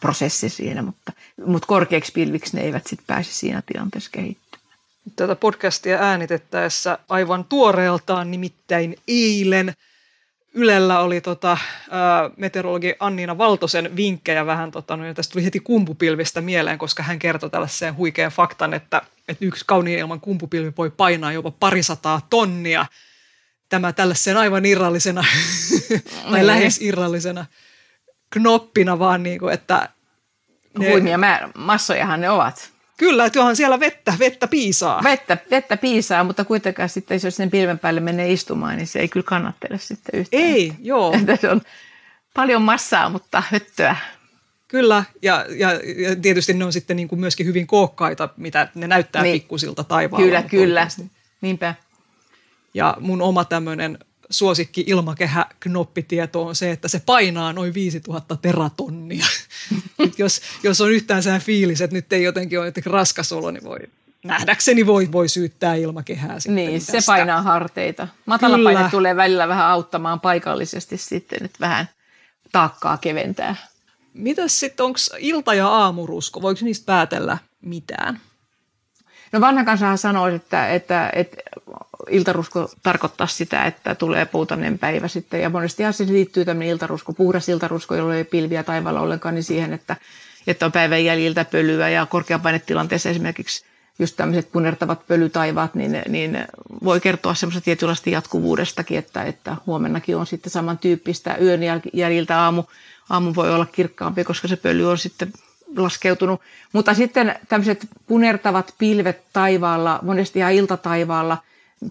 prosessi 0.00 0.48
siinä, 0.48 0.82
mutta, 0.82 1.12
mutta 1.46 1.66
korkeaksi 1.66 2.12
pilviksi 2.12 2.56
ne 2.56 2.62
eivät 2.62 2.86
sitten 2.86 3.06
pääse 3.06 3.32
siinä 3.32 3.62
tilanteessa 3.72 4.10
kehittymään. 4.10 4.78
Tätä 5.16 5.36
podcastia 5.36 5.98
äänitettäessä 5.98 6.98
aivan 7.08 7.44
tuoreeltaan, 7.44 8.30
nimittäin 8.30 8.96
eilen 9.08 9.74
Ylellä 10.54 11.00
oli 11.00 11.20
tota, 11.20 11.58
ää, 11.90 12.30
meteorologi 12.36 12.94
Anniina 13.00 13.38
Valtosen 13.38 13.96
vinkkejä 13.96 14.46
vähän, 14.46 14.70
tota, 14.70 14.96
no, 14.96 15.14
tästä 15.14 15.32
tuli 15.32 15.44
heti 15.44 15.60
kumpupilvistä 15.60 16.40
mieleen, 16.40 16.78
koska 16.78 17.02
hän 17.02 17.18
kertoi 17.18 17.50
tällaisen 17.50 17.96
huikean 17.96 18.32
faktan, 18.32 18.74
että, 18.74 19.02
että 19.28 19.44
yksi 19.44 19.64
kauniin 19.66 19.98
ilman 19.98 20.20
kumpupilvi 20.20 20.72
voi 20.78 20.90
painaa 20.90 21.32
jopa 21.32 21.50
parisataa 21.50 22.26
tonnia. 22.30 22.86
Tämä 23.68 23.92
tällaisen 23.92 24.36
aivan 24.36 24.66
irrallisena, 24.66 25.24
tai 26.22 26.32
niin. 26.32 26.46
lähes 26.46 26.80
irrallisena 26.82 27.46
knoppina 28.30 28.98
vaan, 28.98 29.22
niin 29.22 29.38
kuin, 29.38 29.54
että 29.54 29.88
ne, 30.78 30.90
Huimia 30.90 31.18
massojahan 31.54 32.20
ne 32.20 32.30
ovat. 32.30 32.70
Kyllä, 33.00 33.24
että 33.24 33.40
onhan 33.40 33.56
siellä 33.56 33.80
vettä, 33.80 34.14
vettä 34.18 34.48
piisaa. 34.48 35.02
Vettä, 35.04 35.38
vettä 35.50 35.76
piisaa, 35.76 36.24
mutta 36.24 36.44
kuitenkaan 36.44 36.88
sitten, 36.88 37.20
jos 37.24 37.36
sen 37.36 37.50
pilven 37.50 37.78
päälle 37.78 38.00
menee 38.00 38.32
istumaan, 38.32 38.76
niin 38.76 38.86
se 38.86 38.98
ei 38.98 39.08
kyllä 39.08 39.24
kannattele 39.24 39.78
sitten 39.78 40.20
yhtään. 40.20 40.42
Ei, 40.42 40.72
joo. 40.82 41.12
Että 41.20 41.36
se 41.36 41.50
on 41.50 41.60
paljon 42.34 42.62
massaa, 42.62 43.08
mutta 43.08 43.42
höttöä. 43.50 43.96
Kyllä, 44.68 45.04
ja, 45.22 45.46
ja, 45.48 45.72
ja 45.72 46.16
tietysti 46.22 46.52
ne 46.52 46.64
on 46.64 46.72
sitten 46.72 46.96
niin 46.96 47.08
kuin 47.08 47.20
myöskin 47.20 47.46
hyvin 47.46 47.66
kookkaita, 47.66 48.28
mitä 48.36 48.68
ne 48.74 48.86
näyttää 48.86 49.22
niin. 49.22 49.32
pikkusilta 49.32 49.84
taivaalla. 49.84 50.26
Kyllä, 50.26 50.42
kyllä. 50.42 50.88
Niinpä. 51.40 51.74
Ja 52.74 52.96
mun 53.00 53.22
oma 53.22 53.44
tämmöinen 53.44 53.98
suosikki 54.30 54.84
ilmakehä 54.86 55.46
knoppitieto 55.60 56.46
on 56.46 56.54
se, 56.54 56.70
että 56.70 56.88
se 56.88 57.02
painaa 57.06 57.52
noin 57.52 57.74
5000 57.74 58.36
teratonnia. 58.36 59.26
jos, 60.18 60.40
jos 60.62 60.80
on 60.80 60.92
yhtään 60.92 61.22
sään 61.22 61.40
fiilis, 61.40 61.80
että 61.80 61.96
nyt 61.96 62.12
ei 62.12 62.22
jotenkin 62.22 62.58
ole 62.58 62.66
jotenkin 62.66 62.92
raskas 62.92 63.32
olo, 63.32 63.50
niin 63.50 63.64
voi 63.64 63.78
nähdäkseni 64.24 64.86
voi, 64.86 65.12
voi 65.12 65.28
syyttää 65.28 65.74
ilmakehää 65.74 66.40
sitten. 66.40 66.54
Niin, 66.54 66.72
tästä. 66.72 67.00
se 67.00 67.06
painaa 67.06 67.42
harteita. 67.42 68.08
Matala 68.26 68.56
Kyllä. 68.56 68.72
paine 68.72 68.90
tulee 68.90 69.16
välillä 69.16 69.48
vähän 69.48 69.66
auttamaan 69.66 70.20
paikallisesti 70.20 70.96
sitten, 70.96 71.44
että 71.44 71.60
vähän 71.60 71.88
taakkaa 72.52 72.98
keventää. 72.98 73.56
Mitäs 74.14 74.60
sitten, 74.60 74.86
onko 74.86 74.98
ilta- 75.18 75.54
ja 75.54 75.68
aamurusko, 75.68 76.42
voiko 76.42 76.60
niistä 76.62 76.86
päätellä 76.86 77.38
mitään? 77.60 78.20
No 79.32 79.40
vanha 79.40 79.64
kansahan 79.64 79.98
sanoo, 79.98 80.26
että, 80.26 80.68
että, 80.68 81.10
että 81.14 81.36
iltarusko 82.10 82.70
tarkoittaa 82.82 83.26
sitä, 83.26 83.64
että 83.64 83.94
tulee 83.94 84.24
puutainen 84.24 84.78
päivä 84.78 85.08
sitten. 85.08 85.40
Ja 85.40 85.50
monesti 85.50 85.82
se 85.90 86.06
liittyy 86.06 86.44
tämmöinen 86.44 86.72
iltarusko, 86.72 87.12
puhdas 87.12 87.48
iltarusko, 87.48 87.94
jolla 87.94 88.14
ei 88.14 88.24
pilviä 88.24 88.62
taivaalla 88.62 89.00
ollenkaan, 89.00 89.34
niin 89.34 89.44
siihen, 89.44 89.72
että, 89.72 89.96
että 90.46 90.66
on 90.66 90.72
päivän 90.72 91.04
jäljiltä 91.04 91.44
pölyä 91.44 91.88
ja 91.88 92.06
korkeapainetilanteessa 92.06 93.08
esimerkiksi 93.08 93.64
just 93.98 94.16
tämmöiset 94.16 94.52
punertavat 94.52 95.06
pölytaivaat, 95.06 95.74
niin, 95.74 96.02
niin 96.08 96.38
voi 96.84 97.00
kertoa 97.00 97.34
semmoista 97.34 97.64
tietynlaista 97.64 98.10
jatkuvuudestakin, 98.10 98.98
että, 98.98 99.22
että 99.22 99.56
huomennakin 99.66 100.16
on 100.16 100.26
sitten 100.26 100.50
samantyyppistä 100.50 101.36
yön 101.36 101.60
jäljiltä 101.92 102.40
aamu. 102.40 102.64
Aamu 103.10 103.32
voi 103.34 103.54
olla 103.54 103.66
kirkkaampi, 103.66 104.24
koska 104.24 104.48
se 104.48 104.56
pöly 104.56 104.90
on 104.90 104.98
sitten 104.98 105.32
laskeutunut. 105.76 106.40
Mutta 106.72 106.94
sitten 106.94 107.34
tämmöiset 107.48 107.86
punertavat 108.06 108.74
pilvet 108.78 109.22
taivaalla, 109.32 109.98
monesti 110.02 110.38
ihan 110.38 110.52
iltataivaalla, 110.52 111.38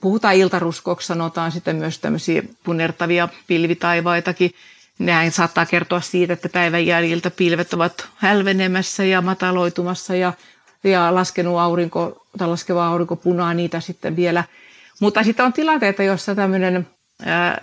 puhutaan 0.01 0.35
iltaruskoksi, 0.35 1.07
sanotaan 1.07 1.51
sitten 1.51 1.75
myös 1.75 1.99
tämmöisiä 1.99 2.41
punertavia 2.63 3.29
pilvitaivaitakin. 3.47 4.51
Nehän 4.99 5.31
saattaa 5.31 5.65
kertoa 5.65 6.01
siitä, 6.01 6.33
että 6.33 6.49
päivän 6.49 6.85
jäljiltä 6.85 7.31
pilvet 7.31 7.73
ovat 7.73 8.07
hälvenemässä 8.15 9.03
ja 9.05 9.21
mataloitumassa 9.21 10.15
ja, 10.15 10.33
ja 10.83 11.15
laskenut 11.15 11.59
aurinko, 11.59 12.25
tai 12.37 12.47
laskeva 12.47 12.87
aurinko 12.87 13.15
punaa 13.15 13.53
niitä 13.53 13.79
sitten 13.79 14.15
vielä. 14.15 14.43
Mutta 14.99 15.23
sitten 15.23 15.45
on 15.45 15.53
tilanteita, 15.53 16.03
joissa 16.03 16.35
tämmöinen 16.35 16.87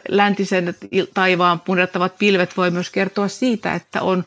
läntisen 0.08 0.74
taivaan 1.14 1.60
punertavat 1.60 2.18
pilvet 2.18 2.56
voi 2.56 2.70
myös 2.70 2.90
kertoa 2.90 3.28
siitä, 3.28 3.74
että 3.74 4.02
on 4.02 4.24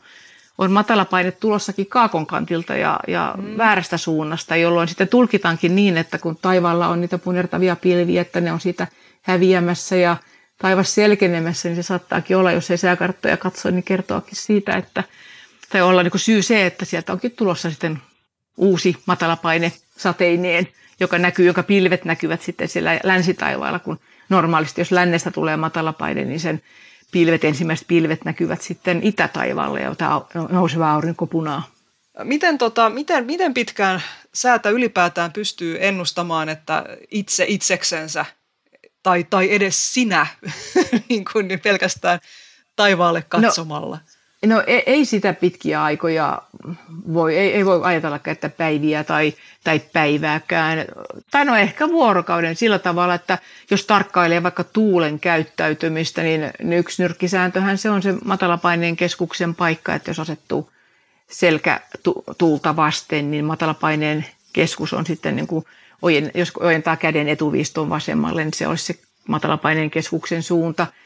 on 0.60 0.72
matalapaine 0.72 1.30
tulossakin 1.30 1.86
kaakon 1.86 2.26
kantilta 2.26 2.74
ja, 2.74 3.00
ja 3.08 3.34
mm. 3.38 3.58
väärästä 3.58 3.96
suunnasta, 3.96 4.56
jolloin 4.56 4.88
sitten 4.88 5.08
tulkitaankin 5.08 5.74
niin, 5.74 5.96
että 5.96 6.18
kun 6.18 6.36
taivaalla 6.42 6.88
on 6.88 7.00
niitä 7.00 7.18
punertavia 7.18 7.76
pilviä, 7.76 8.20
että 8.22 8.40
ne 8.40 8.52
on 8.52 8.60
siitä 8.60 8.86
häviämässä 9.22 9.96
ja 9.96 10.16
taivas 10.58 10.94
selkenemässä, 10.94 11.68
niin 11.68 11.76
se 11.76 11.82
saattaakin 11.82 12.36
olla, 12.36 12.52
jos 12.52 12.70
ei 12.70 12.78
sääkarttoja 12.78 13.36
katso, 13.36 13.70
niin 13.70 13.82
kertoakin 13.82 14.36
siitä, 14.36 14.76
että 14.76 15.04
tai 15.68 15.82
olla 15.82 16.02
niin 16.02 16.10
kuin 16.10 16.20
syy 16.20 16.42
se, 16.42 16.66
että 16.66 16.84
sieltä 16.84 17.12
onkin 17.12 17.32
tulossa 17.32 17.70
sitten 17.70 17.98
uusi 18.56 18.96
matalapaine 19.06 19.72
sateineen, 19.96 20.68
joka 21.00 21.18
näkyy, 21.18 21.46
jonka 21.46 21.62
pilvet 21.62 22.04
näkyvät 22.04 22.42
sitten 22.42 22.68
siellä 22.68 23.00
länsitaivaalla, 23.02 23.78
kun 23.78 24.00
normaalisti 24.28 24.80
jos 24.80 24.92
lännestä 24.92 25.30
tulee 25.30 25.56
matalapaine, 25.56 26.24
niin 26.24 26.40
sen 26.40 26.62
pilvet, 27.10 27.44
ensimmäiset 27.44 27.88
pilvet 27.88 28.24
näkyvät 28.24 28.62
sitten 28.62 29.00
itätaivaalle 29.02 29.80
ja 29.80 29.94
tämä 29.94 30.20
nouseva 30.50 30.92
aurinko 30.92 31.26
punaa. 31.26 31.70
Miten, 32.24 32.58
tota, 32.58 32.90
miten, 32.90 33.26
miten 33.26 33.54
pitkään 33.54 34.02
säätä 34.34 34.70
ylipäätään 34.70 35.32
pystyy 35.32 35.76
ennustamaan, 35.80 36.48
että 36.48 36.84
itse 37.10 37.44
itseksensä 37.48 38.24
tai, 39.02 39.24
tai 39.30 39.54
edes 39.54 39.94
sinä 39.94 40.26
niin 41.08 41.24
kuin 41.32 41.48
niin 41.48 41.60
pelkästään 41.60 42.20
taivaalle 42.76 43.20
no, 43.20 43.26
katsomalla? 43.28 43.96
No, 43.96 44.19
No 44.46 44.62
ei, 44.66 44.82
ei 44.86 45.04
sitä 45.04 45.32
pitkiä 45.32 45.82
aikoja 45.82 46.42
voi, 47.12 47.36
ei, 47.36 47.52
ei 47.52 47.64
voi 47.66 47.80
ajatella, 47.82 48.20
että 48.26 48.48
päiviä 48.48 49.04
tai, 49.04 49.34
tai 49.64 49.80
päivääkään. 49.92 50.84
Tai 51.30 51.44
no 51.44 51.56
ehkä 51.56 51.88
vuorokauden 51.88 52.56
sillä 52.56 52.78
tavalla, 52.78 53.14
että 53.14 53.38
jos 53.70 53.86
tarkkailee 53.86 54.42
vaikka 54.42 54.64
tuulen 54.64 55.20
käyttäytymistä, 55.20 56.22
niin 56.22 56.52
yksi 56.78 57.02
nyrkkisääntöhän 57.02 57.78
se 57.78 57.90
on 57.90 58.02
se 58.02 58.14
matalapaineen 58.24 58.96
keskuksen 58.96 59.54
paikka, 59.54 59.94
että 59.94 60.10
jos 60.10 60.20
asettuu 60.20 60.70
selkä 61.30 61.80
tuulta 62.38 62.76
vasten, 62.76 63.30
niin 63.30 63.44
matalapaineen 63.44 64.26
keskus 64.52 64.92
on 64.92 65.06
sitten 65.06 65.36
niin 65.36 65.46
kuin, 65.46 65.64
jos 66.34 66.52
ojentaa 66.60 66.96
käden 66.96 67.28
etuviistoon 67.28 67.88
vasemmalle, 67.90 68.44
niin 68.44 68.54
se 68.54 68.66
olisi 68.66 68.84
se 68.84 68.98
matalapaineen 69.28 69.90
keskuksen 69.90 70.42
suunta– 70.42 70.86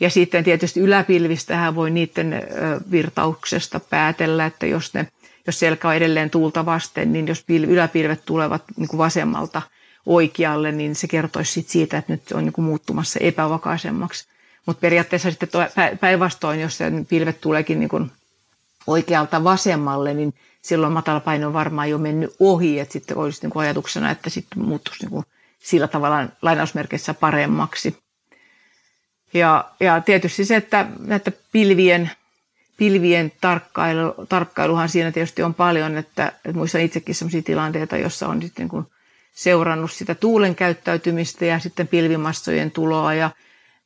ja 0.00 0.10
sitten 0.10 0.44
tietysti 0.44 0.80
yläpilvistähän 0.80 1.74
voi 1.74 1.90
niiden 1.90 2.42
virtauksesta 2.90 3.80
päätellä, 3.80 4.46
että 4.46 4.66
jos, 4.66 4.94
ne, 4.94 5.08
jos 5.46 5.58
selkä 5.58 5.88
on 5.88 5.94
edelleen 5.94 6.30
tuulta 6.30 6.66
vasten, 6.66 7.12
niin 7.12 7.28
jos 7.28 7.44
yläpilvet 7.48 8.24
tulevat 8.24 8.62
niin 8.76 8.88
kuin 8.88 8.98
vasemmalta 8.98 9.62
oikealle, 10.06 10.72
niin 10.72 10.94
se 10.94 11.06
kertoisi 11.06 11.64
siitä, 11.68 11.98
että 11.98 12.12
nyt 12.12 12.32
on 12.32 12.44
niin 12.44 12.52
kuin 12.52 12.64
muuttumassa 12.64 13.20
epävakaisemmaksi. 13.22 14.26
Mutta 14.66 14.80
periaatteessa 14.80 15.30
sitten 15.30 15.50
päinvastoin, 16.00 16.60
jos 16.60 16.78
pilvet 17.08 17.40
tuleekin 17.40 17.80
niin 17.80 17.88
kuin 17.88 18.10
oikealta 18.86 19.44
vasemmalle, 19.44 20.14
niin 20.14 20.34
silloin 20.62 20.92
matalapaine 20.92 21.46
on 21.46 21.52
varmaan 21.52 21.90
jo 21.90 21.98
mennyt 21.98 22.34
ohi, 22.40 22.80
että 22.80 22.92
sitten 22.92 23.16
olisi 23.16 23.42
niin 23.42 23.50
kuin 23.50 23.62
ajatuksena, 23.62 24.10
että 24.10 24.30
sitten 24.30 24.62
muuttuisi 24.62 25.02
niin 25.02 25.10
kuin 25.10 25.24
sillä 25.58 25.88
tavalla 25.88 26.28
lainausmerkeissä 26.42 27.14
paremmaksi. 27.14 28.01
Ja, 29.34 29.64
ja 29.80 30.00
tietysti 30.00 30.44
se, 30.44 30.56
että 30.56 30.86
näitä 30.98 31.32
pilvien, 31.52 32.10
pilvien 32.76 33.32
tarkkailu, 33.40 34.26
tarkkailuhan 34.28 34.88
siinä 34.88 35.12
tietysti 35.12 35.42
on 35.42 35.54
paljon, 35.54 35.96
että, 35.98 36.26
että 36.26 36.52
muistan 36.52 36.80
itsekin 36.80 37.14
sellaisia 37.14 37.42
tilanteita, 37.42 37.96
joissa 37.96 38.28
on 38.28 38.42
sitten 38.42 38.68
kuin 38.68 38.86
seurannut 39.34 39.92
sitä 39.92 40.14
tuulen 40.14 40.54
käyttäytymistä 40.54 41.44
ja 41.44 41.58
sitten 41.58 41.88
pilvimassojen 41.88 42.70
tuloa 42.70 43.14
ja, 43.14 43.30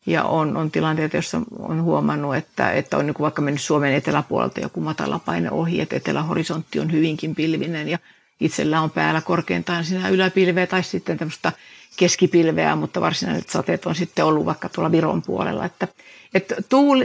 ja 0.06 0.24
on, 0.24 0.56
on 0.56 0.70
tilanteita, 0.70 1.16
joissa 1.16 1.40
on 1.58 1.82
huomannut, 1.82 2.36
että, 2.36 2.72
että 2.72 2.96
on 2.96 3.06
niin 3.06 3.14
vaikka 3.20 3.42
mennyt 3.42 3.62
Suomen 3.62 3.94
eteläpuolelta 3.94 4.60
joku 4.60 4.80
matalapaine 4.80 5.50
ohi, 5.50 5.80
että 5.80 5.96
etelähorisontti 5.96 6.80
on 6.80 6.92
hyvinkin 6.92 7.34
pilvinen 7.34 7.88
ja 7.88 7.98
itsellä 8.40 8.80
on 8.80 8.90
päällä 8.90 9.20
korkeintaan 9.20 9.84
siinä 9.84 10.08
yläpilveä 10.08 10.66
tai 10.66 10.82
sitten 10.82 11.18
tämmöistä 11.18 11.52
keskipilveä, 11.96 12.76
mutta 12.76 13.00
varsinaiset 13.00 13.48
sateet 13.48 13.86
on 13.86 13.94
sitten 13.94 14.24
ollut 14.24 14.46
vaikka 14.46 14.68
tuolla 14.68 14.92
Viron 14.92 15.22
puolella. 15.22 15.64
Että, 15.64 15.88
että 16.34 16.56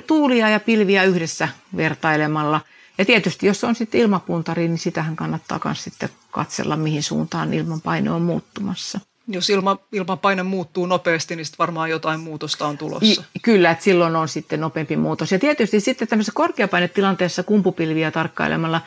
tuulia 0.08 0.50
ja 0.50 0.60
pilviä 0.60 1.04
yhdessä 1.04 1.48
vertailemalla. 1.78 2.62
Ja 2.98 3.06
tietysti 3.06 3.48
jos 3.48 3.64
on 3.64 3.76
sitten 3.76 4.02
ilmapuntari, 4.02 4.68
niin 4.68 4.78
sitähän 4.78 5.16
kannattaa 5.16 5.60
myös 5.64 5.84
sitten 5.84 6.10
katsella, 6.32 6.76
mihin 6.76 7.04
suuntaan 7.04 7.54
ilmanpaine 7.54 8.12
on 8.12 8.22
muuttumassa. 8.22 9.00
Jos 9.28 9.50
ilma, 9.50 9.78
ilmanpaine 9.92 10.44
muuttuu 10.44 10.86
nopeasti, 10.86 11.36
niin 11.36 11.46
sitten 11.46 11.58
varmaan 11.58 11.90
jotain 11.90 12.20
muutosta 12.20 12.68
on 12.68 12.78
tulossa. 12.78 13.24
I, 13.36 13.40
kyllä, 13.42 13.72
että 13.72 13.84
silloin 13.84 14.16
on 14.16 14.28
sitten 14.28 14.62
nopeampi 14.62 14.96
muutos. 14.96 15.32
Ja 15.32 15.40
tietysti 15.40 15.80
sitten 15.80 16.08
tämmöisessä 16.08 16.32
korkeapainetilanteessa 16.36 17.44
kumpupilviä 17.44 18.12
tarkkailemalla 18.12 18.82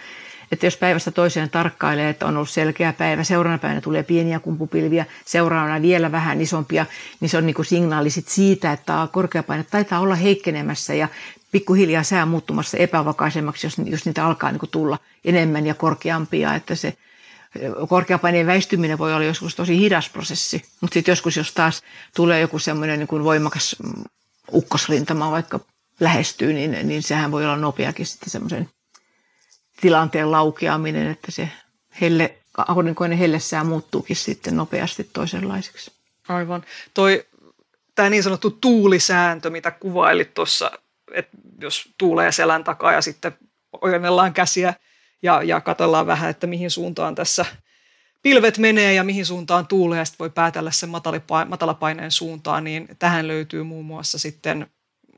että 0.54 0.66
jos 0.66 0.76
päivästä 0.76 1.10
toiseen 1.10 1.50
tarkkailee, 1.50 2.08
että 2.08 2.26
on 2.26 2.36
ollut 2.36 2.50
selkeä 2.50 2.92
päivä, 2.92 3.24
seuraavana 3.24 3.58
päivänä 3.58 3.80
tulee 3.80 4.02
pieniä 4.02 4.40
kumpupilviä, 4.40 5.06
seuraavana 5.24 5.82
vielä 5.82 6.12
vähän 6.12 6.40
isompia, 6.40 6.86
niin 7.20 7.28
se 7.28 7.38
on 7.38 7.46
niin 7.46 7.54
kuin 7.54 7.66
signaali 7.66 8.10
sit 8.10 8.28
siitä, 8.28 8.72
että 8.72 9.08
korkeapaine 9.12 9.64
taitaa 9.70 10.00
olla 10.00 10.14
heikkenemässä 10.14 10.94
ja 10.94 11.08
pikkuhiljaa 11.52 12.02
sää 12.02 12.26
muuttumassa 12.26 12.76
epävakaisemmaksi, 12.76 13.66
jos, 13.66 13.76
jos 13.84 14.06
niitä 14.06 14.26
alkaa 14.26 14.50
niin 14.50 14.60
kuin 14.60 14.70
tulla 14.70 14.98
enemmän 15.24 15.66
ja 15.66 15.74
korkeampia, 15.74 16.54
että 16.54 16.74
se 16.74 16.96
korkeapaineen 17.88 18.46
väistyminen 18.46 18.98
voi 18.98 19.14
olla 19.14 19.24
joskus 19.24 19.54
tosi 19.54 19.78
hidas 19.78 20.08
prosessi, 20.08 20.62
mutta 20.80 20.94
sitten 20.94 21.12
joskus, 21.12 21.36
jos 21.36 21.52
taas 21.52 21.82
tulee 22.16 22.40
joku 22.40 22.58
semmoinen 22.58 22.98
niin 22.98 23.24
voimakas 23.24 23.76
ukkosrintama 24.52 25.30
vaikka 25.30 25.60
lähestyy, 26.00 26.52
niin, 26.52 26.88
niin 26.88 27.02
sehän 27.02 27.30
voi 27.30 27.44
olla 27.44 27.56
nopeakin 27.56 28.06
sitten 28.06 28.30
semmoisen 28.30 28.68
tilanteen 29.80 30.30
laukeaminen, 30.30 31.10
että 31.10 31.32
se 31.32 31.48
helle, 32.00 32.38
aurinkoinen 32.56 33.18
hellessään 33.18 33.66
muuttuukin 33.66 34.16
sitten 34.16 34.56
nopeasti 34.56 35.10
toisenlaiseksi. 35.12 35.92
Aivan. 36.28 36.64
Toi, 36.94 37.26
tämä 37.94 38.10
niin 38.10 38.22
sanottu 38.22 38.50
tuulisääntö, 38.50 39.50
mitä 39.50 39.70
kuvailit 39.70 40.34
tuossa, 40.34 40.70
että 41.14 41.36
jos 41.60 41.88
tuulee 41.98 42.32
selän 42.32 42.64
takaa 42.64 42.92
ja 42.92 43.00
sitten 43.00 43.38
ojennellaan 43.82 44.32
käsiä 44.32 44.74
ja, 45.22 45.42
ja 45.42 45.60
katsellaan 45.60 46.06
vähän, 46.06 46.30
että 46.30 46.46
mihin 46.46 46.70
suuntaan 46.70 47.14
tässä 47.14 47.46
pilvet 48.22 48.58
menee 48.58 48.94
ja 48.94 49.04
mihin 49.04 49.26
suuntaan 49.26 49.66
tuulee 49.66 49.98
ja 49.98 50.04
sitten 50.04 50.18
voi 50.18 50.30
päätellä 50.30 50.70
sen 50.70 50.90
matalapaineen 51.48 52.10
suuntaan, 52.10 52.64
niin 52.64 52.88
tähän 52.98 53.28
löytyy 53.28 53.62
muun 53.62 53.84
muassa 53.84 54.18
sitten 54.18 54.66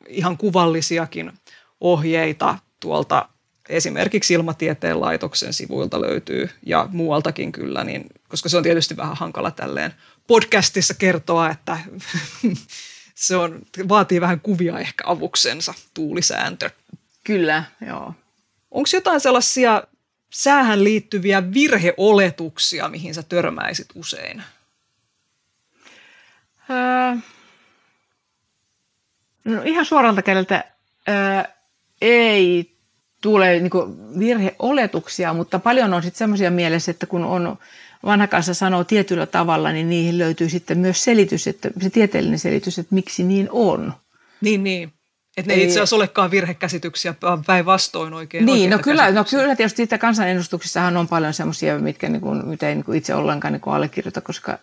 ihan 0.08 0.36
kuvallisiakin 0.36 1.32
ohjeita 1.80 2.58
tuolta 2.80 3.28
esimerkiksi 3.68 4.34
Ilmatieteen 4.34 5.00
laitoksen 5.00 5.52
sivuilta 5.52 6.00
löytyy 6.00 6.50
ja 6.66 6.88
muualtakin 6.92 7.52
kyllä, 7.52 7.84
niin, 7.84 8.06
koska 8.28 8.48
se 8.48 8.56
on 8.56 8.62
tietysti 8.62 8.96
vähän 8.96 9.16
hankala 9.16 9.50
tälleen 9.50 9.94
podcastissa 10.26 10.94
kertoa, 10.94 11.50
että 11.50 11.78
se 13.14 13.36
on, 13.36 13.62
vaatii 13.88 14.20
vähän 14.20 14.40
kuvia 14.40 14.78
ehkä 14.78 15.04
avuksensa, 15.06 15.74
tuulisääntö. 15.94 16.70
Kyllä, 17.24 17.64
joo. 17.86 18.14
Onko 18.70 18.88
jotain 18.92 19.20
sellaisia 19.20 19.82
säähän 20.30 20.84
liittyviä 20.84 21.52
virheoletuksia, 21.52 22.88
mihin 22.88 23.14
sä 23.14 23.22
törmäisit 23.22 23.88
usein? 23.94 24.42
Öö, 26.70 27.16
no 29.44 29.62
ihan 29.64 29.84
suoralta 29.84 30.22
kädeltä 30.22 30.64
öö, 31.08 31.52
ei 32.00 32.75
tulee 33.26 33.60
niin 33.60 33.70
virheoletuksia, 34.18 35.32
mutta 35.34 35.58
paljon 35.58 35.94
on 35.94 36.02
sitten 36.02 36.18
semmoisia 36.18 36.50
mielessä, 36.50 36.90
että 36.90 37.06
kun 37.06 37.24
on 37.24 37.58
vanha 38.04 38.26
kanssa 38.26 38.54
sanoo 38.54 38.84
tietyllä 38.84 39.26
tavalla, 39.26 39.72
niin 39.72 39.88
niihin 39.88 40.18
löytyy 40.18 40.48
sitten 40.48 40.78
myös 40.78 41.04
selitys, 41.04 41.46
että 41.46 41.70
se 41.80 41.90
tieteellinen 41.90 42.38
selitys, 42.38 42.78
että 42.78 42.94
miksi 42.94 43.24
niin 43.24 43.48
on. 43.50 43.92
Niin, 44.40 44.64
niin. 44.64 44.92
Että 45.36 45.52
ne 45.52 45.54
ei 45.54 45.64
itse 45.64 45.74
asiassa 45.74 45.96
olekaan 45.96 46.30
virhekäsityksiä, 46.30 47.14
vaan 47.22 47.44
päinvastoin 47.44 48.14
oikein 48.14 48.46
Niin, 48.46 48.70
no 48.70 48.78
kyllä, 48.78 49.10
no 49.10 49.24
kyllä 49.24 49.56
tietysti 49.56 49.76
siitä 49.76 49.98
kansanedustuksissahan 49.98 50.96
on 50.96 51.08
paljon 51.08 51.34
semmoisia, 51.34 51.78
mitkä 51.78 52.08
niin 52.08 52.22
kuin, 52.22 52.46
mitä 52.46 52.68
ei 52.68 52.74
niin 52.74 52.84
kuin 52.84 52.98
itse 52.98 53.14
ollenkaan 53.14 53.52
niin 53.52 53.60
kuin 53.60 53.74
allekirjoita, 53.74 54.20
koska, 54.20 54.58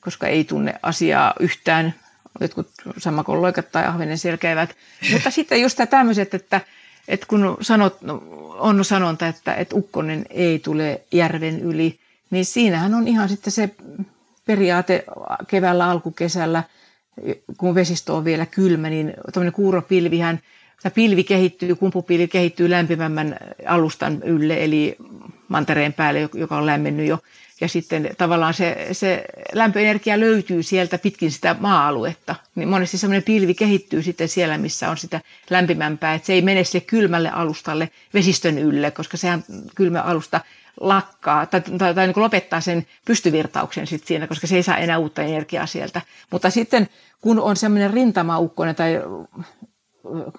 koska 0.00 0.26
ei 0.26 0.44
tunne 0.44 0.74
asiaa 0.82 1.34
yhtään 1.40 1.94
jotkut 2.40 2.68
samakolloikat 2.98 3.72
tai 3.72 3.86
ahvenen 3.86 4.18
selkeävät. 4.18 4.76
Mutta 5.12 5.30
sitten 5.30 5.62
just 5.62 5.76
tämä 5.76 5.86
tämmöiset, 5.86 6.34
että 6.34 6.60
et 7.08 7.24
kun 7.24 7.56
sanot, 7.60 8.02
no, 8.02 8.22
on 8.58 8.84
sanonta, 8.84 9.26
että, 9.28 9.54
että 9.54 9.76
ukkonen 9.76 10.26
ei 10.30 10.58
tule 10.58 11.00
järven 11.12 11.60
yli, 11.60 11.98
niin 12.30 12.44
siinähän 12.44 12.94
on 12.94 13.08
ihan 13.08 13.28
sitten 13.28 13.52
se 13.52 13.70
periaate 14.46 15.04
keväällä 15.46 15.90
alkukesällä, 15.90 16.62
kun 17.56 17.74
vesistö 17.74 18.12
on 18.12 18.24
vielä 18.24 18.46
kylmä, 18.46 18.90
niin 18.90 19.14
tuommoinen 19.32 19.52
kuuropilvihän, 19.52 20.40
tämä 20.82 20.92
pilvi 20.94 21.24
kehittyy, 21.24 21.74
kumpupilvi 21.74 22.28
kehittyy 22.28 22.70
lämpimämmän 22.70 23.36
alustan 23.66 24.22
ylle, 24.22 24.64
eli 24.64 24.96
mantereen 25.48 25.92
päälle, 25.92 26.28
joka 26.34 26.56
on 26.58 26.66
lämmennyt 26.66 27.06
jo 27.06 27.18
ja 27.60 27.68
sitten 27.68 28.10
tavallaan 28.18 28.54
se, 28.54 28.88
se 28.92 29.24
lämpöenergia 29.52 30.20
löytyy 30.20 30.62
sieltä 30.62 30.98
pitkin 30.98 31.32
sitä 31.32 31.56
maa-aluetta. 31.60 32.34
Niin 32.54 32.68
monesti 32.68 32.98
semmoinen 32.98 33.22
pilvi 33.22 33.54
kehittyy 33.54 34.02
sitten 34.02 34.28
siellä, 34.28 34.58
missä 34.58 34.90
on 34.90 34.96
sitä 34.96 35.20
lämpimämpää, 35.50 36.14
että 36.14 36.26
se 36.26 36.32
ei 36.32 36.42
mene 36.42 36.64
sille 36.64 36.84
kylmälle 36.86 37.30
alustalle 37.30 37.90
vesistön 38.14 38.58
ylle, 38.58 38.90
koska 38.90 39.16
sehän 39.16 39.44
kylmä 39.74 40.02
alusta 40.02 40.40
lakkaa 40.80 41.46
tai, 41.46 41.60
tai, 41.60 41.94
tai 41.94 42.06
niin 42.06 42.22
lopettaa 42.22 42.60
sen 42.60 42.86
pystyvirtauksen 43.04 43.86
sit 43.86 44.06
siinä, 44.06 44.26
koska 44.26 44.46
se 44.46 44.56
ei 44.56 44.62
saa 44.62 44.76
enää 44.76 44.98
uutta 44.98 45.22
energiaa 45.22 45.66
sieltä. 45.66 46.00
Mutta 46.30 46.50
sitten 46.50 46.88
kun 47.20 47.40
on 47.40 47.56
semmoinen 47.56 47.90
rintamaukkonen 47.90 48.74
tai 48.74 49.00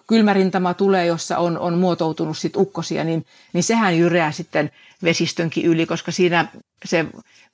kylmärintama 0.07 0.73
tulee, 0.73 1.05
jossa 1.05 1.37
on, 1.37 1.59
on 1.59 1.77
muotoutunut 1.77 2.37
sit 2.37 2.55
ukkosia, 2.55 3.03
niin, 3.03 3.25
niin 3.53 3.63
sehän 3.63 3.97
jyreää 3.97 4.31
sitten 4.31 4.71
vesistönkin 5.03 5.65
yli, 5.65 5.85
koska 5.85 6.11
siinä 6.11 6.47
se 6.85 7.05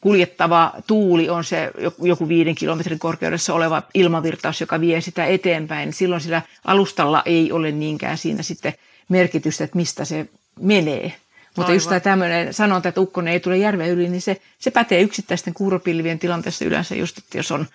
kuljettava 0.01 0.73
tuuli 0.87 1.29
on 1.29 1.43
se 1.43 1.71
joku 2.03 2.27
viiden 2.27 2.55
kilometrin 2.55 2.99
korkeudessa 2.99 3.53
oleva 3.53 3.83
ilmavirtaus, 3.93 4.61
joka 4.61 4.81
vie 4.81 5.01
sitä 5.01 5.25
eteenpäin. 5.25 5.93
Silloin 5.93 6.21
sillä 6.21 6.41
alustalla 6.65 7.23
ei 7.25 7.51
ole 7.51 7.71
niinkään 7.71 8.17
siinä 8.17 8.43
sitten 8.43 8.73
merkitystä, 9.09 9.63
että 9.63 9.75
mistä 9.75 10.05
se 10.05 10.27
menee. 10.59 11.13
Mutta 11.57 11.71
Aivan. 11.71 11.75
just 11.75 11.89
tämä 11.89 11.99
tämmöinen 11.99 12.53
sanonta, 12.53 12.89
että 12.89 13.01
ukkonen 13.01 13.33
ei 13.33 13.39
tule 13.39 13.57
järven 13.57 13.89
yli, 13.89 14.09
niin 14.09 14.21
se, 14.21 14.41
se 14.59 14.71
pätee 14.71 15.01
yksittäisten 15.01 15.53
kuuropilvien 15.53 16.19
tilanteessa 16.19 16.65
yleensä 16.65 16.95
just, 16.95 17.17
että 17.17 17.37
jos 17.37 17.51
on 17.51 17.67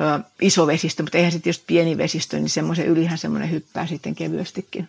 ö, 0.00 0.24
iso 0.40 0.66
vesistö, 0.66 1.02
mutta 1.02 1.18
eihän 1.18 1.32
sitten 1.32 1.50
just 1.50 1.62
pieni 1.66 1.98
vesistö, 1.98 2.36
niin 2.36 2.50
semmoisen 2.50 2.86
ylihän 2.86 3.18
semmoinen 3.18 3.50
hyppää 3.50 3.86
sitten 3.86 4.14
kevyestikin. 4.14 4.88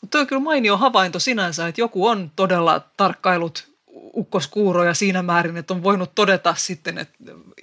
Mutta 0.00 0.18
on 0.18 0.26
kyllä 0.26 0.42
mainio 0.42 0.76
havainto 0.76 1.18
sinänsä, 1.18 1.68
että 1.68 1.80
joku 1.80 2.06
on 2.06 2.30
todella 2.36 2.80
tarkkailut 2.96 3.68
ukkoskuuroja 4.16 4.94
siinä 4.94 5.22
määrin, 5.22 5.56
että 5.56 5.74
on 5.74 5.82
voinut 5.82 6.14
todeta 6.14 6.54
sitten 6.58 6.98
että 6.98 7.14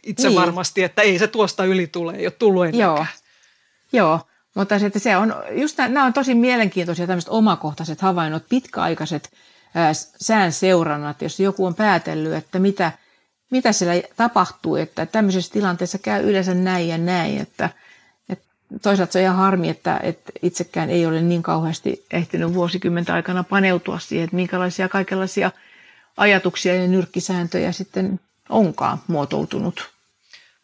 itse 0.04 0.28
niin. 0.28 0.40
varmasti, 0.42 0.84
että 0.84 1.02
ei 1.02 1.20
se 1.20 1.28
tuosta 1.28 1.66
yli 1.66 1.88
tule, 1.88 2.14
ei 2.16 2.26
ole 2.26 2.32
tullut 2.40 2.66
ennenkään. 2.66 3.08
Joo, 3.92 4.08
Joo. 4.08 4.20
mutta 4.56 4.80
se, 4.80 4.86
että 4.86 5.00
se 5.00 5.18
on, 5.18 5.36
just 5.52 5.78
nämä 5.78 6.06
on 6.06 6.14
tosi 6.14 6.36
mielenkiintoisia 6.36 7.08
tämmöiset 7.08 7.32
omakohtaiset 7.32 8.02
havainnot, 8.02 8.44
pitkäaikaiset 8.50 9.32
ää, 9.76 9.92
sään 9.94 10.52
seurannat, 10.52 11.22
jos 11.22 11.40
joku 11.40 11.66
on 11.66 11.76
päätellyt, 11.76 12.34
että 12.34 12.60
mitä, 12.60 12.92
mitä 13.52 13.72
siellä 13.72 14.02
tapahtuu, 14.18 14.76
että 14.76 15.06
tämmöisessä 15.06 15.54
tilanteessa 15.54 15.98
käy 15.98 16.30
yleensä 16.30 16.54
näin 16.54 16.88
ja 16.88 16.98
näin, 16.98 17.42
että– 17.42 17.70
toisaalta 18.82 19.14
se 19.14 19.20
on 19.20 19.24
ihan 19.24 19.36
harmi, 19.36 19.70
että, 19.70 20.00
että 20.04 20.32
itsekään 20.42 20.90
ei 20.90 21.06
ole 21.06 21.22
niin 21.22 21.44
kauheasti 21.44 22.06
ehtinyt 22.12 22.54
vuosikymmentä 22.54 23.14
aikana 23.14 23.44
paneutua 23.44 24.00
siihen, 24.00 24.24
että 24.24 24.36
minkälaisia 24.36 24.90
kaikenlaisia 24.90 25.52
ajatuksia 26.18 26.76
ja 26.76 26.88
nyrkkisääntöjä 26.88 27.72
sitten 27.72 28.20
onkaan 28.50 28.98
muotoutunut. 29.08 29.90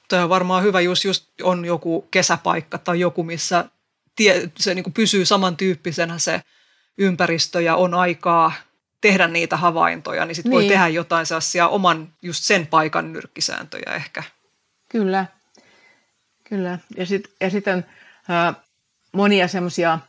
Tämä 0.09 0.23
on 0.23 0.29
varmaan 0.29 0.63
hyvä, 0.63 0.81
jos 0.81 1.05
just 1.05 1.25
on 1.43 1.65
joku 1.65 2.07
kesäpaikka 2.11 2.77
tai 2.77 2.99
joku, 2.99 3.23
missä 3.23 3.65
tie, 4.15 4.51
se 4.59 4.75
niin 4.75 4.93
pysyy 4.93 5.25
samantyyppisenä 5.25 6.17
se 6.17 6.41
ympäristö 6.97 7.61
ja 7.61 7.75
on 7.75 7.93
aikaa 7.93 8.53
tehdä 9.01 9.27
niitä 9.27 9.57
havaintoja, 9.57 10.25
niin 10.25 10.35
sitten 10.35 10.49
niin. 10.49 10.61
voi 10.61 10.67
tehdä 10.67 10.87
jotain 10.87 11.25
sellaisia 11.25 11.67
oman 11.67 12.13
just 12.21 12.43
sen 12.43 12.67
paikan 12.67 13.13
nyrkkisääntöjä 13.13 13.93
ehkä. 13.95 14.23
Kyllä, 14.89 15.25
kyllä. 16.51 16.79
Ja, 16.97 17.05
sit, 17.05 17.31
ja 17.41 17.49
sitten 17.49 17.85
äh, 18.29 18.55
monia 19.11 19.47
semmoisia 19.47 19.99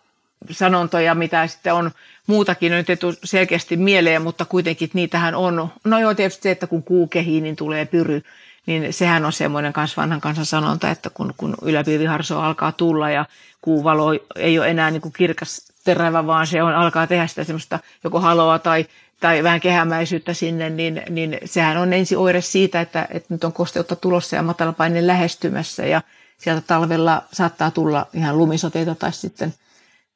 sanontoja, 0.51 1.15
mitä 1.15 1.47
sitten 1.47 1.75
on 1.75 1.91
muutakin 2.27 2.73
nyt 2.73 2.91
etu 2.91 3.15
selkeästi 3.25 3.77
mieleen, 3.77 4.23
mutta 4.23 4.45
kuitenkin 4.45 4.91
niitähän 4.93 5.35
on. 5.35 5.69
No 5.85 5.99
joo, 5.99 6.15
tietysti 6.15 6.43
se, 6.43 6.51
että 6.51 6.67
kun 6.67 6.83
kuu 6.83 7.07
kehii, 7.07 7.41
niin 7.41 7.57
tulee 7.57 7.87
pyry, 7.87 8.23
niin 8.67 8.93
sehän 8.93 9.25
on 9.25 9.33
semmoinen 9.33 9.73
kans 9.73 9.97
vanhan 9.97 10.21
kansan 10.21 10.47
sanonta, 10.47 10.91
että 10.91 11.11
kun, 11.11 11.35
kun 11.37 11.55
yläpilviharso 11.63 12.41
alkaa 12.41 12.73
tulla 12.73 13.11
ja 13.11 13.25
kuuvalo 13.61 14.07
ei 14.37 14.59
ole 14.59 14.69
enää 14.69 14.91
niin 14.91 15.03
kuin 15.03 15.13
kirkas 15.13 15.73
terävä, 15.85 16.27
vaan 16.27 16.47
se 16.47 16.63
on, 16.63 16.75
alkaa 16.75 17.07
tehdä 17.07 17.27
sitä 17.27 17.45
semmoista 17.45 17.79
joko 18.05 18.21
haloa 18.21 18.59
tai, 18.59 18.87
tai 19.21 19.43
vähän 19.43 19.61
kehämäisyyttä 19.61 20.35
sinne, 20.35 20.71
niin, 20.71 21.03
niin 21.09 21.39
sehän 21.45 21.77
on 21.77 21.93
ensi 21.93 22.17
oire 22.17 22.41
siitä, 22.41 22.81
että, 22.81 23.09
että 23.11 23.35
nyt 23.35 23.45
on 23.45 23.53
kosteutta 23.53 23.97
tulossa 23.97 24.37
ja 24.37 24.43
matalapaine 24.43 25.07
lähestymässä 25.07 25.87
ja 25.87 26.03
sieltä 26.39 26.63
talvella 26.67 27.23
saattaa 27.33 27.71
tulla 27.71 28.07
ihan 28.15 28.39
lumisoteita 28.39 28.95
tai 28.95 29.13
sitten 29.13 29.55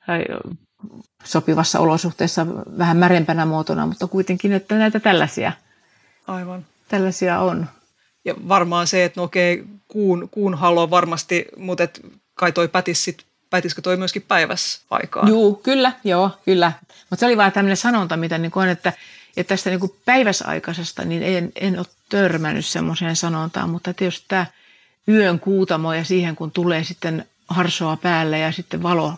tai 0.06 0.24
sopivassa 1.24 1.80
olosuhteessa 1.80 2.46
vähän 2.78 2.96
märempänä 2.96 3.46
muotona, 3.46 3.86
mutta 3.86 4.06
kuitenkin, 4.06 4.52
että 4.52 4.74
näitä 4.74 5.00
tällaisia, 5.00 5.52
Aivan. 6.26 6.66
tällaisia 6.88 7.40
on. 7.40 7.66
Ja 8.24 8.34
varmaan 8.48 8.86
se, 8.86 9.04
että 9.04 9.20
no 9.20 9.24
okei, 9.24 9.64
kuun, 9.88 10.28
kuun 10.30 10.54
halo 10.54 10.90
varmasti, 10.90 11.44
mutta 11.56 11.84
et 11.84 12.00
kai 12.34 12.52
toi 12.52 12.68
pätis 12.68 13.04
sit, 13.04 13.24
pätisikö 13.50 13.82
toi 13.82 13.96
myöskin 13.96 14.22
päivässä 14.22 14.80
aikaa? 14.90 15.28
Joo, 15.28 15.54
kyllä, 15.54 15.92
joo, 16.04 16.30
kyllä. 16.44 16.72
Mutta 17.10 17.20
se 17.20 17.26
oli 17.26 17.36
vaan 17.36 17.52
tämmöinen 17.52 17.76
sanonta, 17.76 18.16
mitä 18.16 18.38
niin 18.38 18.52
on, 18.54 18.68
että, 18.68 18.92
että 19.36 19.48
tästä 19.48 19.70
niin 19.70 19.80
päiväsaikaisesta 20.04 21.04
niin 21.04 21.22
en, 21.22 21.52
en 21.60 21.78
ole 21.78 21.86
törmännyt 22.08 22.66
semmoiseen 22.66 23.16
sanontaan, 23.16 23.70
mutta 23.70 23.94
tietysti 23.94 24.24
tämä 24.28 24.46
yön 25.08 25.40
kuutamo 25.40 25.92
ja 25.92 26.04
siihen 26.04 26.36
kun 26.36 26.50
tulee 26.50 26.84
sitten 26.84 27.24
harsoa 27.48 27.96
päälle 27.96 28.38
ja 28.38 28.52
sitten 28.52 28.82
valo 28.82 29.14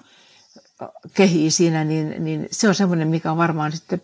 kehii 1.14 1.50
siinä, 1.50 1.84
niin, 1.84 2.24
niin 2.24 2.48
se 2.50 2.68
on 2.68 2.74
semmoinen, 2.74 3.08
mikä 3.08 3.30
on 3.30 3.38
varmaan 3.38 3.72
sitten 3.72 4.02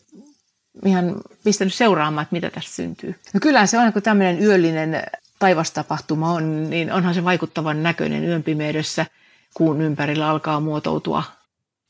ihan 0.84 1.14
pistänyt 1.44 1.74
seuraamaan, 1.74 2.22
että 2.22 2.32
mitä 2.32 2.50
tässä 2.50 2.74
syntyy. 2.74 3.14
No 3.34 3.40
kyllähän 3.40 3.68
se 3.68 3.78
on, 3.78 3.92
kun 3.92 4.02
tämmöinen 4.02 4.42
yöllinen 4.42 5.02
taivastapahtuma 5.38 6.32
on, 6.32 6.70
niin 6.70 6.92
onhan 6.92 7.14
se 7.14 7.24
vaikuttavan 7.24 7.82
näköinen 7.82 8.24
yön 8.24 8.42
pimeydessä, 8.42 9.06
kuun 9.54 9.80
ympärillä 9.80 10.28
alkaa 10.28 10.60
muotoutua 10.60 11.22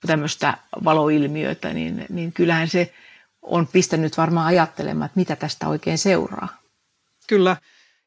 tämmöistä 0.07 0.59
valoilmiötä, 0.85 1.73
niin, 1.73 2.07
niin 2.09 2.33
kyllähän 2.33 2.69
se 2.69 2.93
on 3.43 3.67
pistänyt 3.67 4.17
varmaan 4.17 4.47
ajattelemaan, 4.47 5.07
että 5.07 5.21
mitä 5.21 5.37
tästä 5.37 5.69
oikein 5.69 5.99
seuraa. 5.99 6.49
Kyllä. 7.27 7.57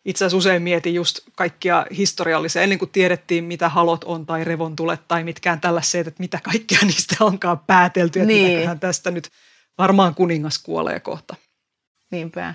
Itse 0.08 0.26
asiassa 0.26 0.38
usein 0.38 0.62
mietin 0.62 0.93
just 0.93 1.20
kaikkia 1.36 1.86
historiallisia, 1.97 2.62
ennen 2.62 2.80
kuin 2.80 2.91
tiedettiin, 2.91 3.43
mitä 3.43 3.70
halot 3.70 4.03
on 4.03 4.26
tai 4.26 4.43
revontulet 4.43 5.01
tai 5.08 5.24
mitkään 5.24 5.62
tällaiset, 5.62 6.08
että 6.08 6.24
mitä 6.24 6.39
kaikkea 6.43 6.80
niistä 6.88 7.16
onkaan 7.26 7.60
päätelty, 7.60 8.20
että 8.20 8.34
niin. 8.34 8.80
tästä 8.80 9.12
nyt 9.12 9.30
varmaan 9.78 10.16
kuningas 10.16 10.60
kuolee 10.60 10.99
kohta. 10.99 11.36
Niinpä. 12.12 12.53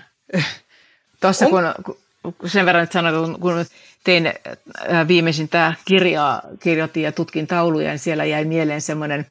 Tuossa 1.21 1.45
kun, 1.45 1.93
kun 2.37 2.49
sen 2.49 2.65
verran 2.65 2.83
että 2.83 2.93
sanoin, 2.93 3.39
kun 3.39 3.65
tein 4.03 4.27
äh, 4.27 5.07
viimeisintä 5.07 5.73
kirjaa, 5.85 6.41
kirjoitin 6.59 7.03
ja 7.03 7.11
tutkin 7.11 7.47
tauluja, 7.47 7.89
niin 7.89 7.99
siellä 7.99 8.25
jäi 8.25 8.45
mieleen 8.45 8.81
semmoinen 8.81 9.25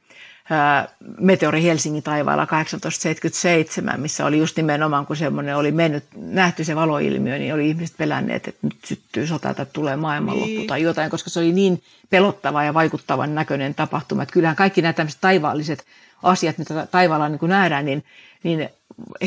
Meteori 1.20 1.62
Helsingin 1.62 2.02
taivaalla 2.02 2.46
1877, 2.46 4.00
missä 4.00 4.26
oli 4.26 4.38
just 4.38 4.56
nimenomaan, 4.56 5.06
kun 5.06 5.16
semmoinen 5.16 5.56
oli 5.56 5.72
mennyt, 5.72 6.04
nähty 6.16 6.64
se 6.64 6.76
valoilmiö, 6.76 7.38
niin 7.38 7.54
oli 7.54 7.68
ihmiset 7.68 7.96
pelänneet, 7.96 8.48
että 8.48 8.66
nyt 8.66 8.76
syttyy 8.84 9.26
sota 9.26 9.54
tai 9.54 9.66
tulee 9.72 9.96
maailmanloppu 9.96 10.46
niin. 10.46 10.66
tai 10.66 10.82
jotain, 10.82 11.10
koska 11.10 11.30
se 11.30 11.40
oli 11.40 11.52
niin 11.52 11.82
pelottava 12.10 12.64
ja 12.64 12.74
vaikuttavan 12.74 13.34
näköinen 13.34 13.74
tapahtuma. 13.74 14.22
Että 14.22 14.32
kyllähän 14.32 14.56
kaikki 14.56 14.82
nämä 14.82 14.92
tämmöiset 14.92 15.20
taivaalliset 15.20 15.84
asiat, 16.22 16.58
mitä 16.58 16.86
taivaalla 16.86 17.28
niin 17.28 17.40
nähdään, 17.42 17.84
niin, 17.84 18.04
niin 18.42 18.68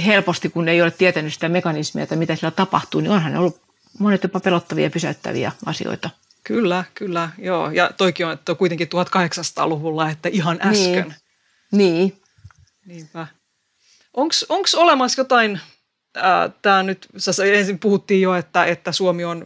helposti, 0.06 0.50
kun 0.50 0.70
ei 0.70 0.82
ole 0.82 0.92
tietänyt 0.92 1.34
sitä 1.34 1.50
mekanismia, 1.50 2.04
että 2.04 2.16
mitä 2.16 2.36
siellä 2.36 2.56
tapahtuu, 2.56 3.02
niin 3.02 3.12
onhan 3.12 3.32
ne 3.32 3.40
ollut 3.40 3.62
monet 4.00 4.24
jopa 4.24 4.40
pelottavia 4.40 4.84
ja 4.84 4.90
pysäyttäviä 4.90 5.52
asioita. 5.66 6.10
Kyllä, 6.48 6.84
kyllä, 6.94 7.30
joo. 7.38 7.72
Ja 7.72 7.92
toikin 7.98 8.26
on, 8.26 8.34
että 8.34 8.52
on 8.52 8.58
kuitenkin 8.58 8.88
1800-luvulla, 8.88 10.10
että 10.10 10.30
ihan 10.30 10.60
äsken. 10.62 11.16
Niin. 11.72 11.94
niin. 11.94 12.22
Niinpä. 12.86 13.28
Onko 14.14 14.66
olemassa 14.76 15.22
jotain, 15.22 15.60
tämä 16.62 16.84
nyt, 16.84 17.08
ensin 17.54 17.80
puhuttiin 17.80 18.22
jo, 18.22 18.36
että, 18.36 18.66
että 18.66 18.92
Suomi 18.92 19.26
on 19.26 19.46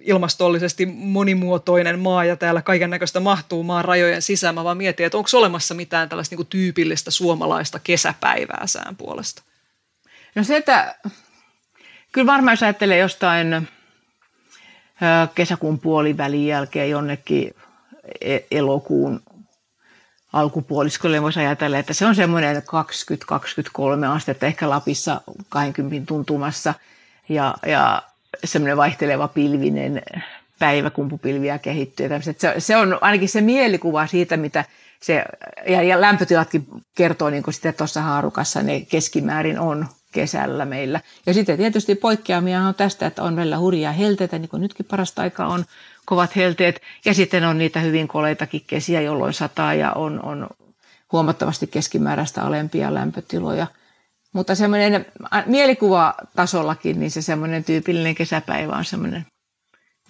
ilmastollisesti 0.00 0.86
monimuotoinen 0.86 1.98
maa 1.98 2.24
ja 2.24 2.36
täällä 2.36 2.62
kaiken 2.62 2.90
näköistä 2.90 3.20
mahtuu 3.20 3.62
maan 3.62 3.84
rajojen 3.84 4.22
sisään. 4.22 4.54
Mä 4.54 4.64
vaan 4.64 4.76
mietin, 4.76 5.06
että 5.06 5.18
onko 5.18 5.30
olemassa 5.34 5.74
mitään 5.74 6.08
tällaista 6.08 6.32
niin 6.32 6.38
kuin 6.38 6.46
tyypillistä 6.46 7.10
suomalaista 7.10 7.78
kesäpäivää 7.78 8.66
sään 8.66 8.96
puolesta? 8.96 9.42
No 10.34 10.44
se, 10.44 10.56
että 10.56 10.94
kyllä 12.12 12.26
varmaan 12.32 12.52
jos 12.52 12.62
ajattelee 12.62 12.98
jostain 12.98 13.68
kesäkuun 15.34 15.78
puolivälin 15.78 16.46
jälkeen 16.46 16.90
jonnekin 16.90 17.54
e-, 18.20 18.38
elokuun 18.50 19.20
alkupuoliskolle 20.32 21.22
voisi 21.22 21.40
ajatella, 21.40 21.78
että 21.78 21.94
se 21.94 22.06
on 22.06 22.14
semmoinen 22.14 22.56
20-23 22.56 22.62
astetta, 24.14 24.46
ehkä 24.46 24.70
Lapissa 24.70 25.20
20 25.48 26.06
tuntumassa 26.06 26.74
ja, 27.28 27.54
ja 27.66 28.02
semmoinen 28.44 28.76
vaihteleva 28.76 29.28
pilvinen 29.28 30.02
päivä, 30.58 30.90
kumpupilviä 30.90 31.58
kehittyy. 31.58 32.08
Se, 32.38 32.54
se 32.58 32.76
on 32.76 32.98
ainakin 33.00 33.28
se 33.28 33.40
mielikuva 33.40 34.06
siitä, 34.06 34.36
mitä 34.36 34.64
se, 35.02 35.24
ja, 35.68 35.82
ja 35.82 36.00
lämpötilatkin 36.00 36.66
kertoo 36.94 37.30
niin 37.30 37.42
kuin 37.42 37.54
sitten 37.54 37.74
tuossa 37.74 38.02
haarukassa 38.02 38.62
ne 38.62 38.80
keskimäärin 38.80 39.58
on 39.58 39.86
kesällä 40.16 40.64
meillä. 40.64 41.00
Ja 41.26 41.34
sitten 41.34 41.56
tietysti 41.56 41.94
poikkeamia 41.94 42.62
on 42.62 42.74
tästä, 42.74 43.06
että 43.06 43.22
on 43.22 43.36
välillä 43.36 43.58
hurjaa 43.58 43.92
helteitä, 43.92 44.38
niin 44.38 44.48
kuin 44.48 44.60
nytkin 44.60 44.86
parasta 44.86 45.22
aikaa 45.22 45.46
on 45.48 45.64
kovat 46.04 46.36
helteet. 46.36 46.82
Ja 47.04 47.14
sitten 47.14 47.44
on 47.44 47.58
niitä 47.58 47.80
hyvin 47.80 48.08
koleitakin 48.08 48.64
kesiä, 48.66 49.00
jolloin 49.00 49.34
sataa 49.34 49.74
ja 49.74 49.92
on, 49.92 50.22
on 50.22 50.48
huomattavasti 51.12 51.66
keskimääräistä 51.66 52.42
alempia 52.42 52.94
lämpötiloja. 52.94 53.66
Mutta 54.32 54.54
semmoinen 54.54 55.06
mielikuvatasollakin, 55.46 57.00
niin 57.00 57.10
se 57.10 57.22
semmoinen 57.22 57.64
tyypillinen 57.64 58.14
kesäpäivä 58.14 58.76
on 58.76 58.84
semmoinen 58.84 59.26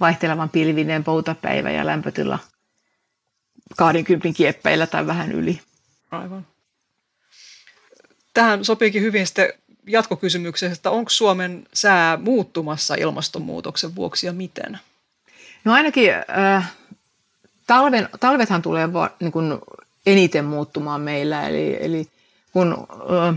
vaihtelevan 0.00 0.48
pilvinen 0.48 1.04
poutapäivä 1.04 1.70
ja 1.70 1.86
lämpötila 1.86 2.38
20 3.76 4.36
kieppeillä 4.36 4.86
tai 4.86 5.06
vähän 5.06 5.32
yli. 5.32 5.60
Aivan. 6.10 6.46
Tähän 8.34 8.64
sopiikin 8.64 9.02
hyvin 9.02 9.26
sitten 9.26 9.52
jatkokysymykseen, 9.86 10.72
että 10.72 10.90
onko 10.90 11.10
Suomen 11.10 11.66
sää 11.74 12.16
muuttumassa 12.16 12.94
ilmastonmuutoksen 12.94 13.94
vuoksi 13.94 14.26
ja 14.26 14.32
miten? 14.32 14.78
No 15.64 15.72
ainakin 15.72 16.10
äh, 16.38 16.72
talven, 17.66 18.08
talvethan 18.20 18.62
tulee 18.62 18.92
va, 18.92 19.10
niin 19.20 19.32
kuin 19.32 19.58
eniten 20.06 20.44
muuttumaan 20.44 21.00
meillä, 21.00 21.48
eli, 21.48 21.76
eli 21.80 22.06
kun 22.52 22.86
äh, 23.28 23.34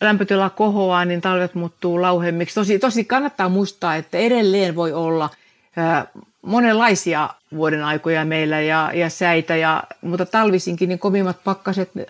lämpötila 0.00 0.50
kohoaa, 0.50 1.04
niin 1.04 1.20
talvet 1.20 1.54
muuttuu 1.54 2.02
lauhemmiksi. 2.02 2.54
Tosi, 2.54 2.78
tosi 2.78 3.04
kannattaa 3.04 3.48
muistaa, 3.48 3.96
että 3.96 4.18
edelleen 4.18 4.76
voi 4.76 4.92
olla 4.92 5.30
äh, 5.78 6.06
monenlaisia 6.42 7.30
vuoden 7.54 7.84
aikoja 7.84 8.24
meillä 8.24 8.60
ja, 8.60 8.90
ja 8.94 9.10
säitä, 9.10 9.56
ja, 9.56 9.84
mutta 10.00 10.26
talvisinkin 10.26 10.88
niin 10.88 10.98
kovimmat 10.98 11.44
pakkaset, 11.44 11.94
ne, 11.94 12.06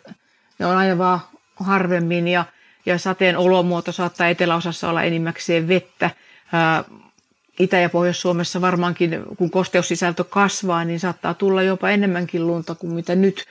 ne 0.58 0.66
on 0.66 0.76
aina 0.76 0.98
vaan 0.98 1.20
harvemmin 1.56 2.28
ja 2.28 2.44
ja 2.86 2.98
sateen 2.98 3.36
olomuoto 3.36 3.92
saattaa 3.92 4.28
eteläosassa 4.28 4.90
olla 4.90 5.02
enimmäkseen 5.02 5.68
vettä. 5.68 6.10
Itä- 7.58 7.78
ja 7.78 7.88
Pohjois-Suomessa 7.90 8.60
varmaankin, 8.60 9.22
kun 9.36 9.50
kosteussisältö 9.50 10.24
kasvaa, 10.24 10.84
niin 10.84 11.00
saattaa 11.00 11.34
tulla 11.34 11.62
jopa 11.62 11.90
enemmänkin 11.90 12.46
lunta 12.46 12.74
kuin 12.74 12.92
mitä 12.92 13.14
nyt. 13.14 13.44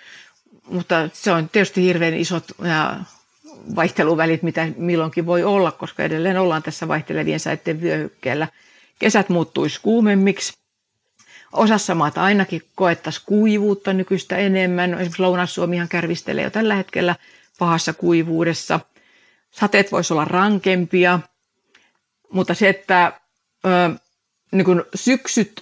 Mutta 0.67 1.09
se 1.13 1.31
on 1.31 1.49
tietysti 1.49 1.81
hirveän 1.83 2.13
isot 2.13 2.43
vaihteluvälit, 3.75 4.43
mitä 4.43 4.67
milloinkin 4.77 5.25
voi 5.25 5.43
olla, 5.43 5.71
koska 5.71 6.03
edelleen 6.03 6.37
ollaan 6.39 6.63
tässä 6.63 6.87
vaihtelevien 6.87 7.39
säitten 7.39 7.81
vyöhykkeellä. 7.81 8.47
Kesät 8.99 9.29
muuttuisi 9.29 9.79
kuumemmiksi. 9.81 10.53
Osassa 11.53 11.95
maata 11.95 12.23
ainakin 12.23 12.61
koettaisiin 12.75 13.23
kuivuutta 13.25 13.93
nykyistä 13.93 14.37
enemmän. 14.37 14.93
Esimerkiksi 14.93 15.21
Lounais-Suomihan 15.21 15.87
kärvistelee 15.89 16.43
jo 16.43 16.49
tällä 16.49 16.75
hetkellä 16.75 17.15
pahassa 17.59 17.93
kuivuudessa– 17.93 18.79
sateet 19.53 19.91
voisi 19.91 20.13
olla 20.13 20.25
rankempia, 20.25 21.19
mutta 22.31 22.53
se, 22.53 22.69
että 22.69 23.13
ö, 23.65 23.69
niin 24.51 24.65
kuin 24.65 24.83
syksyt, 24.95 25.61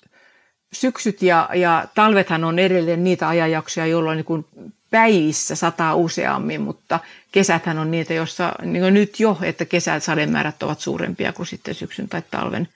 syksyt 0.74 1.22
ja, 1.22 1.50
ja 1.54 1.86
talvethan 1.96 2.44
on 2.44 2.60
edelleen 2.60 3.04
niitä 3.04 3.28
ajanjaksoja, 3.28 3.86
jolloin 3.86 4.16
niin 4.16 4.26
kuin 4.26 4.46
päivissä 4.90 5.56
sataa 5.56 5.96
useammin, 5.96 6.62
mutta 6.62 7.00
kesäthän 7.32 7.78
on 7.78 7.92
niitä, 7.92 8.14
joissa 8.14 8.54
niin 8.64 8.94
nyt 8.94 9.20
jo, 9.20 9.38
että 9.42 9.66
kesät 9.66 10.04
sademäärät 10.04 10.64
ovat 10.64 10.80
suurempia 10.80 11.34
kuin 11.34 11.48
sitten 11.48 11.76
syksyn 11.76 12.10
tai 12.10 12.22
talven 12.32 12.68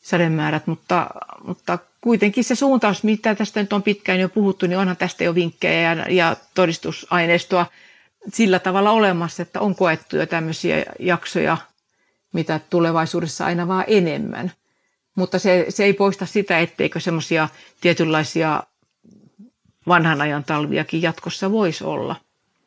sademäärät, 0.00 0.66
mutta, 0.66 1.06
mutta 1.44 1.78
kuitenkin 2.00 2.44
se 2.44 2.54
suuntaus, 2.54 3.02
mitä 3.02 3.34
tästä 3.34 3.60
nyt 3.60 3.72
on 3.72 3.82
pitkään 3.82 4.20
jo 4.20 4.28
puhuttu, 4.28 4.66
niin 4.66 4.78
onhan 4.78 4.96
tästä 4.96 5.24
jo 5.24 5.34
vinkkejä 5.34 5.94
ja, 5.94 6.06
ja 6.08 6.36
todistusaineistoa 6.54 7.66
sillä 8.32 8.58
tavalla 8.58 8.90
olemassa, 8.90 9.42
että 9.42 9.60
on 9.60 9.74
koettu 9.74 10.16
jo 10.16 10.26
tämmöisiä 10.26 10.84
jaksoja, 10.98 11.56
mitä 12.32 12.60
tulevaisuudessa 12.70 13.46
aina 13.46 13.68
vaan 13.68 13.84
enemmän. 13.86 14.52
Mutta 15.14 15.38
se, 15.38 15.66
se 15.68 15.84
ei 15.84 15.92
poista 15.92 16.26
sitä, 16.26 16.58
etteikö 16.58 17.00
semmoisia 17.00 17.48
tietynlaisia 17.80 18.62
vanhan 19.88 20.20
ajan 20.20 20.44
talviakin 20.44 21.02
jatkossa 21.02 21.50
voisi 21.50 21.84
olla. 21.84 22.16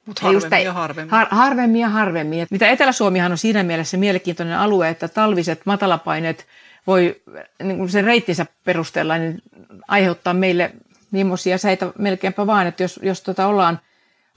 Mutta 0.05 0.21
harvemmin 0.21 0.63
ja 0.63 0.73
harvemmin. 0.73 1.11
Har, 1.11 1.27
harvemmin 1.31 1.81
ja 1.81 1.89
harvemmin. 1.89 2.47
Mitä 2.51 2.69
Etelä-Suomihan 2.69 3.31
on 3.31 3.37
siinä 3.37 3.63
mielessä 3.63 3.97
mielenkiintoinen 3.97 4.57
alue, 4.57 4.89
että 4.89 5.07
talviset 5.07 5.61
matalapaineet 5.65 6.45
voi 6.87 7.21
niin 7.63 7.77
kuin 7.77 7.89
sen 7.89 8.03
reittinsä 8.03 8.45
perusteella 8.65 9.17
niin 9.17 9.41
aiheuttaa 9.87 10.33
meille 10.33 10.71
millaisia 11.11 11.57
säitä 11.57 11.91
melkeinpä 11.97 12.47
vaan, 12.47 12.67
että 12.67 12.83
jos, 12.83 12.99
jos 13.03 13.21
tota 13.21 13.47
ollaan 13.47 13.79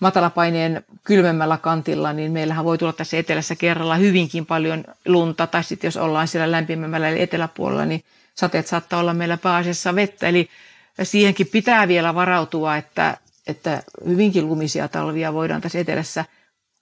matalapaineen 0.03 0.84
kylmemmällä 1.05 1.59
kantilla, 1.59 2.12
niin 2.12 2.32
meillähän 2.32 2.64
voi 2.64 2.78
tulla 2.78 2.92
tässä 2.92 3.16
etelässä 3.16 3.57
kerralla 3.57 3.96
hyvinkin 3.96 4.46
paljon 4.46 4.84
lunta, 5.07 5.46
tai 5.46 5.64
sitten 5.64 5.88
jos 5.88 5.96
ollaan 5.96 6.28
siellä 6.28 6.50
lämpimämmällä 6.50 7.09
eli 7.09 7.22
eteläpuolella, 7.22 7.84
niin 7.84 8.05
sateet 8.34 8.66
saattaa 8.66 9.00
olla 9.00 9.14
meillä 9.14 9.36
pääasiassa 9.36 9.94
vettä, 9.94 10.28
eli 10.28 10.48
siihenkin 11.03 11.46
pitää 11.46 11.88
vielä 11.88 12.14
varautua, 12.14 12.76
että, 12.76 13.16
että 13.46 13.82
hyvinkin 14.07 14.46
lumisia 14.46 14.88
talvia 14.88 15.32
voidaan 15.32 15.61
tässä 15.61 15.78
etelässä 15.78 16.24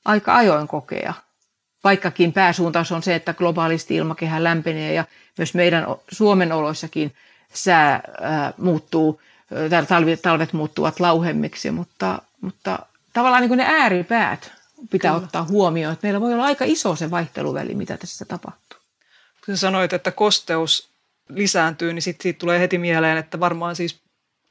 aika 0.05 0.37
ajoin 0.37 0.69
kokea. 0.69 1.15
Vaikkakin 1.85 2.33
pääsuuntaus 2.33 2.93
on 2.93 3.03
se, 3.03 3.15
että 3.15 3.35
globaalisti 3.35 3.97
ilmakehä 3.97 4.45
lämpenee 4.45 4.93
ja 4.93 5.05
myös 5.39 5.55
meidän 5.55 5.87
Suomen 6.13 6.53
oloissakin 6.53 7.15
sää 7.53 8.01
ää, 8.21 8.53
muuttuu, 8.59 9.21
talvet, 9.89 10.23
talvet 10.23 10.53
muuttuvat 10.53 11.01
lauhemmiksi, 11.01 11.71
mutta, 11.71 12.23
mutta 12.41 12.79
tavallaan 13.21 13.43
niin 13.43 13.57
ne 13.57 13.65
ääripäät 13.67 14.53
pitää 14.91 15.13
Kyllä. 15.13 15.25
ottaa 15.25 15.45
huomioon, 15.45 15.93
että 15.93 16.07
meillä 16.07 16.21
voi 16.21 16.33
olla 16.35 16.45
aika 16.45 16.65
iso 16.65 16.97
se 16.97 17.11
vaihteluväli, 17.11 17.75
mitä 17.75 17.97
tässä 17.97 18.25
tapahtuu. 18.25 18.81
Kun 19.47 19.57
sanoit, 19.57 19.93
että 19.93 20.11
kosteus 20.11 20.91
lisääntyy, 21.29 21.93
niin 21.93 22.03
sit 22.03 22.21
siitä 22.21 22.39
tulee 22.39 22.61
heti 22.61 22.79
mieleen, 22.79 23.19
että 23.19 23.41
varmaan 23.41 23.77
siis 23.77 24.01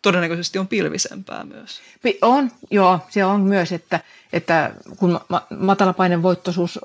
todennäköisesti 0.01 0.59
on 0.59 0.67
pilvisempää 0.67 1.43
myös. 1.43 1.81
On, 2.21 2.51
joo, 2.71 2.99
se 3.09 3.25
on 3.25 3.41
myös, 3.41 3.71
että, 3.71 3.99
että 4.33 4.71
kun 4.97 5.19
matalapainen 5.59 6.23
voittoisuus 6.23 6.79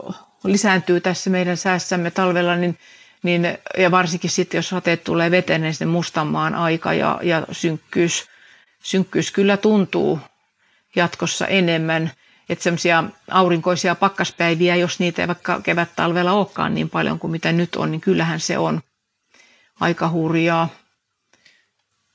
lisääntyy 0.44 1.00
tässä 1.00 1.30
meidän 1.30 1.56
säässämme 1.56 2.10
talvella, 2.10 2.56
niin, 2.56 2.78
niin, 3.22 3.58
ja 3.78 3.90
varsinkin 3.90 4.30
sitten, 4.30 4.58
jos 4.58 4.68
sateet 4.68 5.04
tulee 5.04 5.30
veteen, 5.30 5.62
niin 5.62 5.74
sitten 5.74 5.88
mustanmaan 5.88 6.54
aika 6.54 6.94
ja, 6.94 7.20
ja 7.22 7.46
synkkyys, 7.52 8.26
synkkyys 8.82 9.30
kyllä 9.30 9.56
tuntuu 9.56 10.20
jatkossa 10.96 11.46
enemmän. 11.46 12.10
Että 12.48 12.62
semmoisia 12.62 13.04
aurinkoisia 13.30 13.94
pakkaspäiviä, 13.94 14.76
jos 14.76 15.00
niitä 15.00 15.22
ei 15.22 15.28
vaikka 15.28 15.60
kevät-talvella 15.60 16.32
olekaan 16.32 16.74
niin 16.74 16.90
paljon 16.90 17.18
kuin 17.18 17.30
mitä 17.30 17.52
nyt 17.52 17.76
on, 17.76 17.90
niin 17.90 18.00
kyllähän 18.00 18.40
se 18.40 18.58
on 18.58 18.80
aika 19.80 20.10
hurjaa. 20.10 20.68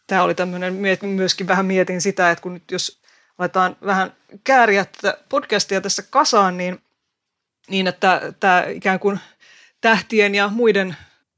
Tämä 0.07 0.23
oli 0.23 0.35
tämmöinen, 0.35 0.77
myöskin 1.01 1.47
vähän 1.47 1.65
mietin 1.65 2.01
sitä, 2.01 2.31
että 2.31 2.41
kun 2.41 2.53
nyt 2.53 2.71
jos 2.71 3.01
aletaan 3.37 3.77
vähän 3.85 4.13
kääriä 4.43 4.85
tätä 4.85 5.17
podcastia 5.29 5.81
tässä 5.81 6.03
kasaan, 6.09 6.57
niin, 6.57 6.81
niin 7.69 7.87
että 7.87 8.33
tämä 8.39 8.65
ikään 8.67 8.99
kuin 8.99 9.19
tähtien 9.81 10.35
ja 10.35 10.47
muiden 10.47 10.95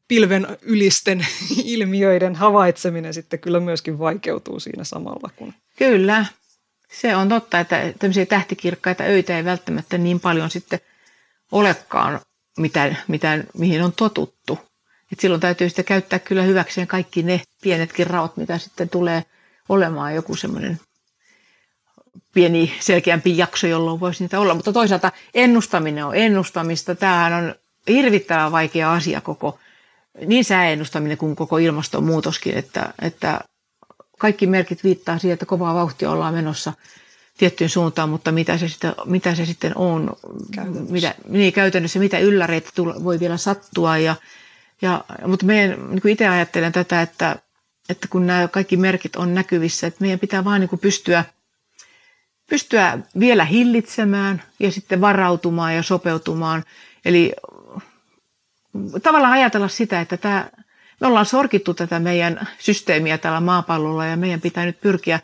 pilven 0.08 0.48
ylisten 0.62 1.28
ilmiöiden 1.64 2.36
havaitseminen 2.36 3.14
sitten 3.14 3.40
kyllä 3.40 3.60
myöskin 3.60 4.00
vaikeutuu 4.00 4.60
siinä 4.60 4.84
samalla. 4.84 5.30
Kun... 5.36 5.54
Kyllä, 5.78 6.26
se 6.92 7.16
on 7.16 7.30
totta, 7.30 7.60
että 7.60 7.94
tämmöisiä 8.00 8.26
tähtikirkkaita 8.26 9.04
öitä 9.04 9.38
ei 9.38 9.46
välttämättä 9.46 9.98
niin 9.98 10.20
paljon 10.20 10.52
sitten 10.52 10.80
olekaan, 11.52 12.20
mitä, 12.58 12.96
mitä, 13.08 13.44
mihin 13.58 13.84
on 13.84 13.94
totuttu. 13.94 14.60
Et 15.12 15.20
silloin 15.20 15.42
täytyy 15.42 15.70
sitten 15.70 15.86
käyttää 15.86 16.20
kyllä 16.20 16.44
hyväkseen 16.44 16.88
kaikki 16.88 17.24
ne 17.24 17.42
pienetkin 17.62 18.08
raot, 18.08 18.38
mitä 18.38 18.58
sitten 18.58 18.90
tulee 18.90 19.24
olemaan 19.70 20.16
joku 20.16 20.36
semmoinen 20.36 20.80
pieni 22.34 22.74
selkeämpi 22.80 23.38
jakso, 23.38 23.68
jolloin 23.68 24.00
voisi 24.00 24.24
niitä 24.24 24.40
olla. 24.40 24.54
Mutta 24.54 24.74
toisaalta 24.74 25.12
ennustaminen 25.34 26.06
on 26.06 26.16
ennustamista. 26.16 26.96
Tämähän 26.96 27.34
on 27.34 27.56
hirvittävän 27.88 28.52
vaikea 28.52 28.94
asia 28.94 29.22
koko, 29.22 29.60
niin 30.26 30.46
sääennustaminen 30.46 31.18
kuin 31.18 31.36
koko 31.36 31.58
ilmastonmuutoskin, 31.58 32.58
että, 32.58 32.94
että 33.02 33.40
kaikki 34.22 34.48
merkit 34.48 34.84
viittaa 34.84 35.18
siihen, 35.18 35.34
että 35.34 35.46
kovaa 35.46 35.74
vauhtia 35.74 36.12
ollaan 36.12 36.34
menossa 36.34 36.74
tiettyyn 37.38 37.70
suuntaan, 37.70 38.10
mutta 38.10 38.32
mitä 38.32 38.58
se 38.58 38.68
sitten, 38.68 38.94
mitä 39.06 39.36
se 39.36 39.46
sitten 39.46 39.78
on, 39.78 40.10
käytännössä. 40.56 40.92
Mitä, 40.92 41.16
niin 41.28 41.54
käytännössä, 41.54 42.00
mitä 42.00 42.20
ylläreitä 42.20 42.70
voi 42.78 43.20
vielä 43.20 43.38
sattua. 43.38 43.98
Ja, 43.98 44.16
ja, 44.82 45.04
mutta 45.28 45.46
meidän, 45.46 45.90
niin 45.90 46.02
kuin 46.02 46.12
itse 46.12 46.28
ajattelen 46.28 46.72
tätä, 46.72 47.02
että, 47.02 47.36
että 47.90 48.08
kun 48.08 48.28
nämä 48.28 48.48
kaikki 48.48 48.78
merkit 48.78 49.16
on 49.16 49.34
näkyvissä, 49.34 49.88
että 49.88 50.02
meidän 50.02 50.20
pitää 50.20 50.44
vaan 50.44 50.62
niin 50.62 50.70
kuin 50.70 50.80
pystyä, 50.80 51.26
pystyä 52.50 53.00
vielä 53.20 53.46
hillitsemään 53.46 54.44
ja 54.60 54.72
sitten 54.72 55.02
varautumaan 55.02 55.76
ja 55.76 55.84
sopeutumaan. 55.84 56.64
Eli 57.06 57.34
tavallaan 59.04 59.34
ajatella 59.34 59.68
sitä, 59.68 60.02
että 60.02 60.18
tämä, 60.18 60.50
me 61.02 61.08
ollaan 61.08 61.26
sorkittu 61.26 61.74
tätä 61.74 62.00
meidän 62.00 62.48
systeemiä 62.60 63.18
täällä 63.18 63.40
maapallolla 63.40 64.06
ja 64.06 64.18
meidän 64.18 64.42
pitää 64.42 64.66
nyt 64.66 64.82
pyrkiä 64.82 65.20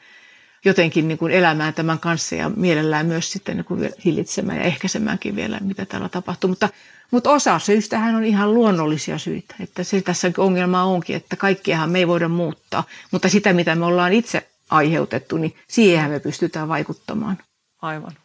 jotenkin 0.65 1.07
niin 1.07 1.17
kuin 1.17 1.34
elämään 1.34 1.73
tämän 1.73 1.99
kanssa 1.99 2.36
ja 2.36 2.49
mielellään 2.49 3.05
myös 3.05 3.32
sitten 3.32 3.55
niin 3.57 3.65
kuin 3.65 3.89
hillitsemään 4.05 4.57
ja 4.57 4.63
ehkäisemäänkin 4.63 5.36
vielä, 5.36 5.59
mitä 5.59 5.86
täällä 5.86 6.09
tapahtuu. 6.09 6.47
Mutta, 6.47 6.69
mutta 7.11 7.32
osa 7.32 7.59
syystähän 7.59 8.15
on 8.15 8.25
ihan 8.25 8.53
luonnollisia 8.53 9.17
syitä. 9.17 9.55
Että 9.59 9.84
se 9.84 10.01
tässä 10.01 10.32
ongelma 10.38 10.84
onkin, 10.84 11.15
että 11.15 11.36
kaikkiahan 11.36 11.89
me 11.89 11.99
ei 11.99 12.07
voida 12.07 12.28
muuttaa, 12.28 12.84
mutta 13.11 13.30
sitä 13.30 13.53
mitä 13.53 13.75
me 13.75 13.86
ollaan 13.86 14.13
itse 14.13 14.49
aiheutettu, 14.69 15.38
niin 15.38 15.55
siihen 15.67 16.09
me 16.11 16.19
pystytään 16.19 16.67
vaikuttamaan. 16.67 17.38
Aivan. 17.82 18.17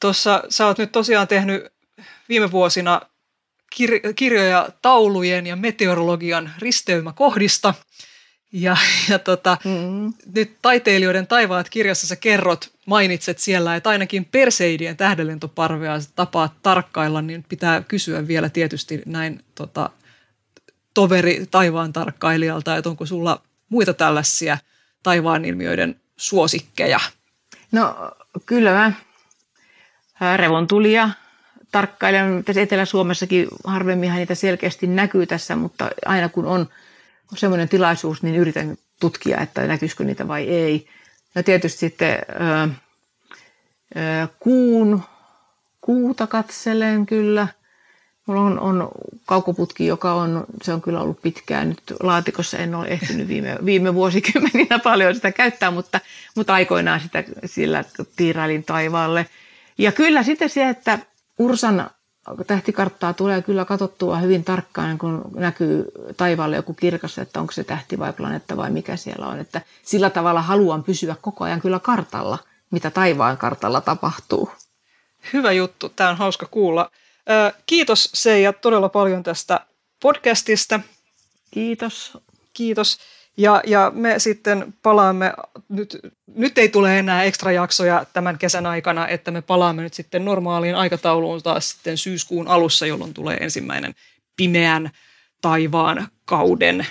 Tuossa 0.00 0.42
sä 0.48 0.66
oot 0.66 0.78
nyt 0.78 0.92
tosiaan 0.92 1.28
tehnyt 1.28 1.64
viime 2.28 2.50
vuosina 2.50 3.00
kir- 3.80 4.12
kirjoja 4.16 4.68
taulujen 4.82 5.46
ja 5.46 5.56
meteorologian 5.56 6.50
risteymäkohdista. 6.58 7.74
Ja, 8.52 8.76
ja 9.08 9.18
tota, 9.18 9.56
mm. 9.64 10.12
nyt 10.34 10.56
Taiteilijoiden 10.62 11.26
taivaat 11.26 11.68
kirjassa 11.68 12.06
sä 12.06 12.16
kerrot, 12.16 12.70
mainitset 12.86 13.38
siellä, 13.38 13.76
että 13.76 13.90
ainakin 13.90 14.24
Perseidien 14.24 14.96
tähdenlentoparvea 14.96 15.98
tapaat 16.14 16.52
tarkkailla, 16.62 17.22
niin 17.22 17.44
pitää 17.48 17.82
kysyä 17.82 18.26
vielä 18.26 18.48
tietysti 18.48 19.02
näin 19.06 19.44
tota, 19.54 19.90
toveri 20.94 21.46
taivaan 21.50 21.92
tarkkailijalta, 21.92 22.76
että 22.76 22.90
onko 22.90 23.06
sulla 23.06 23.42
muita 23.68 23.94
tällaisia 23.94 24.58
taivaan 25.02 25.44
ilmiöiden 25.44 26.00
suosikkeja? 26.16 27.00
No 27.72 28.12
kyllä 28.46 28.72
mä 28.72 28.92
revontulia 30.36 31.10
tarkkailen. 31.76 32.44
Tässä 32.44 32.60
Etelä-Suomessakin 32.60 33.48
harvemminhan 33.64 34.18
niitä 34.18 34.34
selkeästi 34.34 34.86
näkyy 34.86 35.26
tässä, 35.26 35.56
mutta 35.56 35.90
aina 36.06 36.28
kun 36.28 36.46
on 36.46 36.68
semmoinen 37.36 37.68
tilaisuus, 37.68 38.22
niin 38.22 38.36
yritän 38.36 38.76
tutkia, 39.00 39.40
että 39.40 39.66
näkyisikö 39.66 40.04
niitä 40.04 40.28
vai 40.28 40.48
ei. 40.48 40.86
Ja 41.34 41.42
tietysti 41.42 41.78
sitten 41.78 42.18
ö, 42.18 42.68
ö, 43.96 44.28
kuun, 44.38 45.02
kuuta 45.80 46.26
katselen 46.26 47.06
kyllä. 47.06 47.48
Mulla 48.26 48.40
on, 48.40 48.60
on 48.60 48.88
kaukoputki, 49.26 49.86
joka 49.86 50.14
on, 50.14 50.44
se 50.62 50.72
on 50.72 50.82
kyllä 50.82 51.00
ollut 51.00 51.22
pitkään 51.22 51.68
nyt 51.68 51.82
laatikossa. 52.00 52.58
En 52.58 52.74
ole 52.74 52.88
ehtinyt 52.88 53.28
viime, 53.28 53.58
viime 53.64 53.94
vuosikymmeninä 53.94 54.78
paljon 54.78 55.14
sitä 55.14 55.32
käyttää, 55.32 55.70
mutta, 55.70 56.00
mutta 56.36 56.54
aikoinaan 56.54 57.00
sitä 57.00 57.24
sillä 57.44 57.84
tiirailin 58.16 58.64
taivaalle. 58.64 59.26
Ja 59.78 59.92
kyllä 59.92 60.22
sitten 60.22 60.48
se, 60.48 60.68
että 60.68 60.98
Ursan 61.38 61.90
tähtikarttaa 62.46 63.12
tulee 63.14 63.42
kyllä 63.42 63.64
katsottua 63.64 64.16
hyvin 64.16 64.44
tarkkaan, 64.44 64.98
kun 64.98 65.22
näkyy 65.34 65.84
taivaalle 66.16 66.56
joku 66.56 66.74
kirkas, 66.74 67.18
että 67.18 67.40
onko 67.40 67.52
se 67.52 67.64
tähti 67.64 67.98
vai 67.98 68.12
planeetta 68.12 68.56
vai 68.56 68.70
mikä 68.70 68.96
siellä 68.96 69.26
on. 69.26 69.38
Että 69.38 69.60
sillä 69.82 70.10
tavalla 70.10 70.42
haluan 70.42 70.84
pysyä 70.84 71.16
koko 71.20 71.44
ajan 71.44 71.60
kyllä 71.60 71.78
kartalla, 71.78 72.38
mitä 72.70 72.90
taivaan 72.90 73.36
kartalla 73.36 73.80
tapahtuu. 73.80 74.50
Hyvä 75.32 75.52
juttu, 75.52 75.88
tämä 75.88 76.10
on 76.10 76.16
hauska 76.16 76.46
kuulla. 76.46 76.90
Kiitos 77.66 78.10
Seija 78.14 78.52
todella 78.52 78.88
paljon 78.88 79.22
tästä 79.22 79.60
podcastista. 80.02 80.80
Kiitos. 81.50 82.18
Kiitos. 82.52 82.98
Ja, 83.36 83.62
ja 83.66 83.92
me 83.94 84.18
sitten 84.18 84.74
palaamme, 84.82 85.32
nyt, 85.68 85.98
nyt 86.34 86.58
ei 86.58 86.68
tule 86.68 86.98
enää 86.98 87.24
ekstra 87.24 87.52
jaksoja 87.52 88.06
tämän 88.12 88.38
kesän 88.38 88.66
aikana, 88.66 89.08
että 89.08 89.30
me 89.30 89.42
palaamme 89.42 89.82
nyt 89.82 89.94
sitten 89.94 90.24
normaaliin 90.24 90.74
aikatauluun 90.74 91.42
taas 91.42 91.70
sitten 91.70 91.98
syyskuun 91.98 92.48
alussa, 92.48 92.86
jolloin 92.86 93.14
tulee 93.14 93.36
ensimmäinen 93.36 93.94
pimeän 94.36 94.90
taivaan 95.40 96.08
kauden 96.24 96.86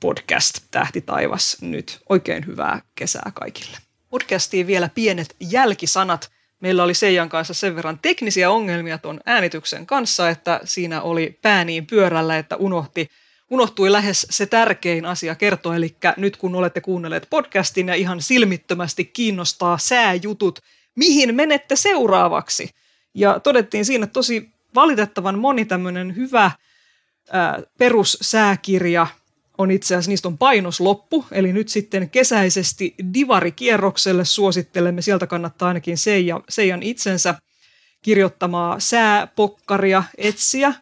podcast 0.00 0.58
Tähti 0.70 1.00
taivas 1.00 1.56
nyt. 1.60 2.00
Oikein 2.08 2.46
hyvää 2.46 2.82
kesää 2.94 3.30
kaikille. 3.34 3.78
Podcastiin 4.10 4.66
vielä 4.66 4.88
pienet 4.94 5.36
jälkisanat. 5.40 6.30
Meillä 6.60 6.84
oli 6.84 6.94
Seijan 6.94 7.28
kanssa 7.28 7.54
sen 7.54 7.76
verran 7.76 7.98
teknisiä 8.02 8.50
ongelmia 8.50 8.98
tuon 8.98 9.20
äänityksen 9.26 9.86
kanssa, 9.86 10.28
että 10.28 10.60
siinä 10.64 11.02
oli 11.02 11.38
pää 11.42 11.64
niin 11.64 11.86
pyörällä, 11.86 12.38
että 12.38 12.56
unohti 12.56 13.08
unohtui 13.50 13.92
lähes 13.92 14.26
se 14.30 14.46
tärkein 14.46 15.06
asia 15.06 15.34
kertoa, 15.34 15.76
eli 15.76 15.96
nyt 16.16 16.36
kun 16.36 16.54
olette 16.54 16.80
kuunnelleet 16.80 17.26
podcastin 17.30 17.88
ja 17.88 17.94
ihan 17.94 18.22
silmittömästi 18.22 19.04
kiinnostaa 19.04 19.78
sääjutut, 19.78 20.58
mihin 20.96 21.34
menette 21.34 21.76
seuraavaksi? 21.76 22.70
Ja 23.14 23.40
todettiin 23.40 23.84
siinä 23.84 24.06
tosi 24.06 24.50
valitettavan 24.74 25.38
moni 25.38 25.64
tämmöinen 25.64 26.16
hyvä 26.16 26.50
ää, 27.32 27.62
perussääkirja 27.78 29.06
on 29.58 29.70
itse 29.70 29.94
asiassa, 29.94 30.10
niistä 30.10 30.28
on 30.28 30.38
painos 30.38 30.80
loppu, 30.80 31.26
eli 31.32 31.52
nyt 31.52 31.68
sitten 31.68 32.10
kesäisesti 32.10 32.94
divarikierrokselle 33.14 34.24
suosittelemme, 34.24 35.02
sieltä 35.02 35.26
kannattaa 35.26 35.68
ainakin 35.68 35.98
Seija, 35.98 36.40
Seijan 36.48 36.82
itsensä 36.82 37.34
kirjoittamaa 38.02 38.80
sääpokkaria 38.80 40.04
etsiä. 40.18 40.74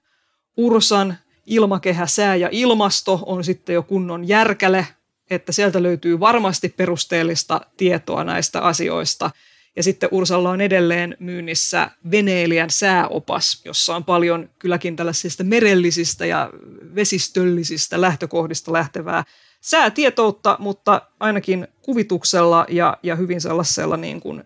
Ursan 0.57 1.19
ilmakehä, 1.49 2.07
sää 2.07 2.37
ja 2.37 2.49
ilmasto 2.53 3.21
on 3.27 3.45
sitten 3.45 3.75
jo 3.75 3.83
kunnon 3.83 4.29
järkäle, 4.29 4.87
että 5.31 5.53
sieltä 5.53 5.83
löytyy 5.83 6.21
varmasti 6.21 6.69
perusteellista 6.69 7.61
tietoa 7.77 8.25
näistä 8.25 8.61
asioista. 8.61 9.31
Ja 9.77 9.83
sitten 9.83 10.09
Ursalla 10.13 10.51
on 10.51 10.61
edelleen 10.61 11.17
myynnissä 11.19 11.91
veneilijän 12.11 12.71
sääopas, 12.71 13.63
jossa 13.65 13.97
on 13.97 14.05
paljon 14.05 14.51
kylläkin 14.59 14.97
tällaisista 14.97 15.45
merellisistä 15.45 16.27
ja 16.27 16.51
vesistöllisistä 16.95 18.01
lähtökohdista 18.01 18.73
lähtevää 18.73 19.25
säätietoutta, 19.61 20.57
mutta 20.59 21.03
ainakin 21.21 21.69
kuvituksella 21.83 22.67
ja, 22.69 22.97
ja 23.03 23.17
hyvin 23.17 23.41
sellaisella 23.41 23.97
niin 23.97 24.21
kuin 24.21 24.45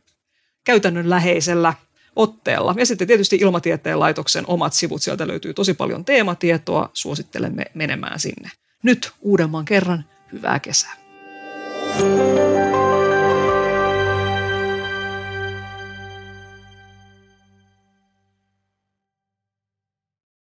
käytännönläheisellä 0.65 1.75
otteella. 2.17 2.75
Ja 2.79 2.87
sitten 2.87 3.07
tietysti 3.07 3.37
Ilmatieteen 3.37 4.01
laitoksen 4.01 4.45
omat 4.47 4.73
sivut, 4.73 5.03
sieltä 5.03 5.29
löytyy 5.29 5.55
tosi 5.55 5.75
paljon 5.75 6.05
teematietoa, 6.05 6.91
suosittelemme 6.93 7.65
menemään 7.75 8.21
sinne. 8.21 8.51
Nyt 8.83 9.13
uudemman 9.21 9.65
kerran 9.65 10.05
hyvää 10.33 10.59
kesää. 10.59 11.03
thank 11.93 12.67
you 12.67 12.72